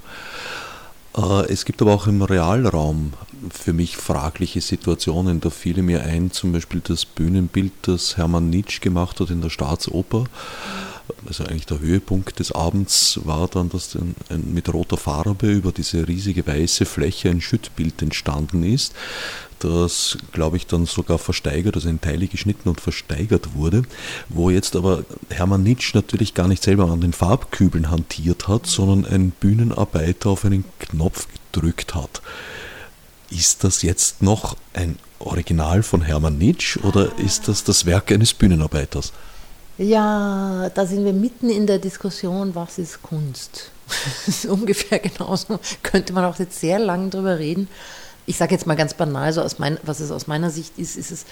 Äh, 1.16 1.52
es 1.52 1.64
gibt 1.64 1.80
aber 1.82 1.94
auch 1.94 2.06
im 2.06 2.22
Realraum 2.22 3.12
für 3.50 3.72
mich 3.72 3.96
fragliche 3.96 4.60
Situationen. 4.60 5.40
Da 5.40 5.50
fiel 5.50 5.82
mir 5.82 6.02
ein, 6.02 6.30
zum 6.30 6.52
Beispiel 6.52 6.80
das 6.82 7.04
Bühnenbild, 7.04 7.72
das 7.82 8.16
Hermann 8.16 8.50
Nitsch 8.50 8.80
gemacht 8.80 9.20
hat 9.20 9.30
in 9.30 9.40
der 9.40 9.50
Staatsoper 9.50 10.26
also 11.26 11.44
eigentlich 11.44 11.66
der 11.66 11.80
Höhepunkt 11.80 12.38
des 12.38 12.52
Abends 12.52 13.20
war 13.24 13.48
dann, 13.48 13.68
dass 13.68 13.96
mit 14.30 14.72
roter 14.72 14.96
Farbe 14.96 15.50
über 15.50 15.72
diese 15.72 16.06
riesige 16.08 16.46
weiße 16.46 16.86
Fläche 16.86 17.30
ein 17.30 17.40
Schüttbild 17.40 18.00
entstanden 18.02 18.62
ist, 18.62 18.94
das, 19.58 20.18
glaube 20.32 20.56
ich, 20.56 20.66
dann 20.66 20.84
sogar 20.86 21.18
versteigert, 21.18 21.76
also 21.76 21.88
in 21.88 22.00
Teile 22.00 22.26
geschnitten 22.26 22.68
und 22.68 22.80
versteigert 22.80 23.54
wurde, 23.54 23.82
wo 24.28 24.50
jetzt 24.50 24.76
aber 24.76 25.04
Hermann 25.30 25.62
Nitsch 25.62 25.94
natürlich 25.94 26.34
gar 26.34 26.48
nicht 26.48 26.62
selber 26.62 26.90
an 26.90 27.00
den 27.00 27.12
Farbkübeln 27.12 27.90
hantiert 27.90 28.48
hat, 28.48 28.66
sondern 28.66 29.06
ein 29.10 29.30
Bühnenarbeiter 29.30 30.30
auf 30.30 30.44
einen 30.44 30.64
Knopf 30.78 31.26
gedrückt 31.52 31.94
hat. 31.94 32.20
Ist 33.36 33.64
das 33.64 33.82
jetzt 33.82 34.22
noch 34.22 34.56
ein 34.74 34.96
Original 35.18 35.82
von 35.82 36.02
Hermann 36.02 36.38
Nitsch 36.38 36.76
oder 36.84 37.18
ist 37.18 37.48
das 37.48 37.64
das 37.64 37.84
Werk 37.84 38.12
eines 38.12 38.32
Bühnenarbeiters? 38.32 39.12
Ja, 39.76 40.70
da 40.72 40.86
sind 40.86 41.04
wir 41.04 41.12
mitten 41.12 41.50
in 41.50 41.66
der 41.66 41.78
Diskussion, 41.78 42.54
was 42.54 42.78
ist 42.78 43.02
Kunst? 43.02 43.70
Das 44.26 44.28
ist 44.28 44.46
ungefähr 44.46 44.98
genauso. 44.98 45.58
Könnte 45.82 46.12
man 46.12 46.24
auch 46.24 46.38
jetzt 46.38 46.60
sehr 46.60 46.78
lang 46.78 47.10
drüber 47.10 47.38
reden. 47.38 47.68
Ich 48.24 48.36
sage 48.36 48.54
jetzt 48.54 48.66
mal 48.66 48.76
ganz 48.76 48.94
banal, 48.94 49.32
so 49.32 49.42
aus 49.42 49.58
mein, 49.58 49.78
was 49.82 50.00
es 50.00 50.10
aus 50.10 50.26
meiner 50.26 50.50
Sicht 50.50 50.78
ist, 50.78 50.96
ist 50.96 51.10
es, 51.10 51.26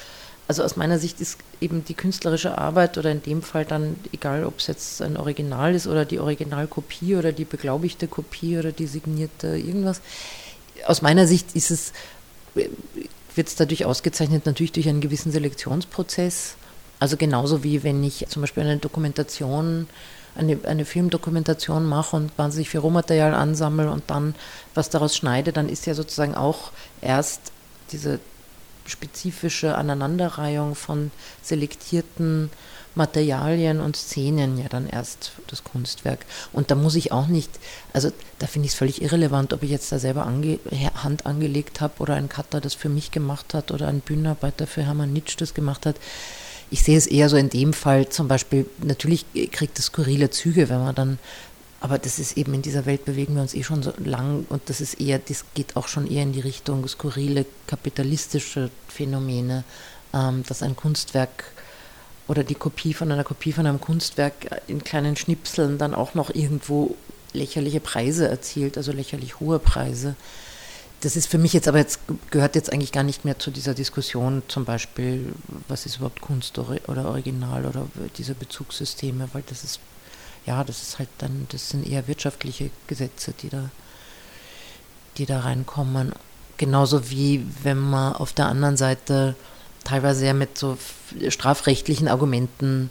also 0.48 0.64
aus 0.64 0.76
meiner 0.76 0.98
Sicht 0.98 1.20
ist 1.20 1.38
eben 1.60 1.84
die 1.84 1.94
künstlerische 1.94 2.58
Arbeit 2.58 2.98
oder 2.98 3.10
in 3.10 3.22
dem 3.22 3.42
Fall 3.42 3.64
dann, 3.64 3.96
egal 4.12 4.44
ob 4.44 4.58
es 4.58 4.66
jetzt 4.66 5.00
ein 5.00 5.16
Original 5.16 5.74
ist 5.74 5.86
oder 5.86 6.04
die 6.04 6.18
Originalkopie 6.18 7.14
oder 7.16 7.32
die 7.32 7.44
beglaubigte 7.44 8.08
Kopie 8.08 8.58
oder 8.58 8.72
die 8.72 8.86
signierte 8.86 9.56
irgendwas, 9.56 10.02
aus 10.86 11.02
meiner 11.02 11.26
Sicht 11.26 11.54
ist 11.54 11.70
es, 11.70 11.92
wird 12.54 13.48
es 13.48 13.56
dadurch 13.56 13.84
ausgezeichnet, 13.84 14.46
natürlich 14.46 14.72
durch 14.72 14.88
einen 14.88 15.00
gewissen 15.00 15.32
Selektionsprozess. 15.32 16.56
Also 16.98 17.16
genauso 17.16 17.64
wie 17.64 17.82
wenn 17.82 18.02
ich 18.04 18.26
zum 18.28 18.42
Beispiel 18.42 18.62
eine 18.62 18.76
Dokumentation, 18.76 19.88
eine, 20.34 20.58
eine 20.64 20.84
Filmdokumentation 20.84 21.84
mache 21.84 22.16
und 22.16 22.36
wahnsinnig 22.38 22.70
viel 22.70 22.80
Rohmaterial 22.80 23.34
ansammle 23.34 23.90
und 23.90 24.04
dann 24.06 24.34
was 24.74 24.88
daraus 24.90 25.16
schneide, 25.16 25.52
dann 25.52 25.68
ist 25.68 25.86
ja 25.86 25.94
sozusagen 25.94 26.34
auch 26.34 26.70
erst 27.00 27.40
diese 27.90 28.20
spezifische 28.86 29.76
Aneinanderreihung 29.76 30.74
von 30.74 31.10
selektierten 31.42 32.50
Materialien 32.94 33.80
und 33.80 33.96
Szenen 33.96 34.58
ja 34.58 34.68
dann 34.68 34.88
erst 34.88 35.32
das 35.48 35.64
Kunstwerk. 35.64 36.26
Und 36.52 36.70
da 36.70 36.74
muss 36.74 36.94
ich 36.94 37.12
auch 37.12 37.26
nicht, 37.26 37.50
also 37.92 38.12
da 38.38 38.46
finde 38.46 38.66
ich 38.66 38.72
es 38.72 38.78
völlig 38.78 39.02
irrelevant, 39.02 39.52
ob 39.52 39.62
ich 39.62 39.70
jetzt 39.70 39.90
da 39.92 39.98
selber 39.98 40.26
ange, 40.26 40.58
Hand 41.02 41.26
angelegt 41.26 41.80
habe 41.80 41.94
oder 42.00 42.14
ein 42.14 42.28
Cutter 42.28 42.60
das 42.60 42.74
für 42.74 42.88
mich 42.88 43.10
gemacht 43.10 43.54
hat 43.54 43.70
oder 43.70 43.88
ein 43.88 44.00
Bühnenarbeiter 44.00 44.66
für 44.66 44.82
Hermann 44.82 45.12
Nitsch 45.12 45.36
das 45.38 45.54
gemacht 45.54 45.86
hat 45.86 45.96
ich 46.72 46.82
sehe 46.82 46.96
es 46.96 47.06
eher 47.06 47.28
so 47.28 47.36
in 47.36 47.50
dem 47.50 47.74
Fall 47.74 48.08
zum 48.08 48.28
Beispiel, 48.28 48.64
natürlich 48.82 49.26
kriegt 49.52 49.78
es 49.78 49.86
skurrile 49.86 50.30
Züge, 50.30 50.70
wenn 50.70 50.78
man 50.78 50.94
dann, 50.94 51.18
aber 51.80 51.98
das 51.98 52.18
ist 52.18 52.38
eben 52.38 52.54
in 52.54 52.62
dieser 52.62 52.86
Welt 52.86 53.04
bewegen 53.04 53.34
wir 53.34 53.42
uns 53.42 53.52
eh 53.52 53.62
schon 53.62 53.82
so 53.82 53.92
lang 54.02 54.46
und 54.48 54.62
das 54.70 54.80
ist 54.80 54.98
eher, 54.98 55.18
das 55.18 55.44
geht 55.52 55.76
auch 55.76 55.86
schon 55.86 56.10
eher 56.10 56.22
in 56.22 56.32
die 56.32 56.40
Richtung 56.40 56.88
skurrile 56.88 57.44
kapitalistische 57.66 58.70
Phänomene, 58.88 59.64
ähm, 60.14 60.44
dass 60.48 60.62
ein 60.62 60.74
Kunstwerk 60.74 61.44
oder 62.28 62.44
die 62.44 62.54
Kopie 62.54 62.94
von 62.94 63.10
einer 63.10 63.24
Kopie 63.24 63.52
von 63.52 63.66
einem 63.66 63.80
Kunstwerk 63.80 64.62
in 64.66 64.84
kleinen 64.84 65.16
Schnipseln 65.16 65.78
dann 65.78 65.94
auch 65.94 66.14
noch 66.14 66.34
irgendwo 66.34 66.96
lächerliche 67.32 67.80
Preise 67.80 68.28
erzielt, 68.28 68.76
also 68.76 68.92
lächerlich 68.92 69.40
hohe 69.40 69.58
Preise 69.58 70.16
das 71.02 71.16
ist 71.16 71.26
für 71.26 71.38
mich 71.38 71.52
jetzt 71.52 71.66
aber 71.66 71.78
jetzt 71.78 72.00
gehört 72.30 72.54
jetzt 72.54 72.72
eigentlich 72.72 72.92
gar 72.92 73.02
nicht 73.02 73.24
mehr 73.24 73.38
zu 73.38 73.50
dieser 73.50 73.74
Diskussion, 73.74 74.42
zum 74.46 74.64
Beispiel, 74.64 75.34
was 75.66 75.84
ist 75.84 75.96
überhaupt 75.96 76.20
Kunst 76.20 76.58
oder 76.58 77.08
Original 77.08 77.66
oder 77.66 77.88
diese 78.16 78.34
Bezugssysteme, 78.34 79.28
weil 79.32 79.42
das 79.48 79.64
ist, 79.64 79.80
ja, 80.46 80.62
das 80.62 80.80
ist 80.82 81.00
halt 81.00 81.08
dann, 81.18 81.46
das 81.50 81.70
sind 81.70 81.88
eher 81.88 82.06
wirtschaftliche 82.06 82.70
Gesetze, 82.86 83.34
die 83.42 83.48
da, 83.48 83.70
die 85.18 85.26
da 85.26 85.40
reinkommen. 85.40 86.12
Genauso 86.56 87.10
wie 87.10 87.44
wenn 87.64 87.78
man 87.78 88.14
auf 88.14 88.32
der 88.32 88.46
anderen 88.46 88.76
Seite 88.76 89.34
teilweise 89.84 90.26
ja 90.26 90.34
mit 90.34 90.58
so 90.58 90.78
strafrechtlichen 91.28 92.08
Argumenten 92.08 92.90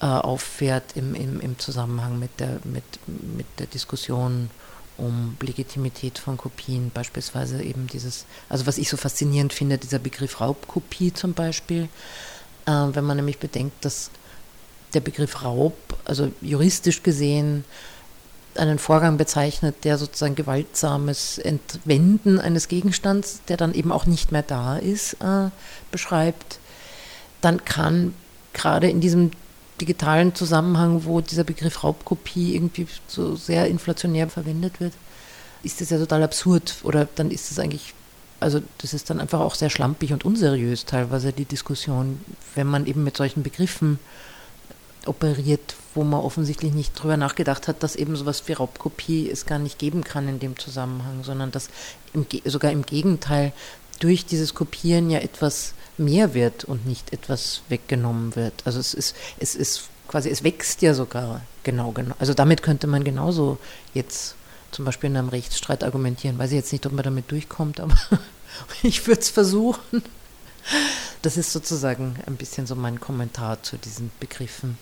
äh, 0.00 0.06
auffährt 0.06 0.96
im, 0.96 1.14
im, 1.14 1.40
im 1.40 1.58
Zusammenhang 1.58 2.18
mit 2.18 2.38
der, 2.38 2.60
mit, 2.64 2.84
mit 3.06 3.46
der 3.58 3.66
Diskussion 3.66 4.50
um 4.98 5.36
Legitimität 5.40 6.18
von 6.18 6.36
Kopien, 6.36 6.90
beispielsweise 6.92 7.62
eben 7.62 7.86
dieses, 7.86 8.24
also 8.48 8.66
was 8.66 8.78
ich 8.78 8.88
so 8.88 8.96
faszinierend 8.96 9.52
finde, 9.52 9.78
dieser 9.78 9.98
Begriff 9.98 10.40
Raubkopie 10.40 11.12
zum 11.12 11.34
Beispiel, 11.34 11.88
äh, 12.66 12.70
wenn 12.70 13.04
man 13.04 13.16
nämlich 13.16 13.38
bedenkt, 13.38 13.84
dass 13.84 14.10
der 14.94 15.00
Begriff 15.00 15.42
Raub, 15.42 15.76
also 16.04 16.32
juristisch 16.40 17.02
gesehen, 17.02 17.64
einen 18.58 18.78
Vorgang 18.78 19.16
bezeichnet, 19.16 19.84
der 19.84 19.98
sozusagen 19.98 20.34
gewaltsames 20.34 21.38
Entwenden 21.38 22.38
eines 22.40 22.68
Gegenstands, 22.68 23.40
der 23.48 23.56
dann 23.56 23.74
eben 23.74 23.92
auch 23.92 24.06
nicht 24.06 24.32
mehr 24.32 24.42
da 24.42 24.76
ist, 24.76 25.14
äh, 25.14 25.50
beschreibt, 25.90 26.58
dann 27.40 27.64
kann 27.64 28.14
gerade 28.52 28.88
in 28.88 29.00
diesem 29.00 29.30
digitalen 29.80 30.34
Zusammenhang, 30.34 31.04
wo 31.04 31.20
dieser 31.20 31.44
Begriff 31.44 31.84
Raubkopie 31.84 32.54
irgendwie 32.54 32.86
so 33.06 33.36
sehr 33.36 33.66
inflationär 33.68 34.28
verwendet 34.28 34.80
wird, 34.80 34.94
ist 35.62 35.80
das 35.80 35.90
ja 35.90 35.98
total 35.98 36.22
absurd. 36.22 36.76
Oder 36.82 37.06
dann 37.14 37.30
ist 37.30 37.50
es 37.50 37.58
eigentlich, 37.58 37.94
also 38.40 38.62
das 38.78 38.94
ist 38.94 39.10
dann 39.10 39.20
einfach 39.20 39.40
auch 39.40 39.54
sehr 39.54 39.70
schlampig 39.70 40.12
und 40.12 40.24
unseriös 40.24 40.86
teilweise 40.86 41.32
die 41.32 41.44
Diskussion, 41.44 42.20
wenn 42.54 42.66
man 42.66 42.86
eben 42.86 43.04
mit 43.04 43.16
solchen 43.16 43.42
Begriffen 43.42 43.98
operiert, 45.08 45.76
wo 45.94 46.04
man 46.04 46.20
offensichtlich 46.20 46.72
nicht 46.72 46.92
drüber 46.94 47.16
nachgedacht 47.16 47.68
hat, 47.68 47.82
dass 47.82 47.96
eben 47.96 48.16
sowas 48.16 48.42
wie 48.46 48.52
Raubkopie 48.52 49.30
es 49.30 49.46
gar 49.46 49.58
nicht 49.58 49.78
geben 49.78 50.04
kann 50.04 50.28
in 50.28 50.38
dem 50.38 50.58
Zusammenhang, 50.58 51.24
sondern 51.24 51.50
dass 51.50 51.68
im, 52.12 52.26
sogar 52.44 52.70
im 52.70 52.84
Gegenteil 52.84 53.52
durch 53.98 54.26
dieses 54.26 54.54
Kopieren 54.54 55.10
ja 55.10 55.20
etwas 55.20 55.74
mehr 55.98 56.34
wird 56.34 56.64
und 56.64 56.86
nicht 56.86 57.12
etwas 57.12 57.62
weggenommen 57.68 58.36
wird. 58.36 58.54
Also 58.64 58.78
es 58.78 58.94
ist, 58.94 59.16
es 59.38 59.54
ist 59.54 59.88
quasi, 60.08 60.28
es 60.28 60.44
wächst 60.44 60.82
ja 60.82 60.94
sogar 60.94 61.40
genau, 61.64 61.92
genau. 61.92 62.14
Also 62.18 62.34
damit 62.34 62.62
könnte 62.62 62.86
man 62.86 63.04
genauso 63.04 63.58
jetzt 63.94 64.34
zum 64.70 64.84
Beispiel 64.84 65.10
in 65.10 65.16
einem 65.16 65.28
Rechtsstreit 65.30 65.84
argumentieren. 65.84 66.38
Weiß 66.38 66.50
ich 66.50 66.56
jetzt 66.56 66.72
nicht, 66.72 66.86
ob 66.86 66.92
man 66.92 67.04
damit 67.04 67.30
durchkommt, 67.30 67.80
aber 67.80 67.96
ich 68.82 69.06
würde 69.06 69.20
es 69.20 69.30
versuchen. 69.30 70.02
Das 71.22 71.36
ist 71.36 71.52
sozusagen 71.52 72.16
ein 72.26 72.36
bisschen 72.36 72.66
so 72.66 72.74
mein 72.74 73.00
Kommentar 73.00 73.62
zu 73.62 73.78
diesen 73.78 74.10
Begriffen. 74.20 74.78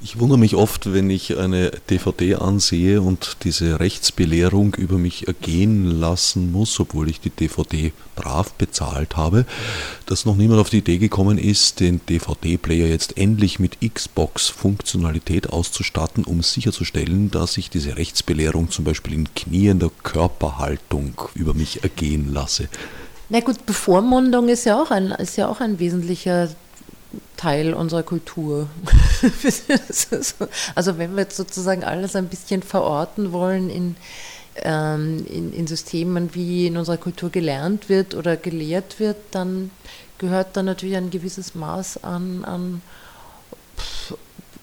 Ich 0.00 0.20
wundere 0.20 0.38
mich 0.38 0.54
oft, 0.54 0.92
wenn 0.92 1.10
ich 1.10 1.38
eine 1.38 1.72
DVD 1.90 2.36
ansehe 2.36 3.02
und 3.02 3.38
diese 3.42 3.80
Rechtsbelehrung 3.80 4.74
über 4.76 4.96
mich 4.96 5.26
ergehen 5.26 5.86
lassen 5.86 6.52
muss, 6.52 6.78
obwohl 6.78 7.10
ich 7.10 7.20
die 7.20 7.30
DVD 7.30 7.92
brav 8.14 8.52
bezahlt 8.52 9.16
habe, 9.16 9.44
dass 10.06 10.24
noch 10.24 10.36
niemand 10.36 10.60
auf 10.60 10.70
die 10.70 10.78
Idee 10.78 10.98
gekommen 10.98 11.36
ist, 11.36 11.80
den 11.80 12.00
DVD-Player 12.08 12.86
jetzt 12.86 13.18
endlich 13.18 13.58
mit 13.58 13.78
Xbox-Funktionalität 13.80 15.50
auszustatten, 15.50 16.22
um 16.22 16.44
sicherzustellen, 16.44 17.32
dass 17.32 17.56
ich 17.56 17.68
diese 17.68 17.96
Rechtsbelehrung 17.96 18.70
zum 18.70 18.84
Beispiel 18.84 19.14
in 19.14 19.34
kniender 19.34 19.90
Körperhaltung 20.04 21.20
über 21.34 21.54
mich 21.54 21.82
ergehen 21.82 22.32
lasse. 22.32 22.68
Na 23.30 23.40
gut, 23.40 23.66
Bevormundung 23.66 24.48
ist 24.48 24.64
ja 24.64 24.80
auch 24.80 24.92
ein, 24.92 25.10
ist 25.10 25.36
ja 25.36 25.48
auch 25.48 25.60
ein 25.60 25.80
wesentlicher 25.80 26.48
Teil 27.36 27.72
unserer 27.74 28.02
Kultur. 28.02 28.68
also 30.74 30.98
wenn 30.98 31.14
wir 31.14 31.22
jetzt 31.22 31.36
sozusagen 31.36 31.84
alles 31.84 32.16
ein 32.16 32.28
bisschen 32.28 32.62
verorten 32.62 33.32
wollen 33.32 33.70
in, 33.70 33.96
ähm, 34.56 35.24
in, 35.28 35.52
in, 35.52 35.66
Systemen, 35.66 36.34
wie 36.34 36.66
in 36.66 36.76
unserer 36.76 36.98
Kultur 36.98 37.30
gelernt 37.30 37.88
wird 37.88 38.14
oder 38.14 38.36
gelehrt 38.36 39.00
wird, 39.00 39.16
dann 39.30 39.70
gehört 40.18 40.56
da 40.56 40.62
natürlich 40.62 40.96
ein 40.96 41.10
gewisses 41.10 41.54
Maß 41.54 42.04
an, 42.04 42.44
an 42.44 42.82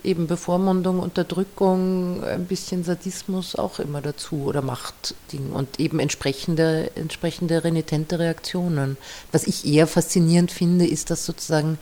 eben 0.06 0.28
Bevormundung, 0.28 1.00
Unterdrückung, 1.00 2.24
ein 2.24 2.46
bisschen 2.46 2.84
Sadismus 2.84 3.56
auch 3.56 3.80
immer 3.80 4.02
dazu 4.02 4.44
oder 4.44 4.62
Machtding 4.62 5.52
und 5.52 5.80
eben 5.80 6.00
entsprechende, 6.00 6.92
entsprechende 6.96 7.64
renitente 7.64 8.20
Reaktionen. 8.20 8.98
Was 9.32 9.48
ich 9.48 9.66
eher 9.66 9.88
faszinierend 9.88 10.52
finde, 10.52 10.86
ist, 10.86 11.10
dass 11.10 11.26
sozusagen 11.26 11.80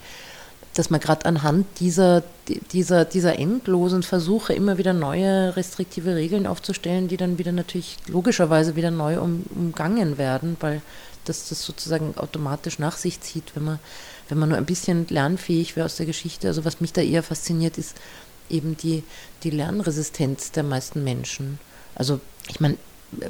dass 0.74 0.90
man 0.90 1.00
gerade 1.00 1.24
anhand 1.26 1.66
dieser, 1.78 2.22
dieser, 2.72 3.04
dieser 3.04 3.38
endlosen 3.38 4.02
Versuche 4.02 4.52
immer 4.52 4.76
wieder 4.76 4.92
neue 4.92 5.56
restriktive 5.56 6.16
Regeln 6.16 6.46
aufzustellen, 6.46 7.06
die 7.06 7.16
dann 7.16 7.38
wieder 7.38 7.52
natürlich 7.52 7.96
logischerweise 8.08 8.74
wieder 8.74 8.90
neu 8.90 9.20
um, 9.20 9.44
umgangen 9.54 10.18
werden, 10.18 10.56
weil 10.60 10.82
das 11.24 11.48
das 11.48 11.62
sozusagen 11.62 12.14
automatisch 12.16 12.78
nach 12.78 12.96
sich 12.96 13.20
zieht, 13.20 13.54
wenn 13.54 13.64
man, 13.64 13.78
wenn 14.28 14.38
man 14.38 14.48
nur 14.48 14.58
ein 14.58 14.66
bisschen 14.66 15.06
lernfähig 15.08 15.76
wäre 15.76 15.86
aus 15.86 15.96
der 15.96 16.06
Geschichte. 16.06 16.48
Also 16.48 16.64
was 16.64 16.80
mich 16.80 16.92
da 16.92 17.00
eher 17.00 17.22
fasziniert, 17.22 17.78
ist 17.78 17.96
eben 18.50 18.76
die, 18.76 19.04
die 19.42 19.50
Lernresistenz 19.50 20.50
der 20.50 20.64
meisten 20.64 21.04
Menschen. 21.04 21.58
Also 21.94 22.20
ich 22.48 22.60
meine, 22.60 22.76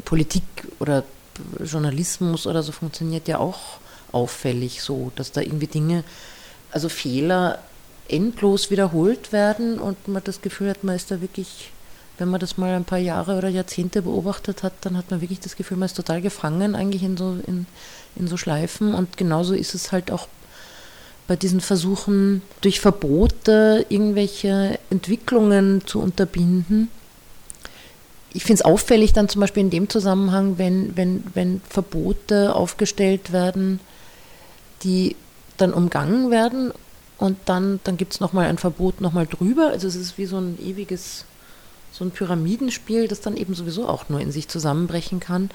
Politik 0.04 0.42
oder 0.80 1.04
Journalismus 1.62 2.46
oder 2.46 2.62
so 2.62 2.72
funktioniert 2.72 3.28
ja 3.28 3.38
auch 3.38 3.78
auffällig 4.12 4.80
so, 4.82 5.12
dass 5.16 5.32
da 5.32 5.40
irgendwie 5.40 5.66
Dinge 5.66 6.04
also 6.74 6.88
Fehler 6.88 7.60
endlos 8.08 8.70
wiederholt 8.70 9.32
werden 9.32 9.78
und 9.78 10.08
man 10.08 10.22
das 10.24 10.42
Gefühl 10.42 10.70
hat, 10.70 10.82
man 10.82 10.96
ist 10.96 11.10
da 11.10 11.20
wirklich, 11.20 11.70
wenn 12.18 12.28
man 12.28 12.40
das 12.40 12.58
mal 12.58 12.74
ein 12.74 12.84
paar 12.84 12.98
Jahre 12.98 13.38
oder 13.38 13.48
Jahrzehnte 13.48 14.02
beobachtet 14.02 14.62
hat, 14.62 14.72
dann 14.82 14.96
hat 14.96 15.10
man 15.10 15.20
wirklich 15.20 15.40
das 15.40 15.56
Gefühl, 15.56 15.76
man 15.76 15.86
ist 15.86 15.96
total 15.96 16.20
gefangen 16.20 16.74
eigentlich 16.74 17.04
in 17.04 17.16
so, 17.16 17.38
in, 17.46 17.66
in 18.16 18.26
so 18.26 18.36
Schleifen 18.36 18.92
und 18.92 19.16
genauso 19.16 19.54
ist 19.54 19.74
es 19.74 19.92
halt 19.92 20.10
auch 20.10 20.26
bei 21.28 21.36
diesen 21.36 21.60
Versuchen, 21.60 22.42
durch 22.60 22.80
Verbote 22.80 23.86
irgendwelche 23.88 24.78
Entwicklungen 24.90 25.86
zu 25.86 26.00
unterbinden. 26.00 26.90
Ich 28.34 28.42
finde 28.42 28.60
es 28.60 28.64
auffällig 28.64 29.12
dann 29.12 29.28
zum 29.28 29.40
Beispiel 29.40 29.62
in 29.62 29.70
dem 29.70 29.88
Zusammenhang, 29.88 30.58
wenn, 30.58 30.96
wenn, 30.96 31.22
wenn 31.34 31.62
Verbote 31.70 32.54
aufgestellt 32.54 33.32
werden, 33.32 33.78
die 34.82 35.16
dann 35.56 35.72
umgangen 35.72 36.30
werden 36.30 36.72
und 37.18 37.38
dann, 37.46 37.80
dann 37.84 37.96
gibt 37.96 38.14
es 38.14 38.20
nochmal 38.20 38.46
ein 38.46 38.58
Verbot 38.58 39.00
nochmal 39.00 39.26
drüber. 39.26 39.68
Also 39.68 39.86
es 39.88 39.96
ist 39.96 40.18
wie 40.18 40.26
so 40.26 40.38
ein 40.38 40.58
ewiges, 40.60 41.24
so 41.92 42.04
ein 42.04 42.10
Pyramidenspiel, 42.10 43.08
das 43.08 43.20
dann 43.20 43.36
eben 43.36 43.54
sowieso 43.54 43.88
auch 43.88 44.08
nur 44.08 44.20
in 44.20 44.32
sich 44.32 44.48
zusammenbrechen 44.48 45.20
kann. 45.20 45.50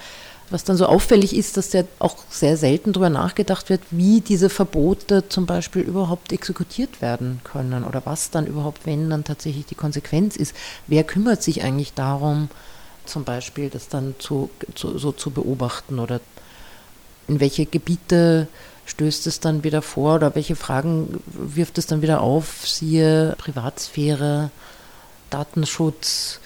Was 0.52 0.64
dann 0.64 0.78
so 0.78 0.88
auffällig 0.88 1.36
ist, 1.36 1.58
dass 1.58 1.74
ja 1.74 1.84
auch 2.00 2.16
sehr 2.30 2.58
selten 2.58 2.92
darüber 2.92 3.12
nachgedacht 3.12 3.70
wird, 3.70 3.82
wie 3.92 4.22
diese 4.22 4.50
Verbote 4.50 5.30
zum 5.30 5.46
Beispiel 5.46 5.84
überhaupt 5.84 6.32
exekutiert 6.32 7.04
werden 7.04 7.40
können 7.44 7.84
oder 7.84 8.02
was 8.06 8.32
dann 8.32 8.48
überhaupt, 8.48 8.88
wenn 8.88 9.12
dann 9.12 9.24
tatsächlich 9.24 9.68
die 9.68 9.76
Konsequenz 9.76 10.36
ist. 10.36 10.56
Wer 10.88 11.04
kümmert 11.04 11.44
sich 11.44 11.62
eigentlich 11.62 11.94
darum, 11.94 12.50
zum 13.06 13.26
Beispiel 13.26 13.70
das 13.70 13.90
dann 13.90 14.16
zu, 14.18 14.50
zu, 14.74 14.98
so 14.98 15.12
zu 15.12 15.30
beobachten 15.30 16.00
oder 16.00 16.20
in 17.30 17.40
welche 17.40 17.66
Gebiete 17.66 18.48
stößt 18.86 19.28
es 19.28 19.40
dann 19.40 19.64
wieder 19.64 19.82
vor 19.82 20.16
oder 20.16 20.36
welche 20.36 20.56
Fragen 20.56 21.22
wirft 21.28 21.78
es 21.78 21.86
dann 21.86 22.02
wieder 22.02 22.22
auf, 22.22 22.68
siehe 22.68 23.36
Privatsphäre, 23.38 24.50
Datenschutz 25.30 26.40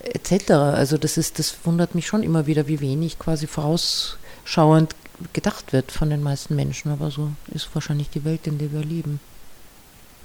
etc. 0.00 0.50
Also 0.50 0.98
das 0.98 1.16
ist, 1.16 1.38
das 1.38 1.54
wundert 1.64 1.94
mich 1.94 2.06
schon 2.06 2.22
immer 2.22 2.46
wieder, 2.46 2.66
wie 2.66 2.80
wenig 2.80 3.18
quasi 3.18 3.46
vorausschauend 3.46 4.94
gedacht 5.32 5.72
wird 5.72 5.92
von 5.92 6.10
den 6.10 6.22
meisten 6.22 6.56
Menschen, 6.56 6.90
aber 6.90 7.10
so 7.10 7.30
ist 7.52 7.68
wahrscheinlich 7.72 8.10
die 8.10 8.24
Welt, 8.24 8.46
in 8.46 8.58
der 8.58 8.72
wir 8.72 8.84
leben. 8.84 9.20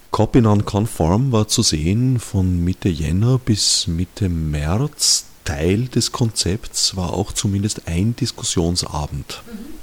Copy 0.09 0.41
Non-Conform 0.41 1.31
war 1.31 1.47
zu 1.47 1.61
sehen 1.61 2.19
von 2.19 2.63
Mitte 2.63 2.89
Jänner 2.89 3.37
bis 3.37 3.85
Mitte 3.87 4.27
März. 4.27 5.25
Teil 5.45 5.85
des 5.85 6.11
Konzepts 6.11 6.95
war 6.95 7.13
auch 7.13 7.31
zumindest 7.31 7.87
ein 7.87 8.15
Diskussionsabend. 8.15 9.41
Mhm. 9.45 9.78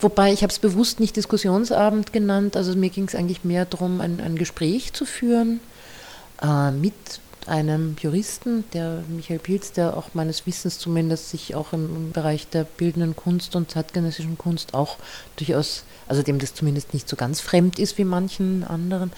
Wobei 0.00 0.32
ich 0.32 0.42
habe 0.42 0.52
es 0.52 0.58
bewusst 0.58 1.00
nicht 1.00 1.16
Diskussionsabend 1.16 2.12
genannt. 2.12 2.56
Also 2.56 2.76
mir 2.76 2.90
ging 2.90 3.04
es 3.04 3.14
eigentlich 3.14 3.44
mehr 3.44 3.64
darum, 3.64 4.00
ein, 4.00 4.20
ein 4.20 4.36
Gespräch 4.36 4.92
zu 4.92 5.04
führen 5.04 5.60
äh, 6.42 6.70
mit 6.70 6.94
einem 7.46 7.96
Juristen, 8.00 8.64
der 8.72 9.02
Michael 9.08 9.38
Pilz, 9.38 9.72
der 9.72 9.96
auch 9.96 10.10
meines 10.14 10.46
Wissens 10.46 10.78
zumindest 10.78 11.30
sich 11.30 11.54
auch 11.54 11.72
im, 11.72 12.12
Bereich 12.12 12.48
der 12.48 12.64
bildenden 12.64 13.16
Kunst 13.16 13.56
und 13.56 13.70
zeitgenössischen 13.70 14.38
Kunst 14.38 14.74
auch 14.74 14.98
durchaus, 15.36 15.84
also 16.06 16.22
dem 16.22 16.38
das 16.38 16.54
zumindest 16.54 16.94
nicht 16.94 17.08
so 17.08 17.16
ganz 17.16 17.40
fremd 17.40 17.78
ist 17.78 17.98
wie 17.98 18.04
manchen 18.04 18.64
anderen, 18.64 19.12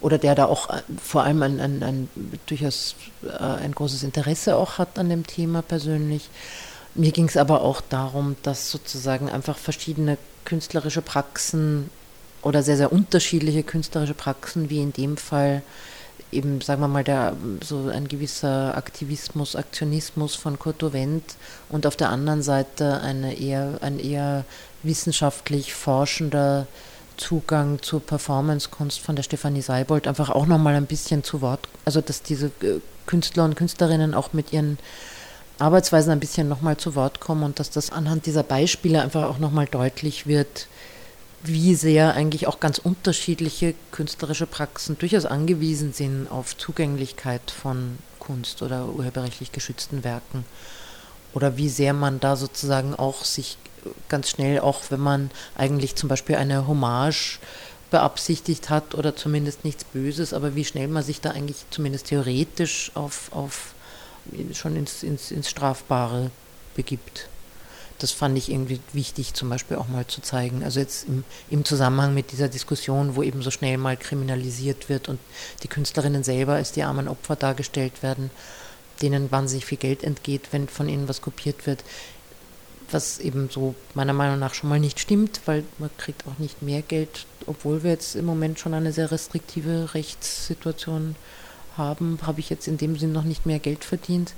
oder 0.00 0.18
der 0.18 0.34
da 0.34 0.46
auch 0.46 0.70
äh, 0.70 0.82
vor 1.00 1.22
allem 1.22 1.42
ein, 1.42 1.60
ein, 1.60 1.82
ein 1.82 2.08
durchaus 2.46 2.96
äh, 3.24 3.36
ein 3.36 3.72
großes 3.72 4.02
Interesse 4.02 4.56
auch 4.56 4.78
hat 4.78 4.98
an 4.98 5.08
dem 5.08 5.26
Thema 5.26 5.62
persönlich. 5.62 6.28
Mir 6.94 7.12
ging 7.12 7.26
es 7.26 7.36
aber 7.36 7.62
auch 7.62 7.80
darum, 7.80 8.36
dass 8.42 8.70
sozusagen 8.70 9.30
einfach 9.30 9.56
verschiedene 9.56 10.18
künstlerische 10.44 11.02
Praxen 11.02 11.90
oder 12.42 12.62
sehr, 12.62 12.76
sehr 12.76 12.92
unterschiedliche 12.92 13.62
künstlerische 13.62 14.14
Praxen, 14.14 14.68
wie 14.68 14.80
in 14.80 14.92
dem 14.92 15.16
Fall 15.16 15.62
eben, 16.32 16.60
sagen 16.60 16.80
wir 16.80 16.88
mal, 16.88 17.04
der, 17.04 17.36
so 17.62 17.88
ein 17.88 18.08
gewisser 18.08 18.76
Aktivismus, 18.76 19.54
Aktionismus 19.54 20.34
von 20.34 20.58
Kurt 20.58 20.92
Wendt 20.92 21.36
und 21.68 21.86
auf 21.86 21.96
der 21.96 22.10
anderen 22.10 22.42
Seite 22.42 23.00
eine 23.00 23.38
eher, 23.38 23.78
ein 23.80 23.98
eher 23.98 24.44
wissenschaftlich 24.82 25.74
forschender 25.74 26.66
Zugang 27.16 27.80
zur 27.82 28.00
Performancekunst 28.00 28.98
von 28.98 29.14
der 29.14 29.22
Stefanie 29.22 29.62
Seibold 29.62 30.08
einfach 30.08 30.30
auch 30.30 30.46
nochmal 30.46 30.74
ein 30.74 30.86
bisschen 30.86 31.22
zu 31.22 31.40
Wort, 31.40 31.68
also 31.84 32.00
dass 32.00 32.22
diese 32.22 32.46
äh, 32.62 32.80
Künstler 33.06 33.44
und 33.44 33.54
Künstlerinnen 33.54 34.14
auch 34.14 34.32
mit 34.32 34.52
ihren 34.52 34.78
Arbeitsweisen 35.58 36.12
ein 36.12 36.20
bisschen 36.20 36.48
nochmal 36.48 36.76
zu 36.76 36.94
Wort 36.94 37.20
kommen 37.20 37.42
und 37.42 37.58
dass 37.58 37.70
das 37.70 37.90
anhand 37.90 38.26
dieser 38.26 38.42
Beispiele 38.42 39.02
einfach 39.02 39.24
auch 39.24 39.38
nochmal 39.38 39.66
deutlich 39.66 40.26
wird, 40.26 40.66
wie 41.44 41.74
sehr 41.74 42.14
eigentlich 42.14 42.46
auch 42.46 42.60
ganz 42.60 42.78
unterschiedliche 42.78 43.74
künstlerische 43.90 44.46
Praxen 44.46 44.98
durchaus 44.98 45.26
angewiesen 45.26 45.92
sind 45.92 46.28
auf 46.30 46.56
Zugänglichkeit 46.56 47.50
von 47.50 47.98
Kunst 48.18 48.62
oder 48.62 48.86
urheberrechtlich 48.86 49.50
geschützten 49.50 50.04
Werken. 50.04 50.44
Oder 51.34 51.56
wie 51.56 51.68
sehr 51.68 51.94
man 51.94 52.20
da 52.20 52.36
sozusagen 52.36 52.94
auch 52.94 53.24
sich 53.24 53.56
ganz 54.08 54.30
schnell, 54.30 54.60
auch 54.60 54.82
wenn 54.90 55.00
man 55.00 55.30
eigentlich 55.56 55.96
zum 55.96 56.08
Beispiel 56.08 56.36
eine 56.36 56.68
Hommage 56.68 57.40
beabsichtigt 57.90 58.70
hat 58.70 58.94
oder 58.94 59.16
zumindest 59.16 59.64
nichts 59.64 59.84
Böses, 59.84 60.32
aber 60.32 60.54
wie 60.54 60.64
schnell 60.64 60.88
man 60.88 61.02
sich 61.02 61.20
da 61.20 61.30
eigentlich 61.30 61.64
zumindest 61.70 62.06
theoretisch 62.06 62.92
auf, 62.94 63.30
auf 63.32 63.74
schon 64.54 64.76
ins, 64.76 65.02
ins, 65.02 65.30
ins 65.30 65.50
Strafbare 65.50 66.30
begibt. 66.74 67.28
Das 67.98 68.10
fand 68.10 68.36
ich 68.36 68.50
irgendwie 68.50 68.80
wichtig, 68.92 69.34
zum 69.34 69.48
Beispiel 69.48 69.76
auch 69.76 69.88
mal 69.88 70.06
zu 70.06 70.20
zeigen. 70.22 70.64
Also 70.64 70.80
jetzt 70.80 71.06
im, 71.06 71.24
im 71.50 71.64
Zusammenhang 71.64 72.14
mit 72.14 72.32
dieser 72.32 72.48
Diskussion, 72.48 73.14
wo 73.14 73.22
eben 73.22 73.42
so 73.42 73.50
schnell 73.50 73.78
mal 73.78 73.96
kriminalisiert 73.96 74.88
wird 74.88 75.08
und 75.08 75.20
die 75.62 75.68
Künstlerinnen 75.68 76.24
selber 76.24 76.54
als 76.54 76.72
die 76.72 76.82
armen 76.82 77.06
Opfer 77.06 77.36
dargestellt 77.36 78.02
werden, 78.02 78.30
denen 79.02 79.30
wahnsinnig 79.30 79.66
viel 79.66 79.78
Geld 79.78 80.02
entgeht, 80.02 80.48
wenn 80.50 80.68
von 80.68 80.88
ihnen 80.88 81.08
was 81.08 81.20
kopiert 81.20 81.66
wird 81.66 81.84
was 82.90 83.18
eben 83.20 83.48
so 83.48 83.74
meiner 83.94 84.12
Meinung 84.12 84.38
nach 84.38 84.52
schon 84.52 84.68
mal 84.68 84.78
nicht 84.78 85.00
stimmt, 85.00 85.40
weil 85.46 85.64
man 85.78 85.88
kriegt 85.96 86.26
auch 86.26 86.38
nicht 86.38 86.60
mehr 86.60 86.82
Geld, 86.82 87.26
obwohl 87.46 87.82
wir 87.82 87.90
jetzt 87.90 88.16
im 88.16 88.26
Moment 88.26 88.58
schon 88.58 88.74
eine 88.74 88.92
sehr 88.92 89.10
restriktive 89.10 89.94
Rechtssituation 89.94 91.16
haben, 91.16 91.41
habe 91.76 92.40
ich 92.40 92.50
jetzt 92.50 92.68
in 92.68 92.78
dem 92.78 92.96
Sinn 92.96 93.12
noch 93.12 93.24
nicht 93.24 93.46
mehr 93.46 93.58
Geld 93.58 93.84
verdient. 93.84 94.34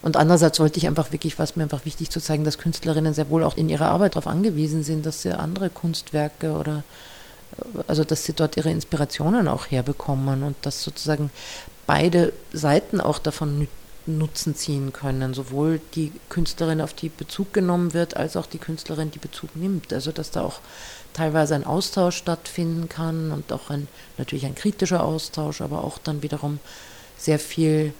Und 0.00 0.16
andererseits 0.16 0.60
wollte 0.60 0.78
ich 0.78 0.86
einfach 0.86 1.12
wirklich, 1.12 1.38
was 1.38 1.56
mir 1.56 1.64
einfach 1.64 1.84
wichtig 1.84 2.10
zu 2.10 2.20
zeigen, 2.20 2.44
dass 2.44 2.58
Künstlerinnen 2.58 3.14
sehr 3.14 3.30
wohl 3.30 3.42
auch 3.42 3.56
in 3.56 3.68
ihrer 3.68 3.88
Arbeit 3.88 4.14
darauf 4.14 4.28
angewiesen 4.28 4.84
sind, 4.84 5.04
dass 5.04 5.22
sie 5.22 5.36
andere 5.36 5.70
Kunstwerke 5.70 6.52
oder 6.52 6.84
also 7.86 8.04
dass 8.04 8.24
sie 8.24 8.34
dort 8.34 8.56
ihre 8.56 8.70
Inspirationen 8.70 9.48
auch 9.48 9.66
herbekommen 9.70 10.42
und 10.42 10.56
dass 10.62 10.82
sozusagen 10.82 11.30
beide 11.86 12.32
Seiten 12.52 13.00
auch 13.00 13.18
davon 13.18 13.66
Nutzen 14.06 14.54
ziehen 14.54 14.92
können, 14.92 15.34
sowohl 15.34 15.80
die 15.94 16.12
Künstlerin, 16.30 16.80
auf 16.80 16.94
die 16.94 17.10
Bezug 17.10 17.52
genommen 17.52 17.92
wird, 17.92 18.16
als 18.16 18.36
auch 18.36 18.46
die 18.46 18.58
Künstlerin, 18.58 19.10
die 19.10 19.18
Bezug 19.18 19.54
nimmt. 19.54 19.92
Also 19.92 20.12
dass 20.12 20.30
da 20.30 20.42
auch 20.42 20.60
teilweise 21.18 21.56
ein 21.56 21.64
Austausch 21.64 22.16
stattfinden 22.16 22.88
kann 22.88 23.32
und 23.32 23.52
auch 23.52 23.70
ein 23.70 23.88
natürlich 24.18 24.46
ein 24.46 24.54
kritischer 24.54 25.02
Austausch, 25.02 25.60
aber 25.60 25.82
auch 25.82 25.98
dann 25.98 26.22
wiederum 26.22 26.60
sehr 27.18 27.40
viel 27.40 27.92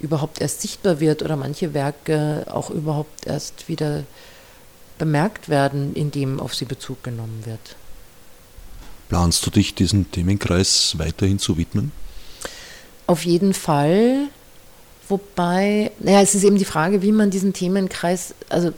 überhaupt 0.00 0.40
erst 0.40 0.60
sichtbar 0.60 1.00
wird 1.00 1.22
oder 1.22 1.36
manche 1.36 1.72
Werke 1.72 2.46
auch 2.50 2.68
überhaupt 2.70 3.26
erst 3.26 3.68
wieder 3.68 4.04
bemerkt 4.98 5.48
werden, 5.48 5.94
indem 5.94 6.40
auf 6.40 6.54
sie 6.54 6.66
Bezug 6.66 7.02
genommen 7.02 7.42
wird. 7.46 7.76
Planst 9.08 9.44
du 9.46 9.50
dich 9.50 9.74
diesem 9.74 10.10
Themenkreis 10.10 10.98
weiterhin 10.98 11.38
zu 11.38 11.56
widmen? 11.56 11.90
Auf 13.06 13.24
jeden 13.24 13.54
Fall. 13.54 14.28
Wobei, 15.08 15.90
naja, 16.00 16.20
es 16.20 16.34
ist 16.34 16.44
eben 16.44 16.58
die 16.58 16.64
Frage, 16.64 17.02
wie 17.02 17.12
man 17.12 17.30
diesen 17.30 17.52
Themenkreis, 17.52 18.34
also 18.48 18.72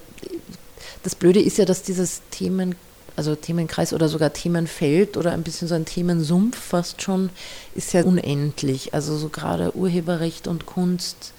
das 1.02 1.14
Blöde 1.14 1.40
ist 1.40 1.58
ja, 1.58 1.64
dass 1.64 1.82
dieses 1.82 2.22
Themen, 2.30 2.76
also 3.16 3.34
Themenkreis 3.34 3.92
oder 3.92 4.08
sogar 4.08 4.32
Themenfeld 4.32 5.16
oder 5.16 5.32
ein 5.32 5.42
bisschen 5.42 5.68
so 5.68 5.74
ein 5.74 5.84
Themensumpf 5.84 6.58
fast 6.58 7.02
schon, 7.02 7.30
ist 7.74 7.92
ja 7.92 8.02
unendlich. 8.02 8.94
Also 8.94 9.16
so 9.16 9.28
gerade 9.28 9.76
Urheberrecht 9.76 10.48
und 10.48 10.66
Kunst, 10.66 11.32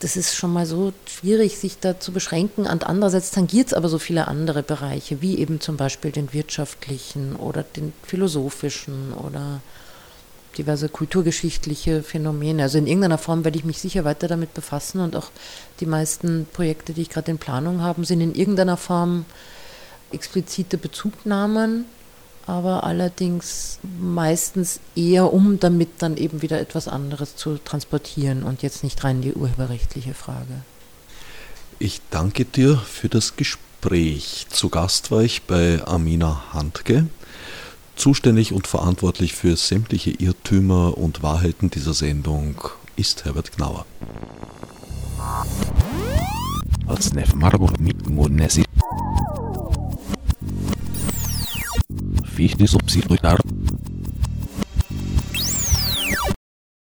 das 0.00 0.16
ist 0.16 0.34
schon 0.34 0.52
mal 0.52 0.66
so 0.66 0.92
schwierig, 1.06 1.58
sich 1.58 1.78
da 1.78 1.98
zu 1.98 2.12
beschränken. 2.12 2.66
Und 2.66 2.86
andererseits 2.86 3.30
tangiert 3.30 3.68
es 3.68 3.74
aber 3.74 3.88
so 3.88 3.98
viele 3.98 4.28
andere 4.28 4.62
Bereiche, 4.62 5.22
wie 5.22 5.38
eben 5.38 5.60
zum 5.60 5.76
Beispiel 5.76 6.10
den 6.10 6.32
wirtschaftlichen 6.32 7.36
oder 7.36 7.62
den 7.62 7.92
philosophischen 8.02 9.12
oder 9.12 9.60
diverse 10.58 10.88
kulturgeschichtliche 10.88 12.02
Phänomene. 12.02 12.64
Also 12.64 12.78
in 12.78 12.86
irgendeiner 12.86 13.18
Form 13.18 13.44
werde 13.44 13.58
ich 13.58 13.64
mich 13.64 13.78
sicher 13.78 14.04
weiter 14.04 14.28
damit 14.28 14.52
befassen 14.52 15.00
und 15.00 15.16
auch 15.16 15.30
die 15.80 15.86
meisten 15.86 16.46
Projekte, 16.52 16.92
die 16.92 17.02
ich 17.02 17.10
gerade 17.10 17.30
in 17.30 17.38
Planung 17.38 17.80
habe, 17.80 18.04
sind 18.04 18.20
in 18.20 18.34
irgendeiner 18.34 18.76
Form 18.76 19.24
explizite 20.12 20.78
Bezugnahmen, 20.78 21.84
aber 22.46 22.84
allerdings 22.84 23.78
meistens 24.00 24.80
eher 24.96 25.32
um 25.32 25.60
damit 25.60 25.90
dann 25.98 26.16
eben 26.16 26.42
wieder 26.42 26.60
etwas 26.60 26.88
anderes 26.88 27.36
zu 27.36 27.58
transportieren 27.58 28.42
und 28.42 28.62
jetzt 28.62 28.82
nicht 28.82 29.02
rein 29.04 29.22
die 29.22 29.34
urheberrechtliche 29.34 30.14
Frage. 30.14 30.62
Ich 31.78 32.00
danke 32.10 32.44
dir 32.44 32.76
für 32.76 33.08
das 33.08 33.36
Gespräch. 33.36 34.46
Zu 34.50 34.68
Gast 34.68 35.10
war 35.10 35.22
ich 35.22 35.42
bei 35.42 35.82
Amina 35.86 36.52
Handke. 36.52 37.06
Zuständig 37.96 38.52
und 38.52 38.66
verantwortlich 38.66 39.34
für 39.34 39.56
sämtliche 39.56 40.10
Irrtümer 40.10 40.98
und 40.98 41.22
Wahrheiten 41.22 41.70
dieser 41.70 41.94
Sendung 41.94 42.56
ist 42.96 43.24
Herbert 43.24 43.56
Gnauer. 43.56 43.86
Serviço 52.40 52.56
de 52.56 52.68
Subsídio 52.68 53.08
do 53.10 53.14